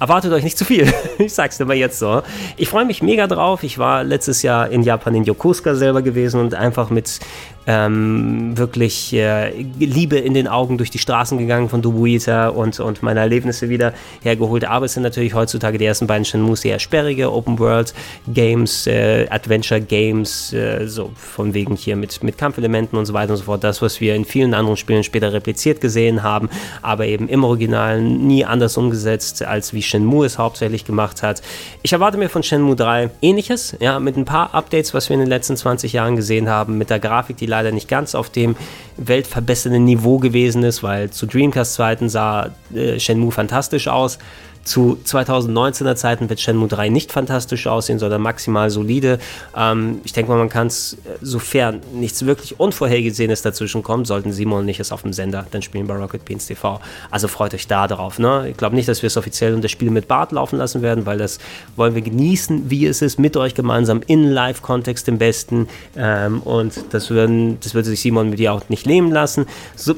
erwartet 0.00 0.32
euch 0.32 0.42
nicht 0.42 0.58
zu 0.58 0.64
viel. 0.64 0.92
ich 1.18 1.32
sag's 1.32 1.56
dir 1.56 1.66
mal 1.66 1.76
jetzt 1.76 2.00
so. 2.00 2.22
Ich 2.56 2.68
freue 2.68 2.84
mich 2.84 3.00
mega 3.00 3.28
drauf. 3.28 3.62
Ich 3.62 3.78
war 3.78 4.02
letztes 4.02 4.42
Jahr 4.42 4.68
in 4.70 4.82
Japan 4.82 5.14
in 5.14 5.22
Yokosuka 5.22 5.76
selber 5.76 6.02
gewesen 6.02 6.40
und 6.40 6.52
einfach 6.52 6.90
mit 6.90 7.20
ähm, 7.66 8.56
wirklich 8.56 9.12
äh, 9.12 9.50
Liebe 9.78 10.18
in 10.18 10.34
den 10.34 10.48
Augen 10.48 10.78
durch 10.78 10.90
die 10.90 10.98
Straßen 10.98 11.38
gegangen 11.38 11.68
von 11.68 11.82
Dubuita 11.82 12.48
und, 12.48 12.78
und 12.80 13.02
meine 13.02 13.20
Erlebnisse 13.20 13.68
wieder 13.68 13.92
hergeholt. 14.22 14.64
Aber 14.64 14.86
es 14.86 14.94
sind 14.94 15.02
natürlich 15.02 15.34
heutzutage 15.34 15.78
die 15.78 15.84
ersten 15.84 16.06
beiden 16.06 16.24
Shenmue 16.24 16.56
eher 16.62 16.78
sperrige 16.78 17.32
Open 17.32 17.58
World 17.58 17.92
Games, 18.28 18.86
äh, 18.86 19.26
Adventure 19.30 19.80
Games, 19.80 20.52
äh, 20.52 20.86
so 20.86 21.10
von 21.16 21.54
wegen 21.54 21.76
hier 21.76 21.96
mit, 21.96 22.22
mit 22.22 22.38
Kampfelementen 22.38 22.98
und 22.98 23.06
so 23.06 23.14
weiter 23.14 23.32
und 23.32 23.38
so 23.38 23.44
fort. 23.44 23.64
Das, 23.64 23.82
was 23.82 24.00
wir 24.00 24.14
in 24.14 24.24
vielen 24.24 24.54
anderen 24.54 24.76
Spielen 24.76 25.02
später 25.02 25.32
repliziert 25.32 25.80
gesehen 25.80 26.22
haben, 26.22 26.48
aber 26.82 27.06
eben 27.06 27.28
im 27.28 27.44
Original 27.44 28.00
nie 28.00 28.44
anders 28.44 28.76
umgesetzt, 28.76 29.42
als 29.42 29.72
wie 29.72 29.82
Shenmue 29.82 30.26
es 30.26 30.38
hauptsächlich 30.38 30.84
gemacht 30.84 31.22
hat. 31.22 31.42
Ich 31.82 31.92
erwarte 31.92 32.16
mir 32.16 32.28
von 32.28 32.42
Shenmue 32.42 32.76
3 32.76 33.10
ähnliches, 33.22 33.76
ja, 33.80 33.98
mit 33.98 34.16
ein 34.16 34.24
paar 34.24 34.54
Updates, 34.54 34.94
was 34.94 35.08
wir 35.08 35.14
in 35.14 35.20
den 35.20 35.28
letzten 35.28 35.56
20 35.56 35.92
Jahren 35.92 36.16
gesehen 36.16 36.48
haben, 36.48 36.78
mit 36.78 36.90
der 36.90 37.00
Grafik, 37.00 37.36
die 37.36 37.46
leider 37.56 37.72
nicht 37.72 37.88
ganz 37.88 38.14
auf 38.14 38.30
dem 38.30 38.56
weltverbessernden 38.96 39.84
Niveau 39.84 40.18
gewesen 40.18 40.62
ist, 40.62 40.82
weil 40.82 41.10
zu 41.10 41.26
Dreamcast-Zeiten 41.26 42.08
sah 42.08 42.50
äh, 42.74 42.98
Shenmue 42.98 43.32
fantastisch 43.32 43.88
aus. 43.88 44.18
Zu 44.66 44.98
2019er 45.04 45.94
Zeiten 45.94 46.28
wird 46.28 46.40
Shenmue 46.40 46.66
3 46.66 46.88
nicht 46.88 47.12
fantastisch 47.12 47.68
aussehen, 47.68 48.00
sondern 48.00 48.20
maximal 48.20 48.68
solide. 48.68 49.20
Ähm, 49.56 50.00
ich 50.02 50.12
denke 50.12 50.32
mal, 50.32 50.38
man 50.38 50.48
kann 50.48 50.66
es, 50.66 50.94
äh, 51.04 51.18
sofern 51.22 51.80
nichts 51.94 52.26
wirklich 52.26 52.58
Unvorhergesehenes 52.58 53.42
dazwischen 53.42 53.84
kommt, 53.84 54.08
sollten 54.08 54.32
Simon 54.32 54.62
und 54.62 54.68
ich 54.68 54.80
es 54.80 54.90
auf 54.90 55.02
dem 55.02 55.12
Sender 55.12 55.46
dann 55.52 55.62
spielen 55.62 55.86
bei 55.86 55.94
Rocket 55.94 56.24
Beans 56.24 56.46
TV. 56.46 56.80
Also 57.12 57.28
freut 57.28 57.54
euch 57.54 57.68
da 57.68 57.86
drauf. 57.86 58.18
Ne? 58.18 58.48
Ich 58.50 58.56
glaube 58.56 58.74
nicht, 58.74 58.88
dass 58.88 59.02
wir 59.02 59.06
es 59.06 59.16
offiziell 59.16 59.54
unter 59.54 59.68
Spiel 59.68 59.92
mit 59.92 60.08
Bart 60.08 60.32
laufen 60.32 60.58
lassen 60.58 60.82
werden, 60.82 61.06
weil 61.06 61.18
das 61.18 61.38
wollen 61.76 61.94
wir 61.94 62.02
genießen, 62.02 62.68
wie 62.68 62.86
es 62.86 63.02
ist, 63.02 63.20
mit 63.20 63.36
euch 63.36 63.54
gemeinsam 63.54 64.00
in 64.08 64.24
Live-Kontext 64.24 65.06
im 65.06 65.18
Besten. 65.18 65.68
Ähm, 65.96 66.42
und 66.42 66.72
das, 66.90 67.10
würden, 67.10 67.58
das 67.60 67.74
würde 67.74 67.88
sich 67.88 68.00
Simon 68.00 68.30
mit 68.30 68.40
dir 68.40 68.52
auch 68.52 68.68
nicht 68.68 68.84
leben 68.84 69.12
lassen. 69.12 69.46
So, 69.76 69.94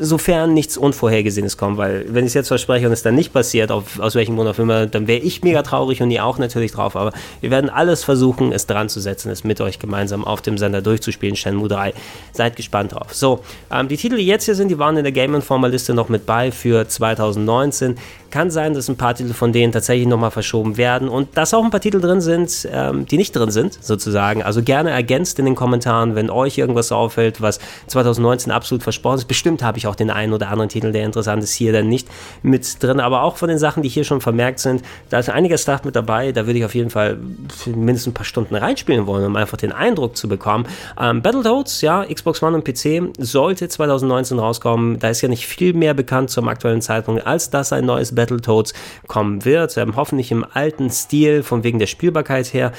sofern 0.00 0.54
nichts 0.54 0.76
Unvorhergesehenes 0.76 1.56
kommt, 1.56 1.78
weil 1.78 2.06
wenn 2.08 2.24
ich 2.24 2.30
es 2.30 2.34
jetzt 2.34 2.48
verspreche 2.48 2.86
und 2.86 2.92
es 2.92 3.02
dann 3.02 3.14
nicht 3.14 3.32
passiert, 3.32 3.70
auf, 3.70 3.97
aus 4.00 4.14
welchem 4.14 4.36
Grund 4.36 4.48
auch 4.48 4.58
immer, 4.58 4.86
dann 4.86 5.06
wäre 5.06 5.20
ich 5.20 5.42
mega 5.42 5.62
traurig 5.62 6.02
und 6.02 6.10
ihr 6.10 6.24
auch 6.24 6.38
natürlich 6.38 6.72
drauf, 6.72 6.96
aber 6.96 7.12
wir 7.40 7.50
werden 7.50 7.70
alles 7.70 8.04
versuchen, 8.04 8.52
es 8.52 8.66
dran 8.66 8.88
zu 8.88 9.00
setzen, 9.00 9.30
es 9.30 9.44
mit 9.44 9.60
euch 9.60 9.78
gemeinsam 9.78 10.24
auf 10.24 10.42
dem 10.42 10.58
Sender 10.58 10.82
durchzuspielen, 10.82 11.36
Shenmue 11.36 11.68
3. 11.68 11.94
Seid 12.32 12.56
gespannt 12.56 12.92
drauf. 12.92 13.14
So, 13.14 13.40
ähm, 13.72 13.88
die 13.88 13.96
Titel, 13.96 14.16
die 14.16 14.26
jetzt 14.26 14.44
hier 14.44 14.54
sind, 14.54 14.68
die 14.68 14.78
waren 14.78 14.96
in 14.96 15.04
der 15.04 15.12
Game 15.12 15.34
Informer 15.34 15.68
Liste 15.68 15.94
noch 15.94 16.08
mit 16.08 16.26
bei 16.26 16.52
für 16.52 16.86
2019. 16.88 17.96
Kann 18.30 18.50
sein, 18.50 18.74
dass 18.74 18.88
ein 18.88 18.96
paar 18.96 19.14
Titel 19.14 19.32
von 19.32 19.52
denen 19.52 19.72
tatsächlich 19.72 20.06
nochmal 20.06 20.30
verschoben 20.30 20.76
werden 20.76 21.08
und 21.08 21.36
dass 21.36 21.54
auch 21.54 21.64
ein 21.64 21.70
paar 21.70 21.80
Titel 21.80 22.00
drin 22.00 22.20
sind, 22.20 22.68
ähm, 22.70 23.06
die 23.06 23.16
nicht 23.16 23.34
drin 23.34 23.50
sind, 23.50 23.82
sozusagen. 23.82 24.42
Also 24.42 24.62
gerne 24.62 24.90
ergänzt 24.90 25.38
in 25.38 25.46
den 25.46 25.54
Kommentaren, 25.54 26.14
wenn 26.14 26.28
euch 26.28 26.58
irgendwas 26.58 26.92
auffällt, 26.92 27.40
was 27.40 27.58
2019 27.86 28.52
absolut 28.52 28.82
versprochen 28.82 29.18
ist. 29.18 29.24
Bestimmt 29.24 29.62
habe 29.62 29.78
ich 29.78 29.86
auch 29.86 29.94
den 29.94 30.10
einen 30.10 30.34
oder 30.34 30.50
anderen 30.50 30.68
Titel, 30.68 30.92
der 30.92 31.04
interessant 31.04 31.42
ist, 31.42 31.54
hier 31.54 31.72
dann 31.72 31.88
nicht 31.88 32.08
mit 32.42 32.82
drin. 32.82 33.00
Aber 33.00 33.22
auch 33.22 33.36
von 33.36 33.48
den 33.48 33.58
Sachen, 33.58 33.82
die 33.82 33.88
hier 33.88 34.04
schon 34.04 34.20
vermerkt 34.20 34.58
sind, 34.58 34.82
da 35.08 35.18
ist 35.18 35.30
einiges 35.30 35.62
Stuff 35.62 35.84
mit 35.84 35.96
dabei. 35.96 36.32
Da 36.32 36.46
würde 36.46 36.58
ich 36.58 36.64
auf 36.64 36.74
jeden 36.74 36.90
Fall 36.90 37.18
mindestens 37.66 38.12
ein 38.12 38.14
paar 38.14 38.26
Stunden 38.26 38.54
reinspielen 38.54 39.06
wollen, 39.06 39.24
um 39.24 39.36
einfach 39.36 39.56
den 39.56 39.72
Eindruck 39.72 40.16
zu 40.16 40.28
bekommen. 40.28 40.66
Ähm, 41.00 41.22
Battletoads, 41.22 41.80
ja, 41.80 42.04
Xbox 42.04 42.42
One 42.42 42.56
und 42.56 42.64
PC 42.64 43.10
sollte 43.18 43.68
2019 43.68 44.38
rauskommen. 44.38 44.98
Da 44.98 45.08
ist 45.08 45.22
ja 45.22 45.28
nicht 45.28 45.46
viel 45.46 45.72
mehr 45.72 45.94
bekannt 45.94 46.30
zum 46.30 46.48
aktuellen 46.48 46.82
Zeitpunkt, 46.82 47.26
als 47.26 47.48
dass 47.48 47.72
ein 47.72 47.86
neues 47.86 48.14
Battletoads 48.18 48.74
kommen 49.06 49.44
wird. 49.44 49.76
Ähm, 49.76 49.96
hoffentlich 49.96 50.30
im 50.32 50.44
alten 50.44 50.90
Stil, 50.90 51.42
von 51.42 51.62
wegen 51.62 51.78
der 51.78 51.86
Spielbarkeit 51.86 52.52
her 52.52 52.72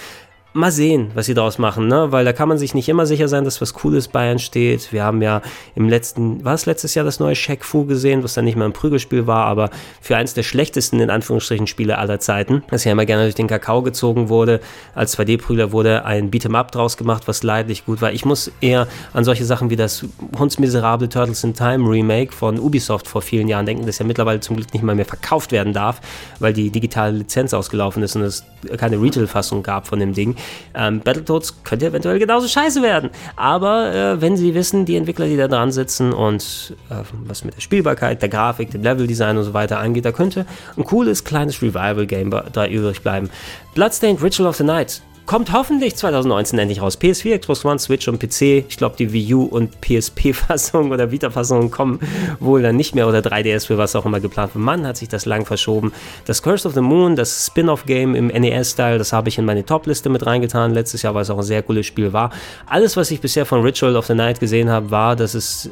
mal 0.53 0.71
sehen, 0.71 1.12
was 1.13 1.27
sie 1.27 1.35
daraus 1.35 1.59
machen, 1.59 1.88
ne? 1.88 2.12
Weil 2.12 2.25
da 2.25 2.33
kann 2.33 2.49
man 2.49 2.57
sich 2.57 2.73
nicht 2.73 2.89
immer 2.89 3.05
sicher 3.05 3.27
sein, 3.27 3.43
dass 3.43 3.62
was 3.62 3.73
Cooles 3.73 4.07
bei 4.07 4.29
entsteht. 4.29 4.91
Wir 4.91 5.03
haben 5.03 5.21
ja 5.21 5.41
im 5.75 5.88
letzten, 5.88 6.43
war 6.43 6.55
es 6.55 6.65
letztes 6.65 6.95
Jahr 6.95 7.05
das 7.05 7.19
neue 7.19 7.35
Shaq 7.35 7.63
Fu 7.63 7.85
gesehen, 7.85 8.23
was 8.23 8.33
dann 8.33 8.45
nicht 8.45 8.55
mehr 8.55 8.65
ein 8.65 8.73
Prügelspiel 8.73 9.27
war, 9.27 9.45
aber 9.45 9.69
für 10.01 10.15
eins 10.15 10.33
der 10.33 10.41
schlechtesten, 10.41 10.99
in 11.01 11.12
Anführungsstrichen, 11.12 11.67
Spiele 11.67 11.99
aller 11.99 12.19
Zeiten, 12.19 12.63
das 12.71 12.83
ja 12.83 12.91
immer 12.91 13.05
gerne 13.05 13.23
durch 13.23 13.35
den 13.35 13.47
Kakao 13.47 13.83
gezogen 13.83 14.29
wurde. 14.29 14.59
Als 14.95 15.17
2D-Prügler 15.17 15.71
wurde 15.71 16.03
ein 16.05 16.31
Beat'em 16.31 16.55
Up 16.55 16.71
draus 16.71 16.97
gemacht, 16.97 17.23
was 17.27 17.43
leidlich 17.43 17.85
gut 17.85 18.01
war. 18.01 18.12
Ich 18.12 18.25
muss 18.25 18.51
eher 18.59 18.88
an 19.13 19.23
solche 19.23 19.45
Sachen 19.45 19.69
wie 19.69 19.75
das 19.75 20.03
hundsmiserable 20.38 21.09
Turtles 21.09 21.43
in 21.43 21.53
Time 21.53 21.88
Remake 21.88 22.33
von 22.33 22.57
Ubisoft 22.57 23.07
vor 23.07 23.21
vielen 23.21 23.47
Jahren 23.47 23.67
denken, 23.67 23.85
das 23.85 23.99
ja 23.99 24.05
mittlerweile 24.05 24.39
zum 24.39 24.55
Glück 24.55 24.73
nicht 24.73 24.83
mal 24.83 24.95
mehr 24.95 25.05
verkauft 25.05 25.51
werden 25.51 25.73
darf, 25.73 26.01
weil 26.39 26.53
die 26.53 26.71
digitale 26.71 27.19
Lizenz 27.19 27.53
ausgelaufen 27.53 28.01
ist 28.01 28.15
und 28.15 28.23
es 28.23 28.43
keine 28.77 29.01
Retail-Fassung 29.01 29.63
gab 29.63 29.88
von 29.88 29.99
dem 29.99 30.13
Ding. 30.13 30.35
Ähm, 30.73 31.01
Battletoads 31.01 31.63
könnte 31.63 31.88
eventuell 31.88 32.19
genauso 32.19 32.47
scheiße 32.47 32.81
werden. 32.81 33.09
Aber 33.35 33.93
äh, 33.93 34.21
wenn 34.21 34.38
sie 34.38 34.53
wissen, 34.53 34.85
die 34.85 34.95
Entwickler, 34.95 35.27
die 35.27 35.38
da 35.38 35.47
dran 35.47 35.71
sitzen 35.71 36.13
und 36.13 36.75
äh, 36.89 36.95
was 37.25 37.43
mit 37.43 37.55
der 37.55 37.62
Spielbarkeit, 37.62 38.21
der 38.21 38.29
Grafik, 38.29 38.71
dem 38.71 38.83
Leveldesign 38.83 39.38
und 39.38 39.43
so 39.43 39.53
weiter 39.53 39.79
angeht, 39.79 40.05
da 40.05 40.12
könnte 40.12 40.45
ein 40.77 40.83
cooles 40.83 41.23
kleines 41.23 41.62
Revival-Game 41.62 42.29
da 42.51 42.67
übrig 42.67 43.01
bleiben. 43.01 43.29
Bloodstained 43.73 44.21
Ritual 44.21 44.49
of 44.49 44.55
the 44.55 44.63
Night 44.63 45.01
Kommt 45.29 45.53
hoffentlich 45.53 45.95
2019 45.95 46.57
endlich 46.57 46.81
raus. 46.81 46.97
PS4, 46.99 47.37
Xbox 47.37 47.63
One, 47.63 47.77
Switch 47.77 48.07
und 48.07 48.17
PC. 48.17 48.65
Ich 48.67 48.77
glaube, 48.77 48.95
die 48.97 49.13
Wii 49.13 49.35
U 49.35 49.43
und 49.43 49.79
PSP-Fassung 49.79 50.89
oder 50.91 51.11
Vita-Fassung 51.11 51.69
kommen 51.69 51.99
wohl 52.39 52.63
dann 52.63 52.75
nicht 52.75 52.95
mehr 52.95 53.07
oder 53.07 53.19
3DS 53.19 53.67
für 53.67 53.77
was 53.77 53.95
auch 53.95 54.07
immer 54.07 54.19
geplant. 54.19 54.55
Mann, 54.55 54.87
hat 54.87 54.97
sich 54.97 55.07
das 55.07 55.27
lang 55.27 55.45
verschoben. 55.45 55.93
Das 56.25 56.41
Curse 56.41 56.67
of 56.67 56.73
the 56.73 56.81
Moon, 56.81 57.15
das 57.15 57.45
Spin-off-Game 57.45 58.15
im 58.15 58.29
NES-Style, 58.29 58.97
das 58.97 59.13
habe 59.13 59.29
ich 59.29 59.37
in 59.37 59.45
meine 59.45 59.63
Top-Liste 59.63 60.09
mit 60.09 60.25
reingetan 60.25 60.73
letztes 60.73 61.03
Jahr, 61.03 61.13
weil 61.13 61.21
es 61.21 61.29
auch 61.29 61.37
ein 61.37 61.43
sehr 61.43 61.61
cooles 61.61 61.85
Spiel 61.85 62.11
war. 62.11 62.31
Alles, 62.65 62.97
was 62.97 63.11
ich 63.11 63.21
bisher 63.21 63.45
von 63.45 63.61
Ritual 63.61 63.97
of 63.97 64.07
the 64.07 64.15
Night 64.15 64.39
gesehen 64.39 64.71
habe, 64.71 64.89
war, 64.89 65.15
dass 65.15 65.35
es 65.35 65.69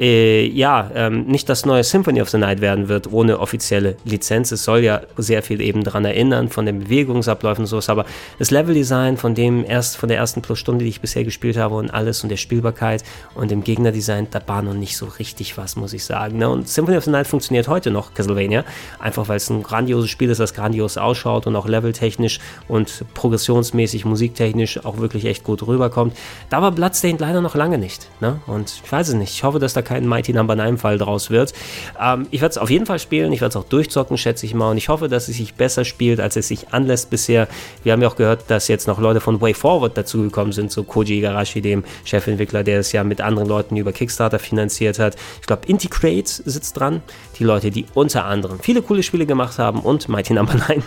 äh, 0.00 0.46
ja, 0.46 0.90
ähm, 0.94 1.26
nicht 1.26 1.48
das 1.48 1.64
neue 1.66 1.84
Symphony 1.84 2.20
of 2.22 2.30
the 2.30 2.38
Night 2.38 2.60
werden 2.60 2.88
wird 2.88 3.12
ohne 3.12 3.38
offizielle 3.38 3.96
Lizenz. 4.04 4.50
Es 4.52 4.64
soll 4.64 4.80
ja 4.80 5.02
sehr 5.16 5.42
viel 5.42 5.60
eben 5.60 5.84
daran 5.84 6.04
erinnern, 6.04 6.48
von 6.48 6.66
den 6.66 6.80
Bewegungsabläufen 6.80 7.62
und 7.62 7.68
sowas, 7.68 7.88
aber 7.88 8.04
das 8.38 8.50
Leveldesign 8.50 9.16
von 9.16 9.34
dem 9.34 9.64
erst, 9.64 9.96
von 9.96 10.08
der 10.08 10.18
ersten 10.18 10.42
Plus-Stunde, 10.42 10.84
die 10.84 10.90
ich 10.90 11.00
bisher 11.00 11.24
gespielt 11.24 11.56
habe 11.56 11.74
und 11.74 11.90
alles 11.90 12.22
und 12.22 12.30
der 12.30 12.36
Spielbarkeit 12.36 13.04
und 13.34 13.50
dem 13.50 13.62
Gegnerdesign, 13.64 14.28
da 14.30 14.40
war 14.46 14.62
noch 14.62 14.74
nicht 14.74 14.96
so 14.96 15.06
richtig 15.06 15.56
was, 15.58 15.76
muss 15.76 15.92
ich 15.92 16.04
sagen. 16.04 16.38
Ne? 16.38 16.48
Und 16.48 16.68
Symphony 16.68 16.96
of 16.96 17.04
the 17.04 17.10
Night 17.10 17.26
funktioniert 17.26 17.68
heute 17.68 17.90
noch, 17.90 18.14
Castlevania, 18.14 18.64
einfach 18.98 19.28
weil 19.28 19.36
es 19.36 19.50
ein 19.50 19.62
grandioses 19.62 20.10
Spiel 20.10 20.30
ist, 20.30 20.40
das 20.40 20.54
grandios 20.54 20.96
ausschaut 20.96 21.46
und 21.46 21.54
auch 21.54 21.68
leveltechnisch 21.68 22.40
und 22.68 23.04
progressionsmäßig, 23.14 24.04
musiktechnisch 24.04 24.84
auch 24.84 24.98
wirklich 24.98 25.26
echt 25.26 25.44
gut 25.44 25.66
rüberkommt. 25.66 26.16
Da 26.50 26.62
war 26.62 26.72
Bloodstained 26.72 27.20
leider 27.20 27.40
noch 27.40 27.54
lange 27.54 27.78
nicht. 27.78 28.08
Ne? 28.20 28.40
Und 28.46 28.80
ich 28.84 28.90
weiß 28.90 29.08
es 29.08 29.14
nicht, 29.14 29.34
ich 29.34 29.44
hoffe, 29.44 29.58
dass 29.58 29.74
da 29.74 29.81
kein 29.82 30.06
Mighty 30.06 30.32
Number 30.32 30.56
9 30.56 30.78
Fall 30.78 30.98
draus 30.98 31.30
wird. 31.30 31.52
Ähm, 32.00 32.26
ich 32.30 32.40
werde 32.40 32.52
es 32.52 32.58
auf 32.58 32.70
jeden 32.70 32.86
Fall 32.86 32.98
spielen, 32.98 33.32
ich 33.32 33.40
werde 33.40 33.50
es 33.50 33.56
auch 33.56 33.68
durchzocken, 33.68 34.18
schätze 34.18 34.46
ich 34.46 34.54
mal. 34.54 34.70
Und 34.70 34.76
ich 34.76 34.88
hoffe, 34.88 35.08
dass 35.08 35.28
es 35.28 35.36
sich 35.36 35.54
besser 35.54 35.84
spielt, 35.84 36.20
als 36.20 36.36
es 36.36 36.48
sich 36.48 36.68
anlässt 36.72 37.10
bisher. 37.10 37.48
Wir 37.82 37.92
haben 37.92 38.02
ja 38.02 38.08
auch 38.08 38.16
gehört, 38.16 38.44
dass 38.48 38.68
jetzt 38.68 38.86
noch 38.86 38.98
Leute 38.98 39.20
von 39.20 39.40
Way 39.40 39.54
Forward 39.54 39.96
dazugekommen 39.96 40.52
sind, 40.52 40.72
so 40.72 40.84
Koji 40.84 41.18
Igarashi, 41.18 41.60
dem 41.60 41.84
Chefentwickler, 42.04 42.64
der 42.64 42.80
es 42.80 42.92
ja 42.92 43.04
mit 43.04 43.20
anderen 43.20 43.48
Leuten 43.48 43.76
über 43.76 43.92
Kickstarter 43.92 44.38
finanziert 44.38 44.98
hat. 44.98 45.16
Ich 45.40 45.46
glaube, 45.46 45.66
Integrate 45.66 46.26
sitzt 46.26 46.78
dran. 46.78 47.02
Die 47.38 47.44
Leute, 47.44 47.70
die 47.70 47.86
unter 47.94 48.24
anderem 48.24 48.58
viele 48.60 48.82
coole 48.82 49.02
Spiele 49.02 49.26
gemacht 49.26 49.58
haben 49.58 49.80
und 49.80 50.08
Mighty 50.08 50.32
Number 50.34 50.54
9. 50.54 50.82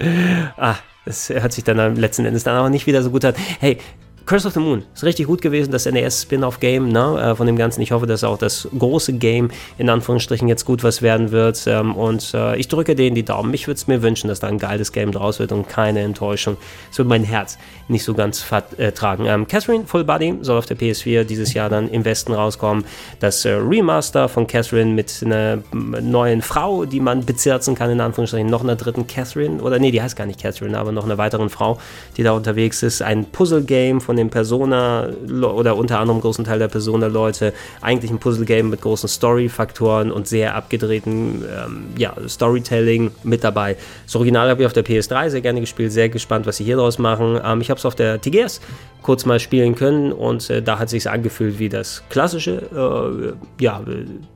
ah, 0.56 0.76
das 1.04 1.28
hört 1.30 1.52
sich 1.52 1.64
dann 1.64 1.96
letzten 1.96 2.24
Endes 2.24 2.44
dann 2.44 2.56
auch 2.56 2.68
nicht 2.68 2.86
wieder 2.86 3.02
so 3.02 3.10
gut 3.10 3.24
an. 3.24 3.34
Hey, 3.58 3.78
Curse 4.26 4.46
of 4.46 4.54
the 4.54 4.60
Moon 4.60 4.84
ist 4.94 5.04
richtig 5.04 5.26
gut 5.26 5.42
gewesen, 5.42 5.70
das 5.72 5.86
NES-Spin-off-Game 5.86 6.88
ne, 6.88 7.32
äh, 7.32 7.34
von 7.34 7.46
dem 7.46 7.56
Ganzen. 7.56 7.80
Ich 7.80 7.92
hoffe, 7.92 8.06
dass 8.06 8.24
auch 8.24 8.38
das 8.38 8.68
große 8.78 9.14
Game 9.14 9.50
in 9.78 9.88
Anführungsstrichen 9.88 10.48
jetzt 10.48 10.64
gut 10.64 10.82
was 10.84 11.02
werden 11.02 11.30
wird. 11.30 11.64
Ähm, 11.66 11.94
und 11.94 12.32
äh, 12.34 12.56
ich 12.56 12.68
drücke 12.68 12.94
denen 12.94 13.14
die 13.14 13.24
Daumen. 13.24 13.52
Ich 13.54 13.66
würde 13.66 13.76
es 13.76 13.86
mir 13.86 14.02
wünschen, 14.02 14.28
dass 14.28 14.40
da 14.40 14.46
ein 14.46 14.58
geiles 14.58 14.92
Game 14.92 15.12
draus 15.12 15.38
wird 15.38 15.52
und 15.52 15.68
keine 15.68 16.00
Enttäuschung. 16.00 16.56
Das 16.88 16.98
wird 16.98 17.08
mein 17.08 17.24
Herz 17.24 17.58
nicht 17.88 18.04
so 18.04 18.14
ganz 18.14 18.40
vertragen. 18.40 19.26
Äh, 19.26 19.34
ähm, 19.34 19.46
Catherine 19.46 19.84
Full 19.86 20.04
Body 20.04 20.38
soll 20.40 20.58
auf 20.58 20.66
der 20.66 20.76
PS4 20.76 21.24
dieses 21.24 21.54
Jahr 21.54 21.68
dann 21.68 21.90
im 21.90 22.04
Westen 22.04 22.32
rauskommen. 22.32 22.84
Das 23.20 23.44
äh, 23.44 23.52
Remaster 23.52 24.28
von 24.28 24.46
Catherine 24.46 24.92
mit 24.92 25.22
einer 25.24 25.58
neuen 25.72 26.42
Frau, 26.42 26.84
die 26.84 27.00
man 27.00 27.24
bezirzen 27.24 27.74
kann, 27.74 27.90
in 27.90 28.00
Anführungsstrichen. 28.00 28.48
Noch 28.48 28.62
einer 28.62 28.76
dritten 28.76 29.06
Catherine. 29.06 29.62
Oder 29.62 29.78
nee, 29.78 29.90
die 29.90 30.02
heißt 30.02 30.16
gar 30.16 30.26
nicht 30.26 30.40
Catherine, 30.40 30.78
aber 30.78 30.92
noch 30.92 31.04
einer 31.04 31.18
weiteren 31.18 31.50
Frau, 31.50 31.78
die 32.16 32.22
da 32.22 32.32
unterwegs 32.32 32.82
ist. 32.82 33.02
Ein 33.02 33.26
Puzzle-Game 33.26 34.00
von 34.00 34.11
von 34.12 34.18
den 34.18 34.28
Persona 34.28 35.08
oder 35.26 35.74
unter 35.74 35.98
anderem 35.98 36.20
großen 36.20 36.44
Teil 36.44 36.58
der 36.58 36.68
Persona-Leute 36.68 37.54
eigentlich 37.80 38.10
ein 38.10 38.18
Puzzle-Game 38.18 38.68
mit 38.68 38.82
großen 38.82 39.08
Story-Faktoren 39.08 40.12
und 40.12 40.28
sehr 40.28 40.54
abgedrehten 40.54 41.42
ähm, 41.42 41.84
ja, 41.96 42.12
Storytelling 42.28 43.10
mit 43.22 43.42
dabei. 43.42 43.78
Das 44.04 44.14
Original 44.14 44.50
habe 44.50 44.60
ich 44.60 44.66
auf 44.66 44.74
der 44.74 44.84
PS3 44.84 45.30
sehr 45.30 45.40
gerne 45.40 45.60
gespielt, 45.60 45.92
sehr 45.92 46.10
gespannt, 46.10 46.44
was 46.44 46.58
sie 46.58 46.64
hier 46.64 46.76
draus 46.76 46.98
machen. 46.98 47.40
Ähm, 47.42 47.62
ich 47.62 47.70
habe 47.70 47.78
es 47.78 47.86
auf 47.86 47.94
der 47.94 48.20
TGS 48.20 48.60
kurz 49.00 49.24
mal 49.24 49.40
spielen 49.40 49.74
können 49.76 50.12
und 50.12 50.50
äh, 50.50 50.60
da 50.60 50.78
hat 50.78 50.90
sich 50.90 51.08
angefühlt 51.08 51.58
wie 51.58 51.70
das 51.70 52.02
klassische, 52.10 53.34
äh, 53.58 53.62
ja, 53.62 53.80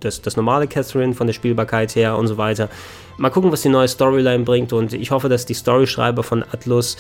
das, 0.00 0.22
das 0.22 0.36
normale 0.36 0.68
Catherine 0.68 1.12
von 1.12 1.26
der 1.26 1.34
Spielbarkeit 1.34 1.94
her 1.96 2.16
und 2.16 2.28
so 2.28 2.38
weiter. 2.38 2.70
Mal 3.18 3.28
gucken, 3.28 3.52
was 3.52 3.60
die 3.60 3.68
neue 3.68 3.88
Storyline 3.88 4.44
bringt 4.44 4.72
und 4.72 4.94
ich 4.94 5.10
hoffe, 5.10 5.28
dass 5.28 5.44
die 5.44 5.54
Storyschreiber 5.54 6.22
von 6.22 6.42
Atlus 6.42 6.96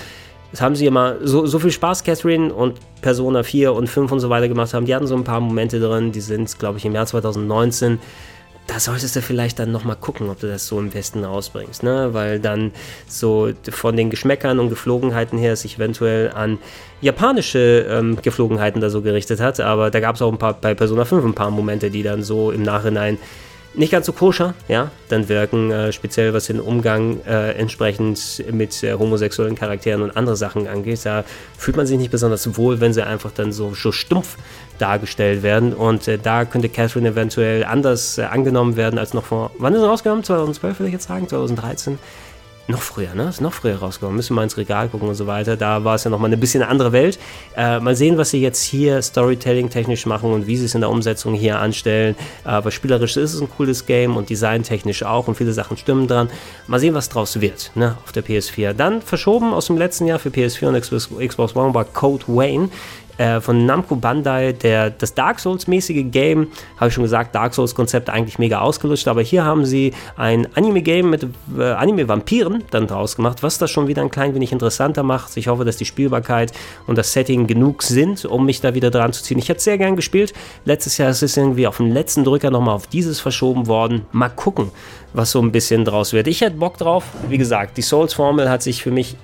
das 0.50 0.60
haben 0.60 0.76
sie 0.76 0.86
immer 0.86 1.16
so, 1.22 1.46
so 1.46 1.58
viel 1.58 1.70
Spaß, 1.70 2.04
Catherine 2.04 2.52
und 2.52 2.78
Persona 3.02 3.42
4 3.42 3.72
und 3.72 3.88
5 3.88 4.12
und 4.12 4.20
so 4.20 4.30
weiter 4.30 4.48
gemacht 4.48 4.72
haben. 4.74 4.86
Die 4.86 4.94
hatten 4.94 5.06
so 5.06 5.16
ein 5.16 5.24
paar 5.24 5.40
Momente 5.40 5.80
drin, 5.80 6.12
die 6.12 6.20
sind, 6.20 6.58
glaube 6.58 6.78
ich, 6.78 6.84
im 6.84 6.94
Jahr 6.94 7.06
2019. 7.06 7.98
Da 8.66 8.80
solltest 8.80 9.14
du 9.14 9.22
vielleicht 9.22 9.60
dann 9.60 9.70
nochmal 9.70 9.94
gucken, 9.94 10.28
ob 10.28 10.40
du 10.40 10.48
das 10.48 10.66
so 10.66 10.80
im 10.80 10.92
Westen 10.92 11.22
rausbringst, 11.24 11.84
ne? 11.84 12.08
Weil 12.12 12.40
dann 12.40 12.72
so 13.06 13.50
von 13.70 13.96
den 13.96 14.10
Geschmäckern 14.10 14.58
und 14.58 14.70
Geflogenheiten 14.70 15.38
her 15.38 15.54
sich 15.54 15.76
eventuell 15.76 16.32
an 16.32 16.58
japanische 17.00 17.86
ähm, 17.88 18.18
Geflogenheiten 18.20 18.80
da 18.80 18.90
so 18.90 19.02
gerichtet 19.02 19.40
hat. 19.40 19.60
Aber 19.60 19.92
da 19.92 20.00
gab 20.00 20.16
es 20.16 20.22
auch 20.22 20.32
ein 20.32 20.38
paar 20.38 20.54
bei 20.54 20.74
Persona 20.74 21.04
5 21.04 21.24
ein 21.24 21.34
paar 21.34 21.50
Momente, 21.52 21.90
die 21.90 22.02
dann 22.02 22.24
so 22.24 22.50
im 22.50 22.62
Nachhinein 22.62 23.18
nicht 23.76 23.92
ganz 23.92 24.06
so 24.06 24.12
koscher, 24.12 24.54
ja, 24.68 24.90
dann 25.08 25.28
wirken, 25.28 25.70
äh, 25.70 25.92
speziell 25.92 26.32
was 26.32 26.46
den 26.46 26.60
Umgang 26.60 27.20
äh, 27.26 27.52
entsprechend 27.52 28.44
mit 28.50 28.82
äh, 28.82 28.94
homosexuellen 28.94 29.54
Charakteren 29.54 30.02
und 30.02 30.16
andere 30.16 30.36
Sachen 30.36 30.66
angeht. 30.66 31.00
Da 31.04 31.24
fühlt 31.56 31.76
man 31.76 31.86
sich 31.86 31.98
nicht 31.98 32.10
besonders 32.10 32.56
wohl, 32.56 32.80
wenn 32.80 32.92
sie 32.92 33.06
einfach 33.06 33.30
dann 33.32 33.52
so, 33.52 33.74
so 33.74 33.92
stumpf 33.92 34.36
dargestellt 34.78 35.42
werden. 35.42 35.72
Und 35.72 36.08
äh, 36.08 36.18
da 36.18 36.44
könnte 36.44 36.68
Catherine 36.68 37.08
eventuell 37.10 37.64
anders 37.64 38.18
äh, 38.18 38.22
angenommen 38.22 38.76
werden 38.76 38.98
als 38.98 39.14
noch 39.14 39.24
vor, 39.24 39.50
wann 39.58 39.74
ist 39.74 39.80
sie 39.80 39.86
rausgenommen? 39.86 40.24
2012 40.24 40.80
würde 40.80 40.88
ich 40.88 40.94
jetzt 40.94 41.08
sagen, 41.08 41.28
2013 41.28 41.98
noch 42.68 42.82
früher, 42.82 43.14
ne? 43.14 43.28
Ist 43.28 43.40
noch 43.40 43.52
früher 43.52 43.76
rausgekommen. 43.76 44.16
Müssen 44.16 44.30
wir 44.30 44.36
mal 44.36 44.42
ins 44.44 44.56
Regal 44.56 44.88
gucken 44.88 45.08
und 45.08 45.14
so 45.14 45.26
weiter. 45.26 45.56
Da 45.56 45.84
war 45.84 45.94
es 45.94 46.04
ja 46.04 46.10
nochmal 46.10 46.28
eine 46.28 46.36
bisschen 46.36 46.62
andere 46.62 46.92
Welt. 46.92 47.18
Äh, 47.56 47.80
mal 47.80 47.94
sehen, 47.94 48.18
was 48.18 48.30
sie 48.30 48.40
jetzt 48.40 48.62
hier 48.62 49.00
Storytelling-technisch 49.00 50.06
machen 50.06 50.32
und 50.32 50.46
wie 50.46 50.56
sie 50.56 50.64
es 50.64 50.74
in 50.74 50.80
der 50.80 50.90
Umsetzung 50.90 51.34
hier 51.34 51.60
anstellen. 51.60 52.16
Aber 52.44 52.70
spielerisch 52.70 53.16
ist 53.16 53.34
es 53.34 53.40
ein 53.40 53.48
cooles 53.50 53.86
Game 53.86 54.16
und 54.16 54.30
designtechnisch 54.30 55.02
auch 55.04 55.28
und 55.28 55.36
viele 55.36 55.52
Sachen 55.52 55.76
stimmen 55.76 56.08
dran. 56.08 56.28
Mal 56.66 56.80
sehen, 56.80 56.94
was 56.94 57.08
draus 57.08 57.40
wird, 57.40 57.70
ne? 57.74 57.96
Auf 58.04 58.12
der 58.12 58.24
PS4. 58.24 58.72
Dann 58.72 59.02
verschoben 59.02 59.52
aus 59.52 59.66
dem 59.66 59.78
letzten 59.78 60.06
Jahr 60.06 60.18
für 60.18 60.30
PS4 60.30 60.68
und 60.68 61.28
Xbox 61.28 61.54
One 61.54 61.74
war 61.74 61.84
Code 61.84 62.24
Wayne 62.26 62.68
äh, 63.18 63.40
von 63.40 63.66
Namco 63.66 63.96
Bandai, 63.96 64.52
der, 64.52 64.90
das 64.90 65.14
Dark 65.14 65.40
Souls-mäßige 65.40 66.04
Game, 66.10 66.48
habe 66.76 66.88
ich 66.88 66.94
schon 66.94 67.04
gesagt, 67.04 67.34
Dark 67.34 67.54
Souls-Konzept 67.54 68.10
eigentlich 68.10 68.38
mega 68.38 68.60
ausgelutscht, 68.60 69.08
aber 69.08 69.22
hier 69.22 69.44
haben 69.44 69.64
sie 69.64 69.92
ein 70.16 70.48
Anime-Game 70.54 71.10
mit 71.10 71.26
äh, 71.58 71.62
Anime-Vampiren 71.62 72.64
dann 72.70 72.86
draus 72.86 73.16
gemacht, 73.16 73.42
was 73.42 73.58
das 73.58 73.70
schon 73.70 73.88
wieder 73.88 74.02
ein 74.02 74.10
klein 74.10 74.34
wenig 74.34 74.52
interessanter 74.52 75.02
macht. 75.02 75.36
Ich 75.36 75.48
hoffe, 75.48 75.64
dass 75.64 75.76
die 75.76 75.84
Spielbarkeit 75.84 76.52
und 76.86 76.98
das 76.98 77.12
Setting 77.12 77.46
genug 77.46 77.82
sind, 77.82 78.24
um 78.24 78.46
mich 78.46 78.60
da 78.60 78.74
wieder 78.74 78.90
dran 78.90 79.12
zu 79.12 79.22
ziehen. 79.22 79.38
Ich 79.38 79.48
hätte 79.48 79.60
sehr 79.60 79.78
gern 79.78 79.96
gespielt. 79.96 80.32
Letztes 80.64 80.98
Jahr 80.98 81.10
ist 81.10 81.22
es 81.22 81.36
irgendwie 81.36 81.66
auf 81.66 81.78
den 81.78 81.92
letzten 81.92 82.24
Drücker 82.24 82.50
nochmal 82.50 82.74
auf 82.74 82.86
dieses 82.86 83.20
verschoben 83.20 83.66
worden. 83.66 84.06
Mal 84.12 84.28
gucken, 84.28 84.70
was 85.12 85.30
so 85.30 85.40
ein 85.40 85.52
bisschen 85.52 85.84
draus 85.84 86.12
wird. 86.12 86.26
Ich 86.26 86.40
hätte 86.40 86.56
Bock 86.56 86.78
drauf. 86.78 87.04
Wie 87.28 87.38
gesagt, 87.38 87.76
die 87.76 87.82
Souls-Formel 87.82 88.50
hat 88.50 88.62
sich 88.62 88.82
für 88.82 88.90
mich 88.90 89.16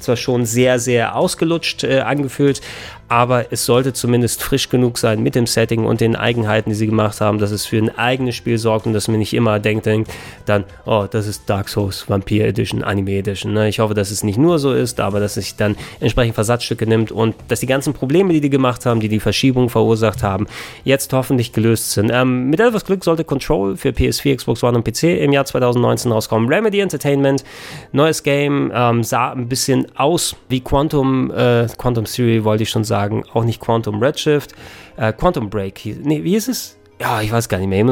zwar 0.00 0.16
schon 0.16 0.46
sehr, 0.46 0.78
sehr 0.78 1.16
ausgelutscht 1.16 1.84
äh, 1.84 2.00
angefühlt, 2.00 2.60
aber 3.08 3.52
es 3.52 3.64
sollte 3.64 3.92
zumindest 3.92 4.42
frisch 4.42 4.68
genug 4.68 4.98
sein 4.98 5.22
mit 5.22 5.34
dem 5.34 5.46
Setting 5.46 5.84
und 5.84 6.00
den 6.00 6.16
Eigenheiten, 6.16 6.70
die 6.70 6.76
sie 6.76 6.86
gemacht 6.86 7.20
haben, 7.20 7.38
dass 7.38 7.50
es 7.50 7.66
für 7.66 7.78
ein 7.78 7.96
eigenes 7.96 8.34
Spiel 8.34 8.58
sorgt 8.58 8.86
und 8.86 8.92
dass 8.92 9.08
man 9.08 9.18
nicht 9.18 9.34
immer 9.34 9.58
denkt, 9.58 9.86
denkt 9.86 10.10
dann, 10.44 10.64
oh, 10.84 11.06
das 11.10 11.26
ist 11.26 11.48
Dark 11.48 11.68
Souls 11.68 12.08
Vampire 12.08 12.46
Edition, 12.46 12.82
Anime 12.82 13.18
Edition. 13.18 13.52
Ne? 13.52 13.68
Ich 13.68 13.78
hoffe, 13.78 13.94
dass 13.94 14.10
es 14.10 14.22
nicht 14.24 14.38
nur 14.38 14.58
so 14.58 14.72
ist, 14.72 15.00
aber 15.00 15.20
dass 15.20 15.34
sich 15.34 15.56
dann 15.56 15.76
entsprechend 16.00 16.34
Versatzstücke 16.34 16.86
nimmt 16.86 17.12
und 17.12 17.34
dass 17.48 17.60
die 17.60 17.66
ganzen 17.66 17.92
Probleme, 17.92 18.32
die 18.32 18.40
die 18.40 18.50
gemacht 18.50 18.86
haben, 18.86 19.00
die 19.00 19.08
die 19.08 19.20
Verschiebung 19.20 19.68
verursacht 19.68 20.22
haben, 20.22 20.46
jetzt 20.84 21.12
hoffentlich 21.12 21.52
gelöst 21.52 21.92
sind. 21.92 22.10
Ähm, 22.12 22.50
mit 22.50 22.60
etwas 22.60 22.84
Glück 22.84 23.04
sollte 23.04 23.24
Control 23.24 23.76
für 23.76 23.90
PS4, 23.90 24.36
Xbox 24.36 24.62
One 24.62 24.78
und 24.78 24.84
PC 24.84 25.04
im 25.20 25.32
Jahr 25.32 25.44
2019 25.44 26.12
rauskommen. 26.12 26.48
Remedy 26.48 26.80
Entertainment, 26.80 27.44
neues 27.92 28.22
Game, 28.22 28.72
ähm, 28.74 29.04
sah 29.04 29.32
ein 29.32 29.48
bisschen 29.48 29.86
aus 29.96 30.36
wie 30.48 30.60
Quantum, 30.60 31.30
äh, 31.30 31.66
Quantum 31.78 32.04
Theory 32.04 32.44
wollte 32.44 32.64
ich 32.64 32.70
schon 32.70 32.84
sagen, 32.84 32.95
auch 33.32 33.44
nicht 33.44 33.60
Quantum 33.60 34.02
Redshift, 34.02 34.54
äh, 34.96 35.12
Quantum 35.12 35.50
Break. 35.50 35.80
Nee, 36.02 36.24
wie 36.24 36.36
ist 36.36 36.48
es? 36.48 36.78
Ja, 37.00 37.20
ich 37.20 37.30
weiß 37.30 37.48
gar 37.48 37.58
nicht 37.58 37.68
mehr. 37.68 37.84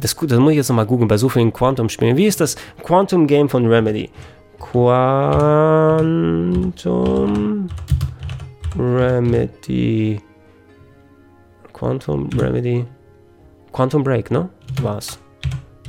Das, 0.00 0.14
das 0.14 0.38
muss 0.38 0.52
ich 0.52 0.56
jetzt 0.56 0.68
nochmal 0.68 0.86
googeln 0.86 1.08
bei 1.08 1.16
so 1.16 1.28
vielen 1.28 1.52
Quantum-Spielen. 1.52 2.16
Wie 2.16 2.26
ist 2.26 2.40
das 2.40 2.54
Quantum 2.82 3.26
Game 3.26 3.48
von 3.48 3.66
Remedy? 3.66 4.10
Quantum 4.60 6.72
Remedy. 8.78 10.20
Quantum 11.72 12.28
Remedy. 12.38 12.86
Quantum 13.72 14.04
Break, 14.04 14.30
ne? 14.30 14.48
War's. 14.82 15.18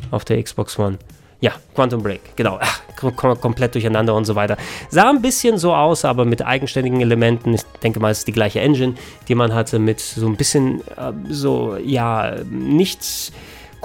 Auf 0.10 0.26
der 0.26 0.42
Xbox 0.42 0.80
One. 0.80 0.98
Ja, 1.42 1.54
Quantum 1.74 2.02
Break, 2.02 2.36
genau. 2.36 2.60
Ach, 2.62 2.82
komplett 2.96 3.76
durcheinander 3.76 4.16
und 4.16 4.26
so 4.26 4.36
weiter. 4.36 4.58
Sah 4.90 5.10
ein 5.10 5.22
bisschen 5.22 5.58
so 5.58 5.74
aus, 5.74 6.06
aber 6.06 6.26
mit 6.26 6.46
eigenständigen 6.46 7.02
Elementen. 7.02 7.54
Ich 7.54 7.62
denke 7.84 8.00
mal, 8.00 8.12
es 8.12 8.20
ist 8.20 8.28
die 8.28 8.32
gleiche 8.32 8.62
Engine, 8.62 8.96
die 9.28 9.36
man 9.36 9.54
hatte, 9.54 9.80
mit 9.80 10.00
so 10.00 10.26
ein 10.26 10.38
bisschen 10.38 10.82
äh, 10.96 11.12
so, 11.30 11.78
ja, 11.78 12.36
nichts 12.50 13.32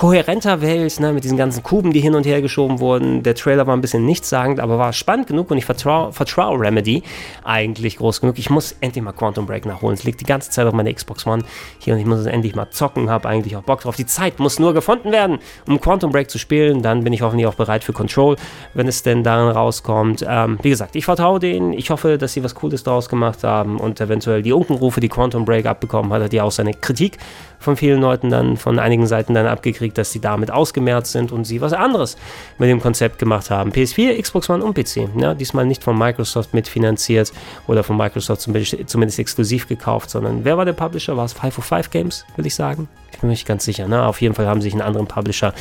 kohärenter 0.00 0.62
Welt, 0.62 0.98
ne, 0.98 1.12
mit 1.12 1.24
diesen 1.24 1.36
ganzen 1.36 1.62
Kuben, 1.62 1.92
die 1.92 2.00
hin 2.00 2.14
und 2.14 2.24
her 2.24 2.40
geschoben 2.40 2.80
wurden. 2.80 3.22
Der 3.22 3.34
Trailer 3.34 3.66
war 3.66 3.76
ein 3.76 3.82
bisschen 3.82 4.06
nichtssagend, 4.06 4.58
aber 4.58 4.78
war 4.78 4.94
spannend 4.94 5.26
genug 5.26 5.50
und 5.50 5.58
ich 5.58 5.66
vertraue 5.66 6.10
vertrau 6.10 6.54
Remedy 6.54 7.02
eigentlich 7.44 7.98
groß 7.98 8.22
genug. 8.22 8.38
Ich 8.38 8.48
muss 8.48 8.74
endlich 8.80 9.04
mal 9.04 9.12
Quantum 9.12 9.44
Break 9.44 9.66
nachholen. 9.66 9.92
Es 9.92 10.04
liegt 10.04 10.22
die 10.22 10.24
ganze 10.24 10.48
Zeit 10.48 10.66
auf 10.66 10.72
meiner 10.72 10.90
Xbox 10.90 11.26
One 11.26 11.44
hier 11.80 11.92
und 11.92 12.00
ich 12.00 12.06
muss 12.06 12.18
es 12.18 12.24
endlich 12.24 12.54
mal 12.54 12.70
zocken, 12.70 13.10
habe 13.10 13.28
eigentlich 13.28 13.56
auch 13.56 13.62
Bock 13.62 13.82
drauf. 13.82 13.94
Die 13.94 14.06
Zeit 14.06 14.38
muss 14.38 14.58
nur 14.58 14.72
gefunden 14.72 15.12
werden, 15.12 15.38
um 15.68 15.78
Quantum 15.78 16.12
Break 16.12 16.30
zu 16.30 16.38
spielen. 16.38 16.80
Dann 16.80 17.04
bin 17.04 17.12
ich 17.12 17.20
hoffentlich 17.20 17.46
auch 17.46 17.56
bereit 17.56 17.84
für 17.84 17.92
Control, 17.92 18.36
wenn 18.72 18.88
es 18.88 19.02
denn 19.02 19.22
dann 19.22 19.50
rauskommt. 19.50 20.24
Ähm, 20.26 20.58
wie 20.62 20.70
gesagt, 20.70 20.96
ich 20.96 21.04
vertraue 21.04 21.40
denen. 21.40 21.74
Ich 21.74 21.90
hoffe, 21.90 22.16
dass 22.16 22.32
sie 22.32 22.42
was 22.42 22.54
Cooles 22.54 22.84
daraus 22.84 23.10
gemacht 23.10 23.44
haben 23.44 23.78
und 23.78 24.00
eventuell 24.00 24.40
die 24.40 24.54
Unkenrufe, 24.54 25.00
die 25.00 25.10
Quantum 25.10 25.44
Break 25.44 25.66
abbekommen 25.66 26.10
hat, 26.10 26.22
hat 26.22 26.32
ja 26.32 26.44
auch 26.44 26.52
seine 26.52 26.72
Kritik 26.72 27.18
von 27.60 27.76
vielen 27.76 28.00
Leuten 28.00 28.30
dann, 28.30 28.56
von 28.56 28.78
einigen 28.78 29.06
Seiten 29.06 29.34
dann 29.34 29.46
abgekriegt, 29.46 29.96
dass 29.98 30.10
sie 30.10 30.20
damit 30.20 30.50
ausgemerzt 30.50 31.12
sind 31.12 31.30
und 31.30 31.44
sie 31.44 31.60
was 31.60 31.72
anderes 31.72 32.16
mit 32.58 32.68
dem 32.70 32.80
Konzept 32.80 33.18
gemacht 33.18 33.50
haben. 33.50 33.70
PS4, 33.70 34.20
Xbox 34.20 34.48
One 34.50 34.64
und 34.64 34.74
PC. 34.74 35.08
Ja, 35.16 35.34
diesmal 35.34 35.66
nicht 35.66 35.84
von 35.84 35.96
Microsoft 35.96 36.54
mitfinanziert 36.54 37.32
oder 37.68 37.84
von 37.84 37.96
Microsoft 37.96 38.40
zumindest, 38.40 39.18
exklusiv 39.18 39.68
gekauft, 39.68 40.10
sondern 40.10 40.44
wer 40.44 40.56
war 40.56 40.64
der 40.64 40.72
Publisher? 40.72 41.16
War 41.16 41.26
es 41.26 41.34
505 41.34 41.90
Games, 41.90 42.24
will 42.36 42.46
ich 42.46 42.54
sagen? 42.54 42.88
Ich 43.12 43.18
bin 43.18 43.28
mir 43.28 43.32
nicht 43.32 43.46
ganz 43.46 43.64
sicher. 43.64 43.86
Ne? 43.86 44.04
Auf 44.04 44.22
jeden 44.22 44.34
Fall 44.34 44.46
haben 44.46 44.62
sie 44.62 44.66
sich 44.66 44.72
einen 44.72 44.82
anderen 44.82 45.06
Publisher 45.06 45.52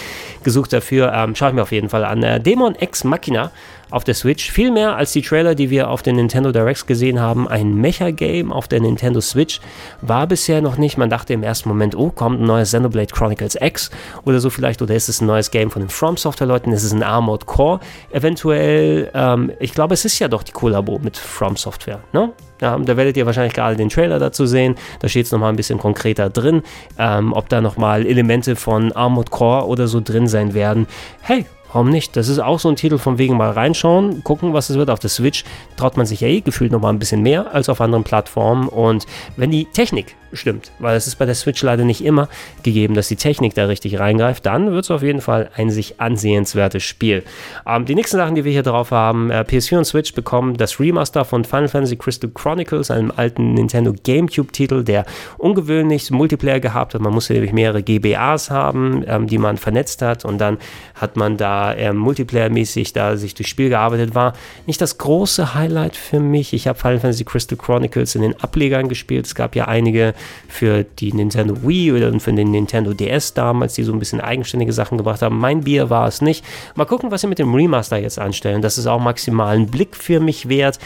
gesucht 0.44 0.72
dafür. 0.72 1.12
Ähm, 1.14 1.36
schaue 1.36 1.50
ich 1.50 1.56
mir 1.56 1.64
auf 1.64 1.72
jeden 1.74 1.90
Fall 1.90 2.06
an. 2.06 2.24
Äh, 2.24 2.40
Demon 2.40 2.76
X 2.80 3.04
Machina 3.04 3.52
auf 3.90 4.04
der 4.04 4.14
Switch. 4.14 4.52
Viel 4.52 4.72
mehr 4.72 4.96
als 4.96 5.12
die 5.12 5.22
Trailer, 5.22 5.56
die 5.56 5.70
wir 5.70 5.90
auf 5.90 6.02
den 6.02 6.16
Nintendo 6.16 6.52
Directs 6.52 6.86
gesehen 6.86 7.20
haben. 7.20 7.48
Ein 7.48 7.76
Mecha-Game 7.76 8.52
auf 8.52 8.68
der 8.68 8.82
Nintendo 8.82 9.22
Switch 9.22 9.60
war 10.02 10.28
bisher 10.28 10.62
noch 10.62 10.78
nicht. 10.78 10.98
Man 10.98 11.10
dachte 11.10 11.34
im 11.34 11.44
ersten 11.44 11.70
Moment, 11.70 11.96
oh, 11.96 12.10
kommt 12.10 12.42
ein 12.42 12.46
neues 12.46 12.70
Xenoblade 12.70 13.14
Chronicles 13.14 13.58
X 13.60 13.90
oder 14.26 14.40
so 14.40 14.50
vielleicht. 14.50 14.82
Oder 14.82 14.96
ist 14.96 15.10
es 15.10 15.22
ein 15.22 15.28
neues 15.28 15.52
Game 15.52 15.72
von 15.72 15.82
den 15.82 15.90
From 15.90 16.18
Software-Leuten? 16.18 16.72
Ist 16.72 16.84
es 16.84 16.94
ein 16.94 17.04
Armored 17.04 17.46
Core? 17.46 17.80
Eventuell, 18.12 19.10
ähm, 19.14 19.52
ich 19.60 19.74
glaube, 19.74 19.94
es 19.94 20.06
ist 20.06 20.20
ja 20.20 20.28
doch 20.28 20.44
die 20.44 20.52
Kollabo 20.52 21.00
mit 21.00 21.18
From 21.18 21.58
Software. 21.58 22.00
Ne? 22.14 22.32
Ja, 22.62 22.78
da 22.78 22.98
werdet 22.98 23.16
ihr 23.16 23.26
wahrscheinlich 23.26 23.54
gerade 23.54 23.76
den 23.76 23.90
Trailer 23.90 24.20
dazu 24.20 24.46
sehen. 24.46 24.76
Da 25.00 25.08
steht 25.08 25.26
es 25.26 25.32
nochmal 25.32 25.50
ein 25.52 25.56
bisschen 25.56 25.80
konkreter 25.80 26.30
drin, 26.30 26.62
ähm, 26.98 27.32
ob 27.34 27.48
da 27.50 27.62
nochmal 27.62 28.06
Elemente 28.06 28.56
von 28.56 28.92
Armored 28.92 29.32
Core 29.32 29.66
oder 29.68 29.88
so 29.88 30.02
drin 30.02 30.28
sein 30.28 30.54
werden. 30.54 30.88
Hey, 31.22 31.46
Warum 31.72 31.90
nicht? 31.90 32.16
Das 32.16 32.28
ist 32.28 32.40
auch 32.40 32.60
so 32.60 32.70
ein 32.70 32.76
Titel 32.76 32.98
von 32.98 33.18
wegen 33.18 33.38
mal 33.38 33.52
reinschauen, 33.52 34.24
gucken, 34.24 34.54
was 34.54 34.70
es 34.70 34.78
wird. 34.78 34.90
Auf 34.90 35.00
der 35.00 35.10
Switch 35.10 35.44
traut 35.78 35.98
man 35.98 36.06
sich 36.06 36.22
ja 36.22 36.28
eh 36.28 36.42
gefühlt 36.42 36.72
noch 36.72 36.82
mal 36.82 36.90
ein 36.90 37.00
bisschen 37.00 37.22
mehr 37.22 37.54
als 37.54 37.70
auf 37.70 37.80
anderen 37.80 38.04
Plattformen. 38.04 38.68
Und 38.68 39.06
wenn 39.38 39.52
die 39.52 39.66
Technik 39.66 40.16
stimmt, 40.34 40.72
weil 40.80 40.96
es 40.96 41.08
ist 41.08 41.16
bei 41.16 41.26
der 41.26 41.36
Switch 41.36 41.62
leider 41.62 41.84
nicht 41.84 42.04
immer 42.04 42.30
gegeben, 42.64 42.94
dass 42.94 43.08
die 43.08 43.16
Technik 43.16 43.54
da 43.56 43.66
richtig 43.66 44.00
reingreift, 44.00 44.46
dann 44.46 44.72
wird 44.72 44.86
es 44.86 44.92
auf 44.92 45.04
jeden 45.04 45.22
Fall 45.22 45.50
ein 45.56 45.70
sich 45.70 46.00
ansehenswertes 46.00 46.84
Spiel. 46.84 47.24
Ähm, 47.66 47.86
die 47.86 47.96
nächsten 47.96 48.18
Sachen, 48.18 48.36
die 48.36 48.44
wir 48.44 48.52
hier 48.52 48.64
drauf 48.64 48.92
haben, 48.92 49.32
äh, 49.32 49.42
PS4 49.42 49.80
und 49.80 49.86
Switch 49.86 50.14
bekommen 50.14 50.58
das 50.58 50.80
Remaster 50.80 51.26
von 51.26 51.46
Final 51.46 51.68
Fantasy 51.68 51.96
Crystal 51.96 52.30
Chronicles, 52.34 52.92
einem 52.92 53.12
alten 53.16 53.54
Nintendo 53.54 53.94
GameCube-Titel, 54.04 54.84
der 54.84 55.06
ungewöhnlich 55.38 56.12
Multiplayer 56.12 56.60
gehabt 56.60 56.94
hat. 56.94 57.02
Man 57.02 57.14
musste 57.14 57.34
nämlich 57.34 57.54
mehrere 57.54 57.84
GBAs 57.84 58.50
haben, 58.50 59.04
ähm, 59.08 59.28
die 59.28 59.38
man 59.38 59.58
vernetzt 59.58 60.02
hat 60.02 60.26
und 60.26 60.40
dann 60.40 60.58
hat 60.96 61.18
man 61.18 61.38
da 61.38 61.74
ähm, 61.76 61.98
Multiplayer-mäßig 61.98 62.94
da 62.94 63.18
sich 63.18 63.34
durchs 63.36 63.50
Spiel 63.50 63.70
gearbeitet. 63.70 64.16
War 64.16 64.34
nicht 64.66 64.82
das 64.82 64.98
große 64.98 65.54
Highlight 65.54 65.96
für 65.96 66.20
mich. 66.20 66.54
Ich 66.54 66.68
habe 66.68 66.78
Final 66.78 67.00
Fantasy 67.00 67.24
Crystal 67.24 67.58
Chronicles 67.58 68.16
in 68.16 68.22
den 68.22 68.40
Ablegern 68.42 68.90
gespielt. 68.90 69.26
Es 69.26 69.36
gab 69.36 69.56
ja 69.56 69.68
einige 69.68 70.14
für 70.48 70.84
die 70.84 71.14
Nintendo 71.14 71.56
Wii 71.62 71.94
oder 71.94 72.20
für 72.20 72.34
den 72.34 72.52
Nintendo 72.52 72.94
DS 72.94 73.34
damals, 73.34 73.74
die 73.76 73.84
so 73.84 73.94
ein 73.94 74.00
bisschen 74.00 74.22
eigenständige 74.22 74.74
Sachen 74.74 74.98
gebracht 74.98 75.22
haben. 75.22 75.38
Mein 75.38 75.62
Bier 75.62 75.90
war 75.90 76.08
es 76.08 76.22
nicht. 76.22 76.44
Mal 76.76 76.86
gucken, 76.86 77.12
was 77.12 77.22
sie 77.22 77.28
mit 77.28 77.40
dem 77.40 77.54
Remaster 77.54 77.98
jetzt 77.98 78.20
anstellen. 78.20 78.62
Das 78.62 78.78
ist 78.78 78.88
auch 78.88 79.00
maximal 79.00 79.56
ein 79.56 79.68
Blick 79.68 79.96
für 79.96 80.20
mich 80.20 80.50
wert. 80.50 80.80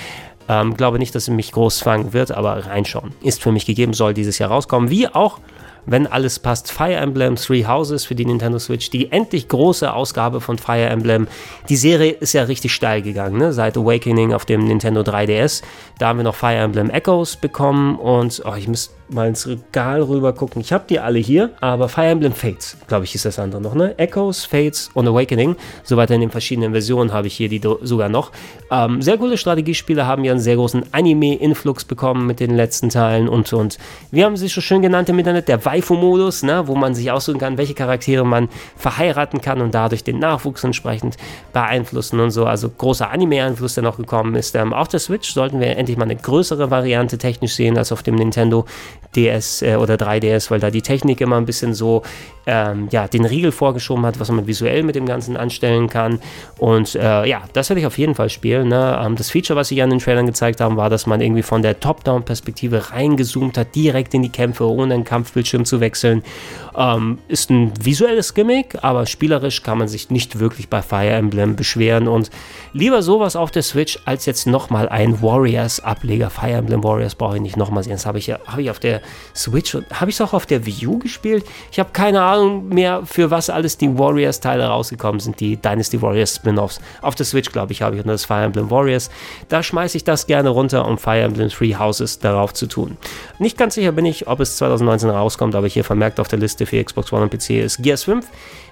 Ähm, 0.50 0.76
glaube 0.76 1.00
nicht, 1.00 1.16
dass 1.16 1.24
es 1.24 1.30
mich 1.30 1.52
groß 1.52 1.82
fangen 1.82 2.14
wird, 2.14 2.32
aber 2.32 2.66
reinschauen. 2.66 3.14
Ist 3.22 3.42
für 3.42 3.52
mich 3.52 3.66
gegeben, 3.66 3.94
soll 3.94 4.14
dieses 4.14 4.40
Jahr 4.40 4.50
rauskommen. 4.50 4.90
Wie 4.90 5.08
auch 5.08 5.40
wenn 5.86 6.08
alles 6.08 6.40
passt, 6.40 6.72
Fire 6.72 6.96
Emblem 6.96 7.36
Three 7.36 7.66
Houses 7.66 8.06
für 8.06 8.16
die 8.16 8.26
Nintendo 8.26 8.58
Switch, 8.60 8.90
die 8.90 9.12
endlich 9.12 9.48
große 9.48 9.92
Ausgabe 9.92 10.40
von 10.40 10.58
Fire 10.58 10.86
Emblem. 10.86 11.28
Die 11.70 11.76
Serie 11.76 12.12
ist 12.12 12.34
ja 12.34 12.44
richtig 12.44 12.74
steil 12.74 13.02
gegangen, 13.02 13.38
ne? 13.38 13.54
seit 13.54 13.78
Awakening 13.78 14.34
auf 14.34 14.46
dem 14.46 14.66
Nintendo 14.66 15.02
3DS. 15.02 15.62
Da 16.00 16.08
haben 16.08 16.20
wir 16.20 16.24
noch 16.24 16.36
Fire 16.36 16.56
Emblem 16.56 16.90
Echoes 16.90 17.36
bekommen 17.36 17.98
und 17.98 18.42
oh, 18.46 18.56
ich 18.56 18.68
muss 18.68 18.96
mal 19.14 19.28
ins 19.28 19.48
Regal 19.48 20.02
rüber 20.02 20.34
gucken. 20.34 20.62
Ich 20.62 20.74
habe 20.74 20.84
die 20.90 21.00
alle 21.00 21.20
hier, 21.20 21.52
aber 21.62 21.90
Fire 21.90 22.08
Emblem 22.08 22.34
Fates, 22.34 22.78
glaube 22.88 23.06
ich, 23.06 23.16
ist 23.16 23.26
das 23.26 23.40
andere 23.40 23.62
noch, 23.62 23.76
ne? 23.76 23.98
Echoes, 23.98 24.46
Fates 24.46 24.90
und 24.94 25.08
Awakening. 25.08 25.56
Soweit 25.84 26.12
in 26.12 26.22
den 26.22 26.32
verschiedenen 26.32 26.72
Versionen 26.72 27.14
habe 27.14 27.28
ich 27.28 27.36
hier 27.36 27.50
die 27.50 27.62
sogar 27.82 28.10
noch. 28.10 28.32
Ähm, 28.72 29.02
sehr 29.02 29.18
coole 29.18 29.38
Strategiespiele 29.38 30.06
haben 30.06 30.24
ja 30.24 30.32
einen 30.32 30.42
sehr 30.42 30.56
großen 30.56 30.86
Anime-Influx 30.92 31.86
bekommen 31.86 32.26
mit 32.26 32.40
den 32.40 32.56
letzten 32.56 32.90
Teilen 32.90 33.30
und 33.30 33.54
und. 33.54 33.78
Wir 34.12 34.26
haben 34.26 34.38
sie 34.38 34.50
schon 34.50 34.64
schön 34.64 34.82
genannt 34.82 35.10
im 35.10 35.20
Internet, 35.20 35.48
der 35.48 35.64
Waifu-Modus, 35.64 36.44
ne? 36.44 36.68
wo 36.68 36.76
man 36.76 36.96
sich 36.96 37.12
aussuchen 37.12 37.40
kann, 37.40 37.58
welche 37.58 37.74
Charaktere 37.74 38.26
man 38.26 38.50
verheiraten 38.76 39.42
kann 39.42 39.62
und 39.62 39.74
dadurch 39.74 40.04
den 40.04 40.20
Nachwuchs 40.20 40.64
entsprechend 40.64 41.18
beeinflussen 41.52 42.20
und 42.20 42.32
so. 42.32 42.46
Also 42.46 42.70
großer 42.70 43.10
Anime-Einfluss, 43.10 43.76
der 43.76 43.84
noch 43.84 43.98
gekommen 43.98 44.36
ist. 44.36 44.56
Ähm, 44.56 44.74
auf 44.74 44.88
der 44.88 45.00
Switch 45.00 45.32
sollten 45.34 45.60
wir 45.60 45.78
endlich 45.78 45.98
mal 45.98 46.06
eine 46.06 46.16
größere 46.16 46.72
Variante 46.72 47.18
technisch 47.18 47.54
sehen 47.54 47.78
als 47.78 47.92
auf 47.92 48.04
dem 48.04 48.16
Nintendo 48.16 48.66
DS 49.16 49.62
äh, 49.62 49.76
oder 49.76 49.96
3DS, 49.96 50.50
weil 50.52 50.60
da 50.60 50.70
die 50.70 50.82
Technik 50.82 51.22
immer 51.22 51.38
ein 51.38 51.46
bisschen 51.46 51.74
so 51.74 52.04
ähm, 52.46 52.88
ja, 52.92 53.08
den 53.08 53.26
Riegel 53.26 53.52
vorgeschoben 53.52 54.06
hat, 54.06 54.20
was 54.20 54.30
man 54.30 54.48
visuell 54.48 54.84
mit 54.84 54.96
dem 54.96 55.06
Ganzen 55.06 55.38
anstellen 55.38 55.90
kann. 55.90 56.20
Und 56.58 56.96
äh, 56.96 57.26
ja, 57.26 57.44
das 57.54 57.70
werde 57.70 57.80
ich 57.80 57.86
auf 57.86 57.98
jeden 57.98 58.16
Fall 58.16 58.30
spielen. 58.30 58.68
Ne? 58.68 59.00
Ähm, 59.02 59.16
das 59.16 59.32
Feature, 59.32 59.58
was 59.58 59.70
sie 59.70 59.82
an 59.82 59.90
den 59.90 60.00
Trailern 60.00 60.26
gezeigt 60.26 60.60
haben, 60.60 60.76
war, 60.76 60.90
dass 60.90 61.08
man 61.08 61.22
irgendwie 61.22 61.44
von 61.44 61.62
der 61.62 61.80
Top-Down-Perspektive 61.80 62.92
reingezoomt 62.92 63.58
hat, 63.58 63.76
direkt 63.76 64.14
in 64.14 64.24
die 64.24 64.30
Kämpfe, 64.30 64.70
ohne 64.70 64.94
einen 64.94 65.04
Kampfbildschirm 65.04 65.66
zu 65.66 65.80
wechseln. 65.80 66.24
Ähm, 66.76 67.20
ist 67.28 67.50
ein 67.50 67.72
visuelles 67.82 68.34
Gimmick, 68.34 68.78
aber 68.82 69.06
spielerisch 69.06 69.64
kann 69.64 69.78
man 69.78 69.88
sich 69.88 70.10
nicht 70.10 70.40
wirklich 70.40 70.70
bei 70.70 70.82
Fire 70.82 71.12
Emblem 71.12 71.56
beschweren 71.56 72.08
und 72.08 72.30
lieber 72.74 73.04
sowas 73.04 73.36
auf 73.36 73.52
der 73.52 73.62
Switch 73.62 74.00
als 74.06 74.26
jetzt 74.26 74.48
nochmal 74.48 74.90
ein 74.90 75.22
Warriors-Ableger. 75.22 76.30
Fire 76.30 76.54
Emblem 76.54 76.84
Warriors 76.84 77.16
brauche 77.16 77.36
ich 77.36 77.42
nicht 77.42 77.58
nochmal 77.58 77.84
sehen. 77.84 77.94
Das 77.94 78.06
habe 78.06 78.18
ich, 78.18 78.32
hab 78.32 78.58
ich 78.58 78.70
auf 78.70 78.80
der 78.80 78.93
Switch 79.36 79.76
und 79.76 79.86
habe 80.00 80.10
ich 80.10 80.18
es 80.18 80.22
auch 80.22 80.34
auf 80.34 80.46
der 80.46 80.66
Wii 80.66 80.88
U 80.88 81.00
gespielt. 81.00 81.46
Ich 81.72 81.80
habe 81.80 81.90
keine 81.94 82.22
Ahnung 82.22 82.70
mehr, 82.70 83.04
für 83.06 83.32
was 83.32 83.50
alles 83.50 83.78
die 83.78 83.98
Warriors-Teile 83.98 84.68
rausgekommen 84.68 85.20
sind, 85.20 85.40
die 85.40 85.58
Dynasty 85.58 86.02
Warriors 86.02 86.36
Spin-Offs. 86.36 86.80
Auf 87.02 87.16
der 87.16 87.26
Switch, 87.26 87.52
glaube 87.52 87.74
ich, 87.74 87.82
habe 87.82 87.98
ich 87.98 88.06
nur 88.06 88.14
das 88.14 88.26
Fire 88.26 88.44
Emblem 88.44 88.70
Warriors. 88.70 89.10
Da 89.50 89.64
schmeiße 89.64 89.98
ich 89.98 90.04
das 90.04 90.28
gerne 90.28 90.50
runter, 90.50 90.88
um 90.88 90.98
Fire 90.98 91.22
Emblem 91.22 91.50
Three 91.50 91.76
Houses 91.76 92.20
darauf 92.20 92.54
zu 92.54 92.68
tun. 92.68 92.98
Nicht 93.40 93.58
ganz 93.58 93.76
sicher 93.76 93.92
bin 93.92 94.06
ich, 94.06 94.28
ob 94.28 94.40
es 94.40 94.58
2019 94.58 95.10
rauskommt, 95.10 95.56
aber 95.56 95.68
hier 95.68 95.84
vermerkt 95.84 96.20
auf 96.20 96.28
der 96.28 96.40
Liste 96.40 96.66
für 96.66 96.84
Xbox 96.84 97.12
One 97.14 97.24
und 97.24 97.32
PC 97.32 97.52
ist 97.52 97.82
Gears 97.82 98.04
5 98.04 98.26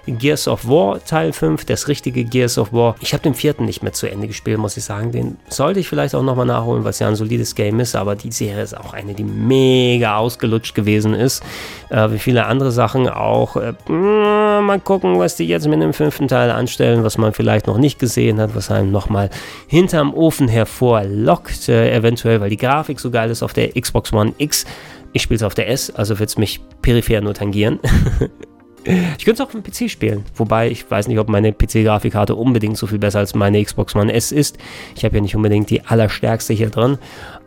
Gears 0.06 0.48
of 0.48 0.66
War 0.66 1.04
Teil 1.04 1.32
5, 1.32 1.64
das 1.64 1.88
richtige 1.88 2.24
Gears 2.24 2.58
of 2.58 2.72
War. 2.72 2.96
Ich 3.00 3.12
habe 3.12 3.22
den 3.22 3.34
vierten 3.34 3.64
nicht 3.64 3.82
mehr 3.82 3.92
zu 3.92 4.10
Ende 4.10 4.26
gespielt, 4.26 4.58
muss 4.58 4.76
ich 4.76 4.84
sagen. 4.84 5.12
Den 5.12 5.36
sollte 5.48 5.80
ich 5.80 5.88
vielleicht 5.88 6.14
auch 6.14 6.22
nochmal 6.22 6.46
nachholen, 6.46 6.84
was 6.84 6.98
ja 6.98 7.08
ein 7.08 7.14
solides 7.14 7.54
Game 7.54 7.78
ist, 7.80 7.94
aber 7.94 8.16
die 8.16 8.32
Serie 8.32 8.62
ist 8.62 8.76
auch 8.76 8.92
eine, 8.92 9.14
die 9.14 9.24
mega 9.24 10.16
ausgelutscht 10.16 10.74
gewesen 10.74 11.14
ist. 11.14 11.42
Äh, 11.88 12.10
wie 12.10 12.18
viele 12.18 12.46
andere 12.46 12.72
Sachen 12.72 13.08
auch. 13.08 13.56
Äh, 13.56 13.74
mal 13.92 14.80
gucken, 14.80 15.18
was 15.18 15.36
die 15.36 15.46
jetzt 15.46 15.68
mit 15.68 15.80
dem 15.80 15.92
fünften 15.92 16.28
Teil 16.28 16.50
anstellen, 16.50 17.04
was 17.04 17.18
man 17.18 17.32
vielleicht 17.32 17.66
noch 17.66 17.78
nicht 17.78 17.98
gesehen 17.98 18.40
hat, 18.40 18.54
was 18.54 18.70
einem 18.70 18.90
nochmal 18.90 19.30
hinterm 19.68 20.14
Ofen 20.14 20.48
hervorlockt, 20.48 21.68
äh, 21.68 21.94
eventuell, 21.94 22.40
weil 22.40 22.50
die 22.50 22.56
Grafik 22.56 22.98
so 22.98 23.10
geil 23.10 23.30
ist 23.30 23.42
auf 23.42 23.52
der 23.52 23.72
Xbox 23.80 24.12
One 24.12 24.34
X. 24.38 24.64
Ich 25.12 25.22
spiele 25.22 25.36
es 25.36 25.42
auf 25.42 25.54
der 25.54 25.68
S, 25.68 25.90
also 25.90 26.18
wird 26.18 26.30
es 26.30 26.38
mich 26.38 26.60
peripher 26.80 27.20
nur 27.20 27.34
tangieren. 27.34 27.78
Ich 28.84 29.24
könnte 29.24 29.32
es 29.32 29.40
auch 29.40 29.46
auf 29.46 29.52
dem 29.52 29.62
PC 29.62 29.90
spielen, 29.90 30.24
wobei 30.34 30.68
ich 30.68 30.90
weiß 30.90 31.06
nicht, 31.06 31.18
ob 31.18 31.28
meine 31.28 31.52
PC-Grafikkarte 31.52 32.34
unbedingt 32.34 32.76
so 32.76 32.86
viel 32.86 32.98
besser 32.98 33.20
als 33.20 33.34
meine 33.34 33.62
Xbox 33.62 33.94
One 33.94 34.12
S 34.12 34.32
ist. 34.32 34.58
Ich 34.96 35.04
habe 35.04 35.16
ja 35.16 35.22
nicht 35.22 35.36
unbedingt 35.36 35.70
die 35.70 35.82
allerstärkste 35.84 36.52
hier 36.52 36.70
drin. 36.70 36.98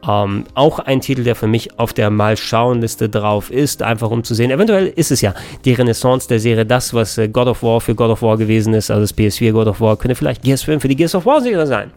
Ähm, 0.07 0.45
auch 0.53 0.79
ein 0.79 1.01
Titel, 1.01 1.23
der 1.23 1.35
für 1.35 1.47
mich 1.47 1.77
auf 1.79 1.91
der 1.91 2.09
Mal-Schauen-Liste 2.09 3.09
drauf 3.09 3.51
ist, 3.51 3.81
einfach 3.81 4.11
um 4.11 4.23
zu 4.23 4.33
sehen. 4.33 4.51
Eventuell 4.51 4.87
ist 4.87 5.11
es 5.11 5.21
ja 5.21 5.33
die 5.65 5.73
Renaissance 5.73 6.27
der 6.27 6.39
Serie, 6.39 6.65
das, 6.65 6.93
was 6.93 7.17
äh, 7.17 7.27
God 7.27 7.47
of 7.47 7.63
War 7.63 7.81
für 7.81 7.95
God 7.95 8.11
of 8.11 8.21
War 8.21 8.37
gewesen 8.37 8.73
ist, 8.73 8.91
also 8.91 9.01
das 9.01 9.17
PS4 9.17 9.51
God 9.51 9.67
of 9.67 9.81
War, 9.81 9.97
könnte 9.97 10.15
vielleicht 10.15 10.43
Gears 10.43 10.63
5 10.63 10.81
für 10.81 10.87
die 10.87 10.95
Gears 10.95 11.15
of 11.15 11.25
War-Serie 11.25 11.67
sein 11.67 11.91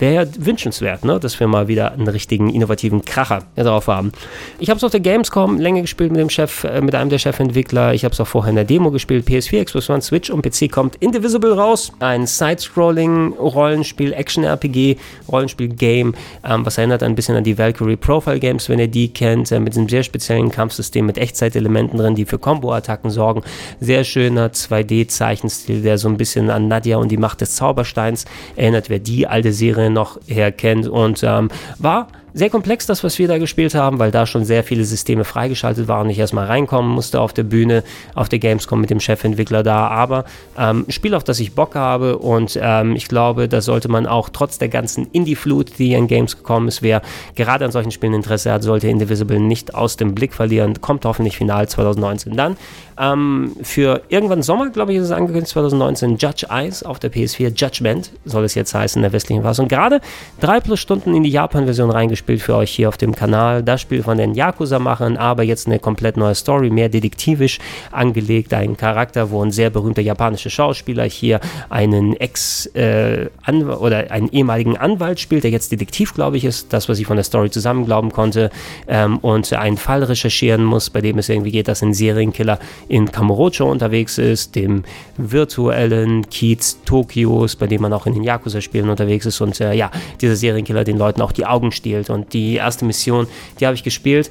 wäre 0.00 0.14
ja 0.14 0.30
wünschenswert, 0.38 1.04
ne? 1.04 1.20
dass 1.20 1.38
wir 1.38 1.46
mal 1.46 1.68
wieder 1.68 1.92
einen 1.92 2.08
richtigen 2.08 2.50
innovativen 2.50 3.04
Kracher 3.04 3.44
drauf 3.56 3.88
haben. 3.88 4.12
Ich 4.58 4.70
habe 4.70 4.78
es 4.78 4.84
auf 4.84 4.90
der 4.90 5.00
Gamescom 5.00 5.58
länger 5.58 5.82
gespielt 5.82 6.10
mit 6.10 6.20
dem 6.20 6.30
Chef, 6.30 6.64
äh, 6.64 6.80
mit 6.80 6.94
einem 6.94 7.10
der 7.10 7.18
Chefentwickler. 7.18 7.94
Ich 7.94 8.04
habe 8.04 8.12
es 8.12 8.20
auch 8.20 8.26
vorher 8.26 8.50
in 8.50 8.56
der 8.56 8.64
Demo 8.64 8.90
gespielt. 8.90 9.26
PS4, 9.26 9.64
Xbox 9.64 9.90
One, 9.90 10.02
Switch 10.02 10.30
und 10.30 10.42
PC 10.42 10.70
kommt 10.70 10.96
Indivisible 10.96 11.52
raus. 11.52 11.92
Ein 12.00 12.26
Side-Scrolling-Rollenspiel, 12.26 14.12
Action-RPG, 14.12 14.96
Rollenspiel-Game, 15.30 16.14
ähm, 16.44 16.66
was 16.66 16.78
erinnert 16.78 17.02
ein 17.02 17.14
bisschen 17.14 17.36
an 17.36 17.44
die 17.44 17.58
Valkyrie 17.58 17.96
Profile 17.96 18.40
Games, 18.40 18.68
wenn 18.68 18.78
ihr 18.78 18.88
die 18.88 19.12
kennt, 19.12 19.52
äh, 19.52 19.60
mit 19.60 19.76
einem 19.76 19.88
sehr 19.88 20.02
speziellen 20.02 20.50
Kampfsystem 20.50 21.06
mit 21.06 21.18
Echtzeitelementen 21.18 21.98
drin, 21.98 22.14
die 22.14 22.24
für 22.24 22.38
Combo-Attacken 22.38 23.10
sorgen. 23.10 23.42
Sehr 23.80 24.04
schöner 24.04 24.52
2D-Zeichenstil, 24.52 25.82
der 25.82 25.98
so 25.98 26.08
ein 26.08 26.16
bisschen 26.16 26.50
an 26.50 26.68
Nadia 26.68 26.96
und 26.96 27.10
die 27.10 27.16
Macht 27.16 27.40
des 27.40 27.54
Zaubersteins 27.56 28.24
erinnert, 28.56 28.88
wer 28.88 28.98
die 28.98 29.26
alte 29.26 29.52
Serie 29.52 29.89
noch 29.92 30.18
herkennt 30.26 30.88
und 30.88 31.22
ähm, 31.22 31.48
war 31.78 32.08
sehr 32.32 32.50
komplex, 32.50 32.86
das, 32.86 33.02
was 33.04 33.18
wir 33.18 33.28
da 33.28 33.38
gespielt 33.38 33.74
haben, 33.74 33.98
weil 33.98 34.10
da 34.10 34.26
schon 34.26 34.44
sehr 34.44 34.64
viele 34.64 34.84
Systeme 34.84 35.24
freigeschaltet 35.24 35.88
waren 35.88 36.06
und 36.06 36.10
ich 36.10 36.18
erstmal 36.18 36.46
reinkommen 36.46 36.90
musste 36.90 37.20
auf 37.20 37.32
der 37.32 37.42
Bühne, 37.42 37.82
auf 38.14 38.28
der 38.28 38.38
Gamescom 38.38 38.80
mit 38.80 38.90
dem 38.90 39.00
Chefentwickler 39.00 39.62
da. 39.62 39.88
Aber 39.88 40.24
ähm, 40.56 40.84
Spiel, 40.88 41.14
auf 41.14 41.24
das 41.24 41.40
ich 41.40 41.54
Bock 41.54 41.74
habe 41.74 42.18
und 42.18 42.58
ähm, 42.60 42.94
ich 42.96 43.08
glaube, 43.08 43.48
da 43.48 43.60
sollte 43.60 43.88
man 43.88 44.06
auch 44.06 44.28
trotz 44.28 44.58
der 44.58 44.68
ganzen 44.68 45.08
Indie-Flut, 45.12 45.78
die 45.78 45.92
in 45.92 46.06
Games 46.06 46.36
gekommen 46.36 46.68
ist, 46.68 46.82
wer 46.82 47.02
gerade 47.34 47.64
an 47.64 47.72
solchen 47.72 47.90
Spielen 47.90 48.14
Interesse 48.14 48.52
hat, 48.52 48.62
sollte 48.62 48.88
Indivisible 48.88 49.40
nicht 49.40 49.74
aus 49.74 49.96
dem 49.96 50.14
Blick 50.14 50.34
verlieren. 50.34 50.80
Kommt 50.80 51.04
hoffentlich 51.04 51.36
final 51.36 51.68
2019 51.68 52.36
dann. 52.36 52.56
Ähm, 52.98 53.56
für 53.62 54.02
irgendwann 54.08 54.42
Sommer, 54.42 54.70
glaube 54.70 54.92
ich, 54.92 54.98
ist 54.98 55.06
es 55.06 55.10
angekündigt, 55.10 55.48
2019, 55.48 56.18
Judge 56.18 56.46
Eyes 56.50 56.82
auf 56.82 56.98
der 56.98 57.12
PS4. 57.12 57.52
Judgment 57.54 58.10
soll 58.24 58.44
es 58.44 58.54
jetzt 58.54 58.74
heißen 58.74 59.00
in 59.00 59.02
der 59.02 59.12
westlichen 59.12 59.42
Fassung. 59.42 59.68
Gerade 59.68 60.00
drei 60.40 60.60
plus 60.60 60.80
Stunden 60.80 61.14
in 61.14 61.22
die 61.22 61.30
Japan-Version 61.30 61.90
reingespielt 61.90 62.19
gespielt 62.20 62.42
für 62.42 62.54
euch 62.54 62.70
hier 62.70 62.88
auf 62.88 62.98
dem 62.98 63.14
Kanal. 63.14 63.62
Das 63.62 63.80
Spiel 63.80 64.02
von 64.02 64.18
den 64.18 64.34
Yakuza-Machern, 64.34 65.16
aber 65.16 65.42
jetzt 65.42 65.66
eine 65.66 65.78
komplett 65.78 66.18
neue 66.18 66.34
Story, 66.34 66.68
mehr 66.68 66.90
detektivisch 66.90 67.58
angelegt. 67.92 68.52
Ein 68.52 68.76
Charakter, 68.76 69.30
wo 69.30 69.42
ein 69.42 69.50
sehr 69.50 69.70
berühmter 69.70 70.02
japanischer 70.02 70.50
Schauspieler 70.50 71.04
hier 71.04 71.40
einen 71.70 72.14
Ex- 72.14 72.66
äh, 72.74 73.30
oder 73.46 74.10
einen 74.10 74.28
ehemaligen 74.28 74.76
Anwalt 74.76 75.18
spielt, 75.18 75.44
der 75.44 75.50
jetzt 75.50 75.72
Detektiv, 75.72 76.12
glaube 76.12 76.36
ich, 76.36 76.44
ist. 76.44 76.72
Das, 76.74 76.90
was 76.90 76.98
ich 76.98 77.06
von 77.06 77.16
der 77.16 77.24
Story 77.24 77.50
zusammen 77.50 77.86
glauben 77.86 78.12
konnte. 78.12 78.50
Ähm, 78.86 79.16
und 79.18 79.50
einen 79.54 79.78
Fall 79.78 80.04
recherchieren 80.04 80.64
muss, 80.64 80.90
bei 80.90 81.00
dem 81.00 81.18
es 81.18 81.28
irgendwie 81.30 81.52
geht, 81.52 81.68
dass 81.68 81.82
ein 81.82 81.94
Serienkiller 81.94 82.58
in 82.88 83.10
Kamurocho 83.10 83.64
unterwegs 83.64 84.18
ist, 84.18 84.56
dem 84.56 84.82
virtuellen 85.16 86.28
Kiez 86.28 86.82
Tokios, 86.84 87.56
bei 87.56 87.66
dem 87.66 87.80
man 87.80 87.94
auch 87.94 88.06
in 88.06 88.12
den 88.12 88.24
Yakuza-Spielen 88.24 88.90
unterwegs 88.90 89.24
ist. 89.24 89.40
Und 89.40 89.58
äh, 89.60 89.72
ja, 89.72 89.90
dieser 90.20 90.36
Serienkiller 90.36 90.84
den 90.84 90.98
Leuten 90.98 91.22
auch 91.22 91.32
die 91.32 91.46
Augen 91.46 91.72
stiehlt. 91.72 92.09
Und 92.10 92.32
die 92.32 92.54
erste 92.56 92.84
Mission, 92.84 93.26
die 93.58 93.66
habe 93.66 93.74
ich 93.74 93.82
gespielt, 93.82 94.30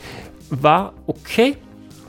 war 0.50 0.94
okay 1.08 1.58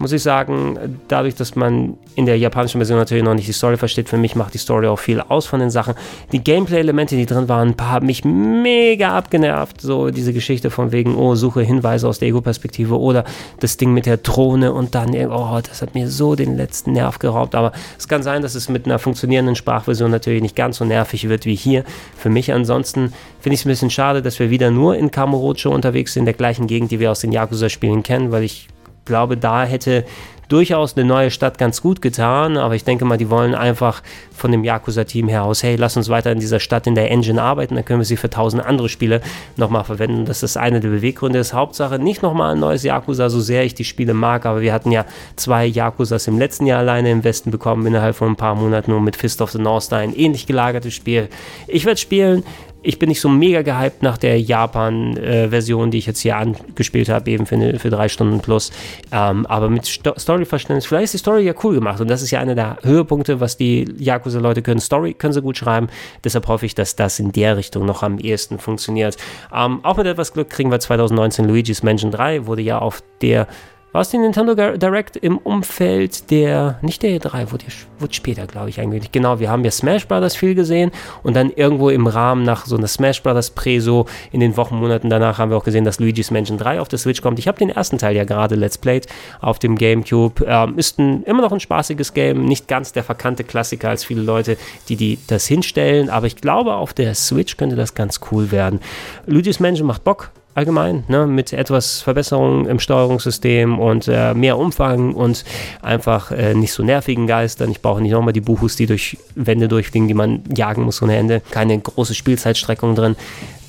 muss 0.00 0.12
ich 0.12 0.22
sagen, 0.22 0.78
dadurch, 1.08 1.34
dass 1.34 1.56
man 1.56 1.98
in 2.16 2.24
der 2.24 2.38
japanischen 2.38 2.78
Version 2.78 2.98
natürlich 2.98 3.22
noch 3.22 3.34
nicht 3.34 3.46
die 3.46 3.52
Story 3.52 3.76
versteht, 3.76 4.08
für 4.08 4.16
mich 4.16 4.34
macht 4.34 4.54
die 4.54 4.58
Story 4.58 4.86
auch 4.86 4.98
viel 4.98 5.20
aus 5.20 5.44
von 5.44 5.60
den 5.60 5.68
Sachen. 5.68 5.94
Die 6.32 6.42
Gameplay-Elemente, 6.42 7.16
die 7.16 7.26
drin 7.26 7.50
waren, 7.50 7.74
haben 7.78 8.06
mich 8.06 8.24
mega 8.24 9.14
abgenervt. 9.16 9.82
So 9.82 10.10
diese 10.10 10.32
Geschichte 10.32 10.70
von 10.70 10.90
wegen, 10.90 11.16
oh, 11.16 11.34
suche 11.34 11.60
Hinweise 11.60 12.08
aus 12.08 12.18
der 12.18 12.28
Ego-Perspektive 12.28 12.98
oder 12.98 13.24
das 13.60 13.76
Ding 13.76 13.92
mit 13.92 14.06
der 14.06 14.16
Drohne 14.16 14.72
und 14.72 14.94
dann, 14.94 15.14
oh, 15.14 15.60
das 15.62 15.82
hat 15.82 15.94
mir 15.94 16.08
so 16.08 16.34
den 16.34 16.56
letzten 16.56 16.92
Nerv 16.92 17.18
geraubt. 17.18 17.54
Aber 17.54 17.72
es 17.98 18.08
kann 18.08 18.22
sein, 18.22 18.40
dass 18.40 18.54
es 18.54 18.70
mit 18.70 18.86
einer 18.86 18.98
funktionierenden 18.98 19.54
Sprachversion 19.54 20.10
natürlich 20.10 20.40
nicht 20.40 20.56
ganz 20.56 20.78
so 20.78 20.86
nervig 20.86 21.28
wird 21.28 21.44
wie 21.44 21.54
hier. 21.54 21.84
Für 22.16 22.30
mich 22.30 22.54
ansonsten 22.54 23.12
finde 23.40 23.54
ich 23.54 23.60
es 23.60 23.66
ein 23.66 23.68
bisschen 23.68 23.90
schade, 23.90 24.22
dass 24.22 24.38
wir 24.38 24.48
wieder 24.48 24.70
nur 24.70 24.96
in 24.96 25.10
Kamurocho 25.10 25.68
unterwegs 25.68 26.14
sind, 26.14 26.22
in 26.22 26.24
der 26.24 26.34
gleichen 26.34 26.66
Gegend, 26.66 26.90
die 26.90 27.00
wir 27.00 27.10
aus 27.10 27.20
den 27.20 27.32
Yakuza-Spielen 27.32 28.02
kennen, 28.02 28.32
weil 28.32 28.44
ich 28.44 28.68
glaube, 29.10 29.36
da 29.36 29.64
hätte 29.64 30.04
durchaus 30.50 30.96
eine 30.96 31.06
neue 31.06 31.30
Stadt 31.30 31.58
ganz 31.58 31.80
gut 31.80 32.02
getan, 32.02 32.56
aber 32.56 32.74
ich 32.74 32.84
denke 32.84 33.04
mal, 33.04 33.16
die 33.16 33.30
wollen 33.30 33.54
einfach 33.54 34.02
von 34.34 34.50
dem 34.50 34.64
Yakuza-Team 34.64 35.28
her 35.28 35.44
aus, 35.44 35.62
hey, 35.62 35.76
lass 35.76 35.96
uns 35.96 36.08
weiter 36.08 36.32
in 36.32 36.40
dieser 36.40 36.58
Stadt 36.58 36.86
in 36.86 36.96
der 36.96 37.10
Engine 37.10 37.40
arbeiten, 37.40 37.76
dann 37.76 37.84
können 37.84 38.00
wir 38.00 38.04
sie 38.04 38.16
für 38.16 38.30
tausend 38.30 38.64
andere 38.64 38.88
Spiele 38.88 39.20
nochmal 39.56 39.84
verwenden. 39.84 40.24
Das 40.24 40.42
ist 40.42 40.56
eine 40.56 40.80
der 40.80 40.88
Beweggründe. 40.88 41.38
Das 41.38 41.48
ist 41.48 41.54
Hauptsache 41.54 41.98
nicht 41.98 42.22
nochmal 42.22 42.54
ein 42.54 42.60
neues 42.60 42.82
Yakuza, 42.82 43.30
so 43.30 43.38
sehr 43.38 43.64
ich 43.64 43.74
die 43.74 43.84
Spiele 43.84 44.12
mag, 44.12 44.44
aber 44.44 44.60
wir 44.60 44.72
hatten 44.72 44.90
ja 44.90 45.04
zwei 45.36 45.66
Yakuzas 45.66 46.26
im 46.26 46.38
letzten 46.38 46.66
Jahr 46.66 46.80
alleine 46.80 47.12
im 47.12 47.22
Westen 47.22 47.52
bekommen, 47.52 47.86
innerhalb 47.86 48.16
von 48.16 48.30
ein 48.30 48.36
paar 48.36 48.56
Monaten 48.56 48.90
nur 48.90 49.00
mit 49.00 49.16
Fist 49.16 49.40
of 49.40 49.52
the 49.52 49.58
North 49.58 49.84
Star, 49.84 50.00
ein 50.00 50.16
ähnlich 50.16 50.46
gelagertes 50.46 50.94
Spiel. 50.94 51.28
Ich 51.68 51.84
werde 51.84 52.00
spielen, 52.00 52.42
ich 52.82 52.98
bin 52.98 53.08
nicht 53.08 53.20
so 53.20 53.28
mega 53.28 53.62
gehypt 53.62 54.02
nach 54.02 54.18
der 54.18 54.40
Japan-Version, 54.40 55.88
äh, 55.88 55.90
die 55.90 55.98
ich 55.98 56.06
jetzt 56.06 56.20
hier 56.20 56.36
angespielt 56.36 57.08
habe, 57.08 57.30
eben 57.30 57.46
für, 57.46 57.78
für 57.78 57.90
drei 57.90 58.08
Stunden 58.08 58.40
plus. 58.40 58.72
Ähm, 59.12 59.46
aber 59.46 59.68
mit 59.68 59.86
Sto 59.86 60.14
Story-Verständnis, 60.16 60.86
vielleicht 60.86 61.04
ist 61.04 61.14
die 61.14 61.18
Story 61.18 61.42
ja 61.42 61.54
cool 61.62 61.74
gemacht 61.74 62.00
und 62.00 62.08
das 62.08 62.22
ist 62.22 62.30
ja 62.30 62.40
einer 62.40 62.54
der 62.54 62.78
Höhepunkte, 62.82 63.40
was 63.40 63.56
die 63.56 63.86
Yakuza-Leute 63.98 64.62
können. 64.62 64.80
Story 64.80 65.14
können 65.14 65.32
sie 65.32 65.42
gut 65.42 65.56
schreiben, 65.56 65.88
deshalb 66.24 66.48
hoffe 66.48 66.66
ich, 66.66 66.74
dass 66.74 66.96
das 66.96 67.18
in 67.18 67.32
der 67.32 67.56
Richtung 67.56 67.86
noch 67.86 68.02
am 68.02 68.18
ehesten 68.18 68.58
funktioniert. 68.58 69.16
Ähm, 69.54 69.84
auch 69.84 69.96
mit 69.96 70.06
etwas 70.06 70.32
Glück 70.32 70.50
kriegen 70.50 70.70
wir 70.70 70.80
2019 70.80 71.46
Luigi's 71.46 71.82
Mansion 71.82 72.10
3, 72.10 72.46
wurde 72.46 72.62
ja 72.62 72.78
auf 72.78 73.02
der 73.20 73.46
war 73.92 74.02
es 74.02 74.10
die 74.10 74.18
Nintendo 74.18 74.54
Direct 74.54 75.16
im 75.16 75.38
Umfeld 75.38 76.30
der, 76.30 76.78
nicht 76.82 77.02
der 77.02 77.18
E3, 77.18 77.50
wurde, 77.50 77.64
wurde 77.98 78.14
später, 78.14 78.46
glaube 78.46 78.68
ich, 78.68 78.80
eigentlich. 78.80 79.10
Genau, 79.10 79.40
wir 79.40 79.50
haben 79.50 79.64
ja 79.64 79.70
Smash 79.70 80.06
Brothers 80.06 80.36
viel 80.36 80.54
gesehen 80.54 80.92
und 81.22 81.34
dann 81.34 81.50
irgendwo 81.50 81.90
im 81.90 82.06
Rahmen 82.06 82.44
nach 82.44 82.66
so 82.66 82.76
einer 82.76 82.86
Smash 82.86 83.22
Brothers 83.22 83.50
Preso 83.50 84.06
in 84.30 84.40
den 84.40 84.56
Wochen, 84.56 84.76
Monaten 84.76 85.10
danach 85.10 85.38
haben 85.38 85.50
wir 85.50 85.56
auch 85.56 85.64
gesehen, 85.64 85.84
dass 85.84 85.98
Luigi's 85.98 86.30
Mansion 86.30 86.58
3 86.58 86.80
auf 86.80 86.88
der 86.88 86.98
Switch 86.98 87.20
kommt. 87.20 87.38
Ich 87.38 87.48
habe 87.48 87.58
den 87.58 87.70
ersten 87.70 87.98
Teil 87.98 88.14
ja 88.14 88.24
gerade 88.24 88.54
Let's 88.54 88.78
Played 88.78 89.06
auf 89.40 89.58
dem 89.58 89.76
Gamecube. 89.76 90.44
Ähm, 90.46 90.78
ist 90.78 90.98
ein, 90.98 91.24
immer 91.24 91.42
noch 91.42 91.52
ein 91.52 91.60
spaßiges 91.60 92.14
Game, 92.14 92.44
nicht 92.44 92.68
ganz 92.68 92.92
der 92.92 93.02
verkannte 93.02 93.44
Klassiker 93.44 93.90
als 93.90 94.04
viele 94.04 94.22
Leute, 94.22 94.56
die, 94.88 94.96
die 94.96 95.18
das 95.26 95.46
hinstellen, 95.46 96.10
aber 96.10 96.26
ich 96.26 96.36
glaube, 96.36 96.74
auf 96.74 96.92
der 96.92 97.14
Switch 97.14 97.56
könnte 97.56 97.76
das 97.76 97.94
ganz 97.94 98.20
cool 98.30 98.50
werden. 98.52 98.80
Luigi's 99.26 99.60
Mansion 99.60 99.86
macht 99.86 100.04
Bock, 100.04 100.30
allgemein, 100.60 101.04
ne, 101.08 101.26
mit 101.26 101.54
etwas 101.54 102.02
Verbesserung 102.02 102.66
im 102.66 102.78
Steuerungssystem 102.78 103.78
und 103.78 104.08
äh, 104.08 104.34
mehr 104.34 104.58
Umfang 104.58 105.14
und 105.14 105.44
einfach 105.80 106.32
äh, 106.32 106.52
nicht 106.52 106.72
so 106.74 106.82
nervigen 106.82 107.26
Geistern. 107.26 107.70
Ich 107.70 107.80
brauche 107.80 108.02
nicht 108.02 108.12
nochmal 108.12 108.34
die 108.34 108.42
Buchus, 108.42 108.76
die 108.76 108.84
durch 108.84 109.16
Wände 109.34 109.68
durchfliegen, 109.68 110.06
die 110.06 110.14
man 110.14 110.42
jagen 110.54 110.82
muss 110.82 111.00
ohne 111.00 111.16
Ende. 111.16 111.40
Keine 111.50 111.78
große 111.78 112.14
Spielzeitstreckung 112.14 112.94
drin. 112.94 113.16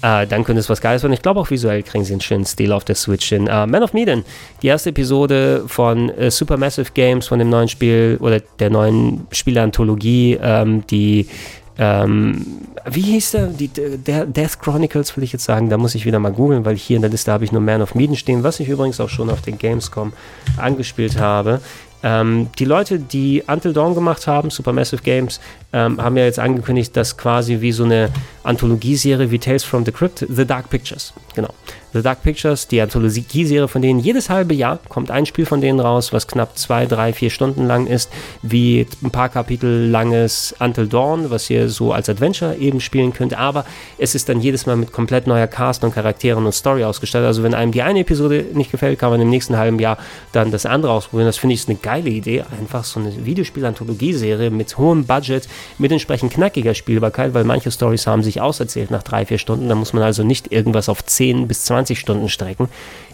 Äh, 0.01 0.27
dann 0.27 0.43
könnte 0.43 0.59
es 0.59 0.69
was 0.69 0.81
Geiles 0.81 1.03
werden. 1.03 1.13
Ich 1.13 1.21
glaube 1.21 1.39
auch 1.39 1.49
visuell 1.49 1.83
kriegen 1.83 2.03
sie 2.03 2.13
einen 2.13 2.21
schönen 2.21 2.45
Stil 2.45 2.73
auf 2.73 2.83
der 2.83 2.95
Switch 2.95 3.29
hin. 3.29 3.43
Uh, 3.43 3.67
Man 3.67 3.83
of 3.83 3.93
Medan, 3.93 4.25
die 4.61 4.67
erste 4.67 4.89
Episode 4.89 5.63
von 5.67 6.09
uh, 6.09 6.29
Supermassive 6.29 6.91
Games, 6.93 7.27
von 7.27 7.39
dem 7.39 7.49
neuen 7.49 7.67
Spiel 7.67 8.17
oder 8.19 8.41
der 8.59 8.69
neuen 8.69 9.27
Spieleanthologie, 9.31 10.39
ähm, 10.41 10.85
die 10.87 11.27
ähm, 11.77 12.45
wie 12.85 13.01
hieß 13.01 13.31
der? 13.31 13.47
Die, 13.47 13.67
der? 13.67 14.25
Death 14.25 14.59
Chronicles 14.59 15.15
will 15.15 15.23
ich 15.23 15.33
jetzt 15.33 15.45
sagen. 15.45 15.69
Da 15.69 15.77
muss 15.77 15.95
ich 15.95 16.05
wieder 16.05 16.19
mal 16.19 16.31
googeln, 16.31 16.65
weil 16.65 16.75
hier 16.75 16.95
in 16.95 17.01
der 17.01 17.11
Liste 17.11 17.31
habe 17.31 17.43
ich 17.43 17.51
nur 17.51 17.61
Man 17.61 17.81
of 17.81 17.95
Medan 17.95 18.15
stehen, 18.15 18.43
was 18.43 18.59
ich 18.59 18.69
übrigens 18.69 18.99
auch 18.99 19.09
schon 19.09 19.29
auf 19.29 19.41
den 19.41 19.57
Gamescom 19.57 20.13
angespielt 20.57 21.17
habe. 21.19 21.61
Ähm, 22.03 22.49
die 22.57 22.65
Leute, 22.65 22.99
die 22.99 23.43
Until 23.47 23.73
Dawn 23.73 23.93
gemacht 23.93 24.25
haben, 24.25 24.49
Supermassive 24.49 25.03
Games, 25.03 25.39
ähm, 25.71 26.01
haben 26.01 26.17
ja 26.17 26.25
jetzt 26.25 26.39
angekündigt, 26.39 26.97
dass 26.97 27.15
quasi 27.15 27.61
wie 27.61 27.71
so 27.71 27.83
eine 27.83 28.09
Anthologieserie 28.43 29.29
wie 29.29 29.39
Tales 29.39 29.63
from 29.63 29.85
the 29.85 29.91
Crypt, 29.91 30.25
The 30.27 30.45
Dark 30.45 30.69
Pictures, 30.69 31.13
genau, 31.35 31.53
The 31.93 32.01
Dark 32.01 32.23
Pictures, 32.23 32.67
die 32.67 32.79
Anthologie-Serie 32.81 33.67
von 33.67 33.81
denen. 33.81 33.99
Jedes 33.99 34.29
halbe 34.29 34.53
Jahr 34.53 34.79
kommt 34.87 35.11
ein 35.11 35.25
Spiel 35.25 35.45
von 35.45 35.59
denen 35.59 35.79
raus, 35.79 36.13
was 36.13 36.27
knapp 36.27 36.57
zwei, 36.57 36.85
drei, 36.85 37.11
vier 37.11 37.29
Stunden 37.29 37.67
lang 37.67 37.85
ist, 37.85 38.09
wie 38.41 38.87
ein 39.03 39.11
paar 39.11 39.27
Kapitel 39.27 39.89
langes 39.89 40.55
Until 40.59 40.87
Dawn, 40.87 41.29
was 41.31 41.49
ihr 41.49 41.67
so 41.67 41.91
als 41.91 42.07
Adventure 42.07 42.55
eben 42.55 42.79
spielen 42.79 43.11
könnt. 43.11 43.37
Aber 43.37 43.65
es 43.97 44.15
ist 44.15 44.29
dann 44.29 44.39
jedes 44.39 44.65
Mal 44.65 44.77
mit 44.77 44.93
komplett 44.93 45.27
neuer 45.27 45.47
Cast 45.47 45.83
und 45.83 45.93
Charakteren 45.93 46.45
und 46.45 46.53
Story 46.53 46.85
ausgestattet. 46.85 47.27
Also 47.27 47.43
wenn 47.43 47.53
einem 47.53 47.73
die 47.73 47.81
eine 47.81 47.99
Episode 47.99 48.45
nicht 48.53 48.71
gefällt, 48.71 48.97
kann 48.97 49.09
man 49.09 49.19
im 49.19 49.29
nächsten 49.29 49.57
halben 49.57 49.79
Jahr 49.79 49.97
dann 50.31 50.51
das 50.51 50.65
andere 50.65 50.93
ausprobieren. 50.93 51.27
Das 51.27 51.37
finde 51.37 51.55
ich 51.55 51.67
eine 51.67 51.77
geile 51.77 52.09
Idee. 52.09 52.45
Einfach 52.57 52.85
so 52.85 53.01
eine 53.01 53.25
Videospiel-Anthologie-Serie 53.25 54.49
mit 54.49 54.77
hohem 54.77 55.05
Budget, 55.05 55.47
mit 55.77 55.91
entsprechend 55.91 56.31
knackiger 56.31 56.73
Spielbarkeit, 56.73 57.33
weil 57.33 57.43
manche 57.43 57.69
Stories 57.69 58.07
haben 58.07 58.23
sich 58.23 58.39
auserzählt 58.39 58.91
nach 58.91 59.03
drei, 59.03 59.25
vier 59.25 59.37
Stunden. 59.37 59.67
Da 59.67 59.75
muss 59.75 59.91
man 59.91 60.03
also 60.03 60.23
nicht 60.23 60.53
irgendwas 60.53 60.87
auf 60.87 61.03
10 61.03 61.49
bis 61.49 61.65
20 61.65 61.80
20 61.81 61.99
Stunden 61.99 62.29
strecken. 62.29 62.69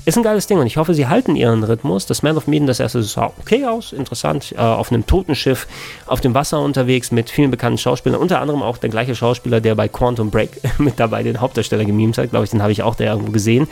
Ist 0.05 0.18
ein 0.18 0.24
geiles 0.24 0.47
Ding 0.47 0.57
und 0.59 0.68
ich 0.68 0.78
hoffe, 0.78 0.93
sie 0.93 1.07
halten 1.07 1.36
ihren 1.36 1.63
Rhythmus. 1.63 2.05
Das 2.05 2.24
Man 2.24 2.38
of 2.38 2.47
Medan, 2.47 2.68
das 2.68 2.80
erste 2.80 3.01
sah 3.03 3.32
okay 3.39 3.65
aus, 3.65 3.93
interessant, 3.93 4.53
äh, 4.57 4.59
auf 4.59 4.91
einem 4.91 5.05
toten 5.05 5.36
Schiff 5.36 5.68
auf 6.05 6.22
dem 6.22 6.34
Wasser 6.34 6.61
unterwegs 6.61 7.11
mit 7.11 7.30
vielen 7.30 7.51
bekannten 7.51 7.78
Schauspielern, 7.78 8.20
unter 8.20 8.41
anderem 8.41 8.61
auch 8.61 8.78
der 8.78 8.89
gleiche 8.89 9.15
Schauspieler, 9.15 9.61
der 9.61 9.76
bei 9.76 9.88
Quantum 9.88 10.32
Break 10.32 10.61
mit 10.80 10.99
dabei 10.99 11.24
den 11.24 11.41
Hauptdarsteller 11.41 11.86
gemimt 11.86 12.18
hat, 12.18 12.30
glaube 12.30 12.45
ich, 12.45 12.51
den 12.51 12.61
habe 12.61 12.72
ich 12.72 12.84
auch 12.84 12.95
da 12.95 13.05
irgendwo 13.05 13.32
gesehen. 13.32 13.68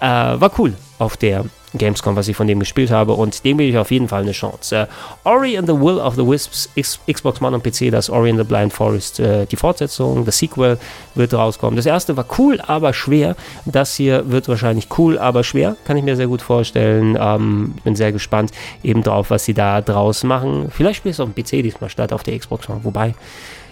Äh, 0.00 0.06
war 0.06 0.50
cool 0.58 0.74
auf 0.98 1.16
der 1.16 1.44
Gamescom, 1.74 2.16
was 2.16 2.28
ich 2.28 2.36
von 2.36 2.46
dem 2.46 2.60
gespielt 2.60 2.90
habe 2.90 3.12
und 3.12 3.44
dem 3.44 3.58
gebe 3.58 3.70
ich 3.70 3.78
auf 3.78 3.90
jeden 3.90 4.08
Fall 4.08 4.22
eine 4.22 4.32
Chance. 4.32 4.76
Äh, 4.76 4.86
Ori 5.28 5.58
and 5.58 5.68
the 5.68 5.74
Will 5.74 5.98
of 5.98 6.14
the 6.14 6.26
Wisps, 6.26 6.68
X 6.74 6.98
Xbox 7.10 7.42
One 7.42 7.56
und 7.56 7.62
PC, 7.62 7.90
das 7.90 8.08
Ori 8.08 8.30
and 8.30 8.38
the 8.38 8.44
Blind 8.44 8.72
Forest, 8.72 9.20
äh, 9.20 9.46
die 9.46 9.56
Fortsetzung, 9.56 10.24
das 10.24 10.38
Sequel 10.38 10.78
wird 11.14 11.34
rauskommen. 11.34 11.76
Das 11.76 11.86
erste 11.86 12.16
war 12.16 12.26
cool, 12.38 12.60
aber 12.66 12.92
schwer. 12.92 13.36
Das 13.64 13.94
hier 13.94 14.30
wird 14.30 14.48
wahrscheinlich 14.48 14.88
cool, 14.98 15.18
aber 15.18 15.44
schwer, 15.44 15.76
kann 15.84 15.96
ich 15.96 16.04
mir 16.04 16.16
sehr 16.16 16.28
gut 16.28 16.42
vorstellen. 16.42 17.18
Ähm, 17.20 17.74
bin 17.84 17.96
sehr 17.96 18.12
gespannt 18.12 18.52
eben 18.82 19.02
drauf, 19.02 19.30
was 19.30 19.44
sie 19.44 19.54
da 19.54 19.80
draus 19.80 20.24
machen. 20.24 20.70
Vielleicht 20.70 20.98
spielst 20.98 21.18
du 21.18 21.24
auf 21.24 21.30
dem 21.32 21.42
PC 21.42 21.62
diesmal 21.62 21.90
statt 21.90 22.12
auf 22.12 22.22
der 22.22 22.38
Xbox 22.38 22.68
One, 22.68 22.80
wobei 22.84 23.14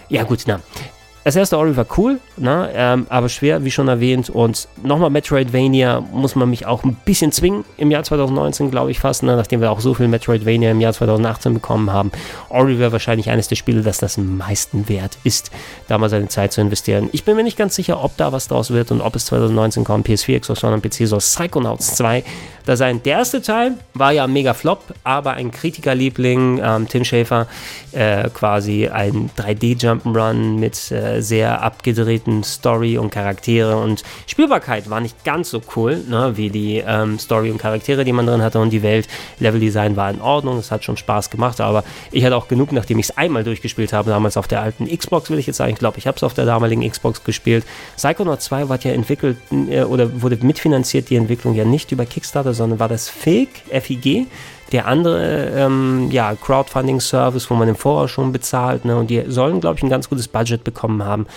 ja, 0.09 0.23
gut, 0.23 0.43
na. 0.47 0.61
Das 1.27 1.35
erste 1.35 1.57
Ori 1.57 1.75
war 1.75 1.85
cool, 1.97 2.21
ne, 2.37 2.69
ähm, 2.73 3.05
aber 3.09 3.27
schwer, 3.27 3.65
wie 3.65 3.69
schon 3.69 3.89
erwähnt. 3.89 4.29
Und 4.29 4.69
nochmal 4.81 5.09
Metroidvania 5.09 5.99
muss 5.99 6.37
man 6.37 6.49
mich 6.49 6.65
auch 6.65 6.85
ein 6.85 6.95
bisschen 7.03 7.33
zwingen 7.33 7.65
im 7.75 7.91
Jahr 7.91 8.03
2019, 8.03 8.71
glaube 8.71 8.91
ich 8.91 9.01
fast, 9.01 9.23
ne, 9.23 9.35
nachdem 9.35 9.59
wir 9.59 9.69
auch 9.69 9.81
so 9.81 9.93
viel 9.93 10.07
Metroidvania 10.07 10.71
im 10.71 10.79
Jahr 10.79 10.93
2018 10.93 11.55
bekommen 11.55 11.91
haben. 11.91 12.13
Ori 12.47 12.79
wäre 12.79 12.93
wahrscheinlich 12.93 13.29
eines 13.29 13.49
der 13.49 13.57
Spiele, 13.57 13.81
das 13.81 13.97
das 13.97 14.17
am 14.17 14.37
meisten 14.37 14.87
wert 14.87 15.17
ist, 15.25 15.51
da 15.89 15.97
mal 15.97 16.07
seine 16.07 16.29
Zeit 16.29 16.53
zu 16.53 16.61
investieren. 16.61 17.09
Ich 17.11 17.25
bin 17.25 17.35
mir 17.35 17.43
nicht 17.43 17.57
ganz 17.57 17.75
sicher, 17.75 18.01
ob 18.01 18.15
da 18.15 18.31
was 18.31 18.47
draus 18.47 18.71
wird 18.71 18.91
und 18.91 19.01
ob 19.01 19.13
es 19.17 19.25
2019 19.25 19.83
kommt. 19.83 20.07
PS4, 20.07 20.39
Xbox 20.39 20.63
One 20.63 20.75
und 20.75 20.81
PC 20.81 21.07
soll 21.07 21.19
Psychonauts 21.19 21.97
2 21.97 22.23
da 22.67 22.75
sein. 22.77 23.01
Der 23.03 23.17
erste 23.17 23.41
Teil 23.41 23.73
war 23.93 24.11
ja 24.11 24.27
mega 24.27 24.53
Flop, 24.53 24.93
aber 25.03 25.33
ein 25.33 25.51
Kritikerliebling, 25.51 26.61
ähm, 26.63 26.87
Tim 26.87 27.03
Schafer, 27.03 27.47
äh, 27.91 28.29
quasi 28.29 28.87
ein 28.87 29.29
3D-Jump'n'Run 29.37 30.57
mit 30.57 30.91
äh, 30.91 31.16
sehr 31.21 31.61
abgedrehten 31.61 32.43
Story 32.43 32.97
und 32.97 33.09
Charaktere 33.09 33.77
und 33.77 34.03
Spielbarkeit 34.25 34.89
war 34.89 34.99
nicht 34.99 35.23
ganz 35.23 35.49
so 35.49 35.61
cool, 35.75 36.03
ne, 36.07 36.33
wie 36.35 36.49
die 36.49 36.83
ähm, 36.85 37.19
Story 37.19 37.51
und 37.51 37.57
Charaktere, 37.57 38.03
die 38.03 38.13
man 38.13 38.25
drin 38.25 38.41
hatte 38.41 38.59
und 38.59 38.71
die 38.71 38.83
Welt. 38.83 39.07
Leveldesign 39.39 39.95
war 39.95 40.09
in 40.09 40.21
Ordnung, 40.21 40.57
es 40.57 40.71
hat 40.71 40.83
schon 40.83 40.97
Spaß 40.97 41.29
gemacht, 41.29 41.61
aber 41.61 41.83
ich 42.11 42.23
hatte 42.25 42.35
auch 42.35 42.47
genug, 42.47 42.71
nachdem 42.71 42.99
ich 42.99 43.09
es 43.09 43.17
einmal 43.17 43.43
durchgespielt 43.43 43.93
habe, 43.93 44.09
damals 44.09 44.37
auf 44.37 44.47
der 44.47 44.61
alten 44.61 44.87
Xbox, 44.87 45.29
will 45.29 45.39
ich 45.39 45.47
jetzt 45.47 45.57
sagen, 45.57 45.73
ich 45.73 45.79
glaube, 45.79 45.97
ich 45.97 46.07
habe 46.07 46.17
es 46.17 46.23
auf 46.23 46.33
der 46.33 46.45
damaligen 46.45 46.89
Xbox 46.89 47.23
gespielt. 47.23 47.65
Psychonaut 47.95 48.41
2 48.41 48.69
war 48.69 48.79
ja 48.81 48.91
entwickelt 48.91 49.37
äh, 49.51 49.83
oder 49.83 50.21
wurde 50.21 50.37
mitfinanziert, 50.41 51.09
die 51.09 51.15
Entwicklung 51.15 51.55
ja 51.55 51.65
nicht 51.65 51.91
über 51.91 52.05
Kickstarter, 52.05 52.53
sondern 52.53 52.79
war 52.79 52.89
das 52.89 53.09
FIG, 53.09 53.49
FIG, 53.81 54.27
der 54.71 54.87
andere 54.87 55.49
ähm, 55.55 56.09
ja, 56.11 56.35
Crowdfunding-Service, 56.35 57.49
wo 57.49 57.55
man 57.55 57.67
im 57.67 57.75
Voraus 57.75 58.11
schon 58.11 58.31
bezahlt. 58.31 58.85
Ne? 58.85 58.97
Und 58.97 59.09
die 59.09 59.23
sollen, 59.27 59.61
glaube 59.61 59.77
ich, 59.77 59.83
ein 59.83 59.89
ganz 59.89 60.09
gutes 60.09 60.27
Budget 60.27 60.63
bekommen 60.63 61.03
haben. 61.03 61.27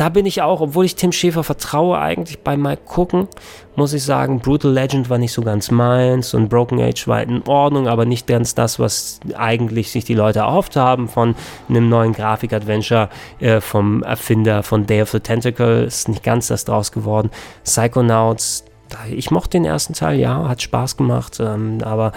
Da 0.00 0.08
bin 0.08 0.24
ich 0.24 0.40
auch, 0.40 0.62
obwohl 0.62 0.86
ich 0.86 0.96
Tim 0.96 1.12
Schäfer 1.12 1.44
vertraue, 1.44 1.98
eigentlich 1.98 2.38
bei 2.38 2.56
mal 2.56 2.78
gucken, 2.78 3.28
muss 3.76 3.92
ich 3.92 4.02
sagen, 4.02 4.40
Brutal 4.40 4.72
Legend 4.72 5.10
war 5.10 5.18
nicht 5.18 5.34
so 5.34 5.42
ganz 5.42 5.70
meins 5.70 6.32
und 6.32 6.48
Broken 6.48 6.80
Age 6.80 7.06
war 7.06 7.22
in 7.22 7.46
Ordnung, 7.46 7.86
aber 7.86 8.06
nicht 8.06 8.26
ganz 8.26 8.54
das, 8.54 8.78
was 8.78 9.20
eigentlich 9.36 9.90
sich 9.90 10.06
die 10.06 10.14
Leute 10.14 10.38
erhofft 10.38 10.74
haben 10.76 11.06
von 11.06 11.34
einem 11.68 11.90
neuen 11.90 12.14
Grafik-Adventure 12.14 13.10
äh, 13.40 13.60
vom 13.60 14.02
Erfinder 14.02 14.62
von 14.62 14.86
Day 14.86 15.02
of 15.02 15.10
the 15.10 15.20
Tentacle. 15.20 15.84
Ist 15.84 16.08
nicht 16.08 16.22
ganz 16.22 16.46
das 16.46 16.64
draus 16.64 16.92
geworden. 16.92 17.30
Psychonauts, 17.64 18.64
ich 19.10 19.30
mochte 19.30 19.50
den 19.50 19.66
ersten 19.66 19.92
Teil, 19.92 20.18
ja, 20.18 20.48
hat 20.48 20.62
Spaß 20.62 20.96
gemacht, 20.96 21.38
ähm, 21.40 21.78
aber 21.82 22.12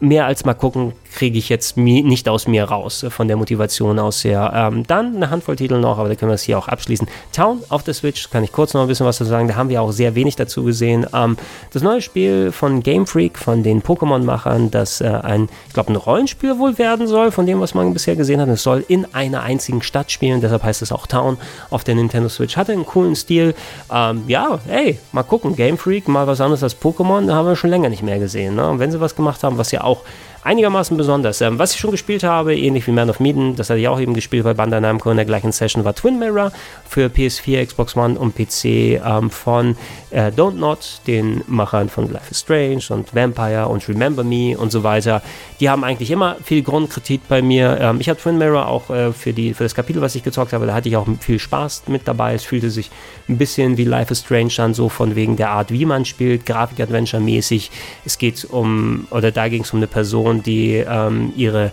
mehr 0.00 0.26
als 0.26 0.44
mal 0.44 0.54
gucken, 0.54 0.92
kriege 1.12 1.38
ich 1.38 1.48
jetzt 1.48 1.76
nicht 1.76 2.28
aus 2.28 2.46
mir 2.46 2.64
raus, 2.64 3.02
äh, 3.02 3.10
von 3.10 3.28
der 3.28 3.36
Motivation 3.36 3.98
aus 3.98 4.24
her. 4.24 4.52
Ähm, 4.54 4.86
dann 4.86 5.16
eine 5.16 5.30
Handvoll 5.30 5.56
Titel 5.56 5.78
noch, 5.78 5.98
aber 5.98 6.08
da 6.08 6.14
können 6.14 6.30
wir 6.30 6.34
es 6.34 6.42
hier 6.42 6.58
auch 6.58 6.68
abschließen. 6.68 7.06
Town 7.32 7.62
auf 7.68 7.82
der 7.82 7.94
Switch, 7.94 8.30
kann 8.30 8.44
ich 8.44 8.52
kurz 8.52 8.74
noch 8.74 8.82
ein 8.82 8.88
bisschen 8.88 9.06
was 9.06 9.18
dazu 9.18 9.30
sagen, 9.30 9.48
da 9.48 9.56
haben 9.56 9.68
wir 9.68 9.82
auch 9.82 9.92
sehr 9.92 10.14
wenig 10.14 10.36
dazu 10.36 10.64
gesehen. 10.64 11.06
Ähm, 11.12 11.36
das 11.72 11.82
neue 11.82 12.00
Spiel 12.00 12.52
von 12.52 12.82
Game 12.82 13.06
Freak, 13.06 13.38
von 13.38 13.62
den 13.62 13.82
Pokémon-Machern, 13.82 14.70
das 14.70 15.00
äh, 15.00 15.08
ein, 15.08 15.48
ich 15.68 15.74
glaube, 15.74 15.92
ein 15.92 15.96
Rollenspiel 15.96 16.58
wohl 16.58 16.78
werden 16.78 17.06
soll, 17.06 17.30
von 17.30 17.46
dem, 17.46 17.60
was 17.60 17.74
man 17.74 17.92
bisher 17.92 18.16
gesehen 18.16 18.40
hat. 18.40 18.48
Es 18.48 18.62
soll 18.62 18.84
in 18.88 19.06
einer 19.14 19.42
einzigen 19.42 19.82
Stadt 19.82 20.10
spielen, 20.10 20.40
deshalb 20.40 20.62
heißt 20.62 20.82
es 20.82 20.92
auch 20.92 21.06
Town 21.06 21.36
auf 21.70 21.84
der 21.84 21.94
Nintendo 21.94 22.28
Switch. 22.28 22.56
Hatte 22.56 22.72
einen 22.72 22.86
coolen 22.86 23.16
Stil. 23.16 23.54
Ähm, 23.92 24.24
ja, 24.26 24.60
ey, 24.68 24.98
mal 25.12 25.22
gucken, 25.22 25.56
Game 25.56 25.76
Freak, 25.76 26.08
mal 26.08 26.26
was 26.26 26.40
anderes 26.40 26.62
als 26.62 26.80
Pokémon, 26.80 27.26
da 27.26 27.34
haben 27.34 27.46
wir 27.46 27.56
schon 27.56 27.70
länger 27.70 27.88
nicht 27.88 28.02
mehr 28.02 28.18
gesehen. 28.18 28.54
Ne? 28.54 28.68
Und 28.68 28.78
wenn 28.78 28.90
sie 28.90 29.00
was 29.00 29.16
gemacht 29.16 29.42
haben, 29.42 29.58
was 29.58 29.70
ja 29.72 29.82
auch 29.82 29.89
auch 29.90 30.04
einigermaßen 30.42 30.96
besonders. 30.96 31.40
Ähm, 31.40 31.58
was 31.58 31.74
ich 31.74 31.80
schon 31.80 31.90
gespielt 31.90 32.22
habe, 32.22 32.56
ähnlich 32.56 32.86
wie 32.86 32.92
Man 32.92 33.10
of 33.10 33.20
Medan, 33.20 33.56
das 33.56 33.70
hatte 33.70 33.80
ich 33.80 33.88
auch 33.88 34.00
eben 34.00 34.14
gespielt 34.14 34.44
bei 34.44 34.54
Bandai 34.54 34.80
Namco 34.80 35.10
in 35.10 35.16
der 35.16 35.26
gleichen 35.26 35.52
Session, 35.52 35.84
war 35.84 35.94
Twin 35.94 36.18
Mirror 36.18 36.52
für 36.88 37.06
PS4, 37.06 37.66
Xbox 37.66 37.96
One 37.96 38.18
und 38.18 38.34
PC 38.34 38.64
ähm, 39.04 39.30
von 39.30 39.76
äh, 40.10 40.30
Don't 40.30 40.54
Not, 40.54 41.00
den 41.06 41.42
Machern 41.46 41.88
von 41.88 42.10
Life 42.10 42.30
is 42.30 42.40
Strange 42.40 42.82
und 42.90 43.14
Vampire 43.14 43.68
und 43.68 43.88
Remember 43.88 44.24
Me 44.24 44.56
und 44.56 44.72
so 44.72 44.82
weiter. 44.82 45.22
Die 45.60 45.68
haben 45.68 45.84
eigentlich 45.84 46.10
immer 46.10 46.36
viel 46.42 46.62
Grundkritik 46.62 47.22
bei 47.28 47.42
mir. 47.42 47.78
Ähm, 47.80 47.98
ich 48.00 48.08
habe 48.08 48.18
Twin 48.18 48.38
Mirror 48.38 48.66
auch 48.66 48.90
äh, 48.90 49.12
für, 49.12 49.32
die, 49.32 49.54
für 49.54 49.64
das 49.64 49.74
Kapitel, 49.74 50.00
was 50.00 50.14
ich 50.14 50.22
gezockt 50.22 50.52
habe, 50.52 50.66
da 50.66 50.74
hatte 50.74 50.88
ich 50.88 50.96
auch 50.96 51.06
viel 51.20 51.38
Spaß 51.38 51.84
mit 51.88 52.08
dabei. 52.08 52.34
Es 52.34 52.44
fühlte 52.44 52.70
sich 52.70 52.90
ein 53.28 53.38
bisschen 53.38 53.76
wie 53.76 53.84
Life 53.84 54.12
is 54.12 54.20
Strange 54.20 54.52
an, 54.58 54.74
so 54.74 54.88
von 54.88 55.14
wegen 55.14 55.36
der 55.36 55.50
Art, 55.50 55.70
wie 55.70 55.84
man 55.84 56.04
spielt, 56.04 56.46
Grafik-Adventure-mäßig. 56.46 57.70
Es 58.04 58.18
geht 58.18 58.46
um, 58.50 59.06
oder 59.10 59.30
da 59.30 59.48
ging 59.48 59.62
es 59.62 59.72
um 59.72 59.78
eine 59.78 59.86
Person, 59.86 60.29
die 60.38 60.76
ähm, 60.76 61.32
ihre 61.36 61.72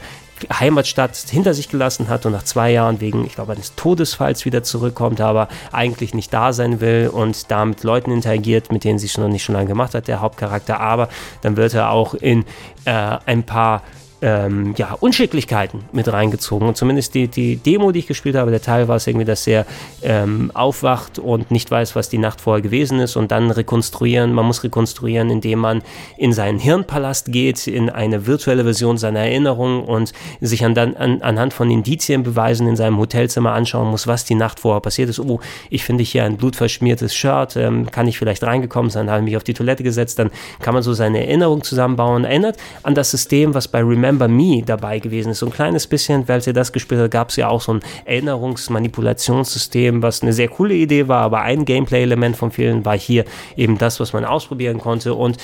Heimatstadt 0.52 1.16
hinter 1.16 1.54
sich 1.54 1.70
gelassen 1.70 2.10
hat 2.10 2.26
und 2.26 2.32
nach 2.32 2.44
zwei 2.44 2.72
Jahren 2.72 3.02
wegen, 3.02 3.26
ich 3.26 3.36
glaube, 3.36 3.54
eines 3.54 3.76
Todesfalls 3.76 4.46
wieder 4.46 4.64
zurückkommt, 4.64 5.22
aber 5.22 5.48
eigentlich 5.72 6.14
nicht 6.14 6.34
da 6.34 6.54
sein 6.54 6.80
will 6.80 7.10
und 7.12 7.50
da 7.52 7.66
mit 7.66 7.84
Leuten 7.84 8.12
interagiert, 8.12 8.72
mit 8.72 8.84
denen 8.84 9.00
sie 9.00 9.10
schon 9.10 9.24
noch 9.24 9.32
nicht 9.32 9.44
schon 9.44 9.56
lange 9.56 9.68
gemacht 9.68 9.96
hat, 9.96 10.08
der 10.08 10.22
Hauptcharakter. 10.22 10.80
Aber 10.80 11.10
dann 11.42 11.58
wird 11.58 11.74
er 11.74 11.92
auch 11.92 12.14
in 12.14 12.46
äh, 12.86 13.18
ein 13.26 13.44
paar 13.44 13.82
ähm, 14.22 14.74
ja, 14.78 14.94
Unschicklichkeiten 15.00 15.82
mit 15.92 16.12
reingezogen. 16.12 16.68
Und 16.68 16.76
zumindest 16.78 17.14
die, 17.14 17.28
die 17.28 17.58
Demo, 17.58 17.92
die 17.92 18.00
ich 18.00 18.08
gespielt 18.08 18.36
habe, 18.36 18.52
der 18.52 18.62
Teil 18.62 18.88
war 18.88 18.96
es 18.96 19.06
irgendwie, 19.06 19.26
dass 19.26 19.46
er 19.46 19.66
ähm, 20.02 20.52
aufwacht 20.54 21.20
und 21.20 21.52
nicht 21.52 21.70
weiß, 21.70 21.96
was 21.96 22.10
die 22.10 22.18
Nacht 22.18 22.42
vorher 22.42 22.62
gewesen 22.62 23.00
ist 23.00 23.16
und 23.16 23.32
dann 23.32 23.52
rekonstruieren. 23.52 24.34
Man 24.34 24.46
muss 24.46 24.64
rekonstruieren, 24.64 25.30
indem 25.30 25.60
man 25.60 25.84
in 26.18 26.34
seinen 26.34 26.58
Hirnpalast 26.58 27.32
geht, 27.32 27.68
in 27.68 27.90
eine 27.90 28.26
virtuelle 28.26 28.64
Version 28.64 28.98
seiner 28.98 29.20
Erinnerung 29.20 29.84
und 29.84 30.14
sich 30.42 30.66
an, 30.66 30.76
an, 30.78 31.22
anhand 31.22 31.54
von 31.54 31.70
Indizienbeweisen 31.70 32.68
in 32.68 32.76
seinem 32.76 32.98
Hotelzimmer 32.98 33.52
anschauen 33.52 33.90
muss, 33.90 34.08
was 34.08 34.26
die 34.26 34.36
Nacht 34.36 34.60
vorher 34.60 34.82
passiert 34.82 35.10
ist. 35.10 35.20
Oh, 35.20 35.40
ich 35.70 35.84
finde 35.84 36.04
hier 36.04 36.24
ein 36.24 36.38
blutverschmiertes 36.38 37.14
Shirt, 37.14 37.56
ähm, 37.56 37.92
kann 37.92 38.08
ich 38.08 38.18
vielleicht 38.18 38.44
reingekommen 38.44 38.90
sein, 38.90 39.12
habe 39.12 39.22
mich 39.22 39.38
auf 39.38 39.44
die 39.44 39.54
Toilette 39.54 39.84
gesetzt, 39.84 40.18
dann 40.18 40.32
kann 40.60 40.74
man 40.74 40.82
so 40.82 40.94
seine 40.94 41.20
Erinnerung 41.20 41.64
zusammenbauen. 41.64 42.26
Erinnert 42.26 42.58
an 42.84 42.96
das 42.96 43.12
System, 43.12 43.54
was 43.54 43.68
bei 43.68 43.80
Remember 43.80 44.07
Remember 44.08 44.30
Me 44.30 44.64
dabei 44.66 45.00
gewesen 45.00 45.32
ist. 45.32 45.40
So 45.40 45.48
ein 45.48 45.52
kleines 45.52 45.86
bisschen, 45.86 46.28
weil 46.28 46.42
ihr 46.46 46.54
das 46.54 46.72
gespielt 46.72 47.02
habt, 47.02 47.12
gab 47.12 47.30
es 47.30 47.36
ja 47.36 47.50
auch 47.50 47.62
so 47.62 47.74
ein 47.74 47.82
Erinnerungsmanipulationssystem, 48.06 50.02
was 50.02 50.22
eine 50.22 50.32
sehr 50.32 50.48
coole 50.48 50.76
Idee 50.76 51.08
war, 51.08 51.22
aber 51.22 51.42
ein 51.42 51.66
Gameplay-Element 51.66 52.38
von 52.38 52.52
vielen 52.52 52.86
war 52.86 52.98
hier 52.98 53.26
eben 53.58 53.78
das, 53.78 54.00
was 54.00 54.14
man 54.14 54.24
ausprobieren 54.24 54.80
konnte 54.80 55.14
und 55.14 55.38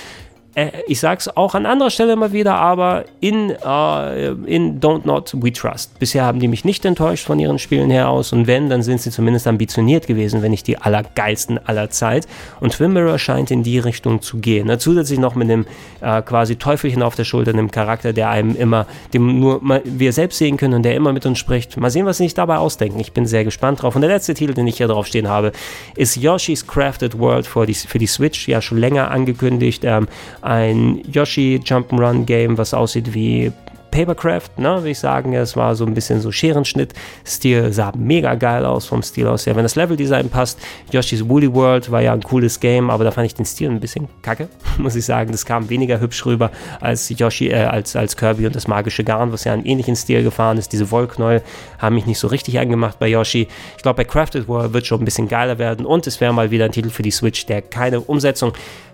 äh, 0.55 0.69
ich 0.87 0.99
sag's 0.99 1.27
auch 1.27 1.55
an 1.55 1.65
anderer 1.65 1.89
Stelle 1.89 2.13
immer 2.13 2.31
wieder, 2.31 2.55
aber 2.55 3.05
in, 3.19 3.49
äh, 3.49 4.27
in 4.29 4.79
Don't 4.79 5.05
Not 5.05 5.33
We 5.41 5.51
Trust. 5.51 5.97
Bisher 5.99 6.25
haben 6.25 6.39
die 6.39 6.47
mich 6.47 6.65
nicht 6.65 6.85
enttäuscht 6.85 7.25
von 7.25 7.39
ihren 7.39 7.59
Spielen 7.59 7.89
her 7.89 8.09
aus 8.09 8.33
und 8.33 8.47
wenn, 8.47 8.69
dann 8.69 8.83
sind 8.83 9.01
sie 9.01 9.11
zumindest 9.11 9.47
ambitioniert 9.47 10.07
gewesen, 10.07 10.41
wenn 10.41 10.51
nicht 10.51 10.67
die 10.67 10.77
allergeilsten 10.77 11.59
aller 11.65 11.89
Zeit. 11.89 12.27
Und 12.59 12.73
Twin 12.73 12.93
Mirror 12.93 13.17
scheint 13.19 13.51
in 13.51 13.63
die 13.63 13.79
Richtung 13.79 14.21
zu 14.21 14.37
gehen. 14.37 14.67
Ne? 14.67 14.77
Zusätzlich 14.77 15.19
noch 15.19 15.35
mit 15.35 15.49
einem 15.49 15.65
äh, 16.01 16.21
quasi 16.21 16.55
Teufelchen 16.55 17.01
auf 17.01 17.15
der 17.15 17.23
Schulter, 17.23 17.51
einem 17.51 17.71
Charakter, 17.71 18.13
der 18.13 18.29
einem 18.29 18.55
immer, 18.55 18.85
dem 19.13 19.39
nur 19.39 19.61
wir 19.83 20.13
selbst 20.13 20.37
sehen 20.37 20.57
können 20.57 20.75
und 20.75 20.83
der 20.83 20.95
immer 20.95 21.13
mit 21.13 21.25
uns 21.25 21.39
spricht. 21.39 21.77
Mal 21.77 21.89
sehen, 21.89 22.05
was 22.05 22.17
sie 22.17 22.23
sich 22.23 22.33
dabei 22.33 22.57
ausdenken. 22.57 22.99
Ich 22.99 23.13
bin 23.13 23.25
sehr 23.25 23.43
gespannt 23.43 23.81
drauf. 23.81 23.95
Und 23.95 24.01
der 24.01 24.09
letzte 24.09 24.33
Titel, 24.33 24.53
den 24.53 24.67
ich 24.67 24.77
hier 24.77 24.87
drauf 24.87 25.07
stehen 25.07 25.27
habe, 25.27 25.51
ist 25.95 26.15
Yoshi's 26.15 26.67
Crafted 26.67 27.17
World 27.17 27.47
für 27.47 27.65
die, 27.65 27.73
für 27.73 27.97
die 27.97 28.07
Switch, 28.07 28.47
ja 28.47 28.61
schon 28.61 28.77
länger 28.77 29.09
angekündigt. 29.11 29.83
Ähm, 29.83 30.07
ein 30.43 31.01
Yoshi 31.11 31.61
Jump'n'Run 31.63 32.25
Game, 32.25 32.57
was 32.57 32.73
aussieht 32.73 33.13
wie 33.13 33.51
Papercraft, 33.93 34.57
ne, 34.57 34.77
würde 34.77 34.89
ich 34.89 34.97
sagen. 34.97 35.33
Es 35.33 35.55
war 35.55 35.75
so 35.75 35.85
ein 35.85 35.93
bisschen 35.93 36.19
so 36.19 36.31
Scherenschnitt-Stil, 36.31 37.71
sah 37.71 37.91
mega 37.95 38.33
geil 38.33 38.65
aus 38.65 38.87
vom 38.87 39.03
Stil 39.03 39.27
aus. 39.27 39.45
Ja, 39.45 39.55
wenn 39.55 39.61
das 39.61 39.75
Leveldesign 39.75 40.29
passt, 40.29 40.57
Yoshi's 40.91 41.29
Woolly 41.29 41.53
World 41.53 41.91
war 41.91 42.01
ja 42.01 42.11
ein 42.11 42.23
cooles 42.23 42.59
Game, 42.59 42.89
aber 42.89 43.03
da 43.03 43.11
fand 43.11 43.27
ich 43.27 43.35
den 43.35 43.45
Stil 43.45 43.69
ein 43.69 43.79
bisschen 43.79 44.07
kacke, 44.23 44.49
muss 44.79 44.95
ich 44.95 45.05
sagen. 45.05 45.31
Das 45.31 45.45
kam 45.45 45.69
weniger 45.69 45.99
hübsch 45.99 46.25
rüber 46.25 46.49
als 46.81 47.07
Yoshi, 47.15 47.49
äh, 47.49 47.65
als, 47.65 47.95
als 47.95 48.17
Kirby 48.17 48.47
und 48.47 48.55
das 48.55 48.67
magische 48.67 49.03
Garn, 49.03 49.31
was 49.31 49.43
ja 49.43 49.53
einen 49.53 49.65
ähnlichen 49.65 49.95
Stil 49.95 50.23
gefahren 50.23 50.57
ist. 50.57 50.73
Diese 50.73 50.89
Wollknäuel 50.89 51.43
haben 51.77 51.93
mich 51.93 52.07
nicht 52.07 52.17
so 52.17 52.27
richtig 52.27 52.57
angemacht 52.59 52.97
bei 52.97 53.07
Yoshi. 53.07 53.47
Ich 53.77 53.83
glaube, 53.83 53.97
bei 53.97 54.05
Crafted 54.05 54.47
World 54.47 54.73
wird 54.73 54.87
schon 54.87 55.03
ein 55.03 55.05
bisschen 55.05 55.27
geiler 55.27 55.59
werden 55.59 55.85
und 55.85 56.07
es 56.07 56.19
wäre 56.19 56.33
mal 56.33 56.49
wieder 56.49 56.65
ein 56.65 56.71
Titel 56.71 56.89
für 56.89 57.03
die 57.03 57.11
Switch, 57.11 57.45
der 57.45 57.61
keine 57.61 58.01
Umsetzung 58.01 58.53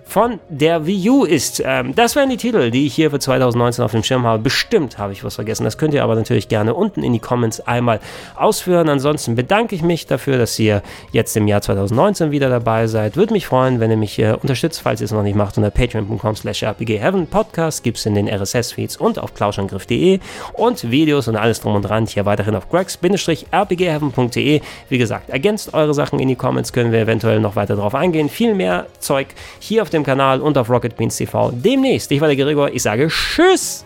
von 0.09 0.39
der 0.49 0.87
Wii 0.87 1.09
U 1.11 1.23
ist. 1.23 1.61
Ähm, 1.63 1.93
das 1.93 2.15
wären 2.15 2.31
die 2.31 2.37
Titel, 2.37 2.71
die 2.71 2.87
ich 2.87 2.95
hier 2.95 3.11
für 3.11 3.19
2019 3.19 3.85
auf 3.85 3.91
dem 3.91 4.03
Schirm 4.03 4.25
habe. 4.25 4.41
Bestimmt 4.41 4.97
habe 4.97 5.13
ich 5.13 5.23
was 5.23 5.35
vergessen. 5.35 5.65
Das 5.65 5.77
könnt 5.77 5.93
ihr 5.93 6.03
aber 6.03 6.15
natürlich 6.15 6.47
gerne 6.47 6.73
unten 6.73 7.03
in 7.03 7.13
die 7.13 7.19
Comments 7.19 7.61
einmal 7.61 7.99
ausführen. 8.35 8.89
Ansonsten 8.89 9.35
bedanke 9.35 9.75
ich 9.75 9.83
mich 9.83 10.07
dafür, 10.07 10.39
dass 10.39 10.57
ihr 10.57 10.81
jetzt 11.11 11.37
im 11.37 11.47
Jahr 11.47 11.61
2019 11.61 12.31
wieder 12.31 12.49
dabei 12.49 12.87
seid. 12.87 13.17
Würde 13.17 13.33
mich 13.33 13.45
freuen, 13.45 13.79
wenn 13.79 13.91
ihr 13.91 13.97
mich 13.97 14.17
äh, 14.17 14.35
unterstützt, 14.41 14.81
falls 14.81 14.99
ihr 14.99 15.05
es 15.05 15.11
noch 15.11 15.21
nicht 15.21 15.35
macht, 15.35 15.57
unter 15.57 15.69
patreon.com 15.69 16.35
slash 16.35 16.63
rpgheaven. 16.63 17.27
Podcast 17.27 17.83
gibt 17.83 17.99
es 17.99 18.07
in 18.07 18.15
den 18.15 18.27
RSS-Feeds 18.27 18.97
und 18.97 19.19
auf 19.19 19.35
klauschangriff.de 19.35 20.19
und 20.53 20.89
Videos 20.89 21.27
und 21.27 21.35
alles 21.35 21.61
drum 21.61 21.75
und 21.75 21.83
dran 21.83 22.07
hier 22.07 22.25
weiterhin 22.25 22.55
auf 22.55 22.67
gregs-rpgheaven.de. 22.69 24.61
Wie 24.89 24.97
gesagt, 24.97 25.29
ergänzt 25.29 25.75
eure 25.75 25.93
Sachen 25.93 26.19
in 26.19 26.27
die 26.27 26.35
Comments, 26.35 26.73
können 26.73 26.91
wir 26.91 26.99
eventuell 26.99 27.39
noch 27.39 27.55
weiter 27.55 27.75
drauf 27.75 27.93
eingehen. 27.93 28.27
Viel 28.27 28.55
mehr 28.55 28.87
Zeug 28.99 29.27
hier 29.59 29.83
auf 29.83 29.91
dem 29.91 29.98
dem 29.99 30.05
Kanal 30.05 30.41
und 30.41 30.57
auf 30.57 30.69
Rocket 30.69 30.95
Beans 30.95 31.17
TV 31.17 31.51
demnächst. 31.53 32.11
Ich 32.11 32.21
war 32.21 32.27
der 32.27 32.37
Gregor, 32.37 32.71
ich 32.71 32.83
sage 32.83 33.07
Tschüss! 33.07 33.85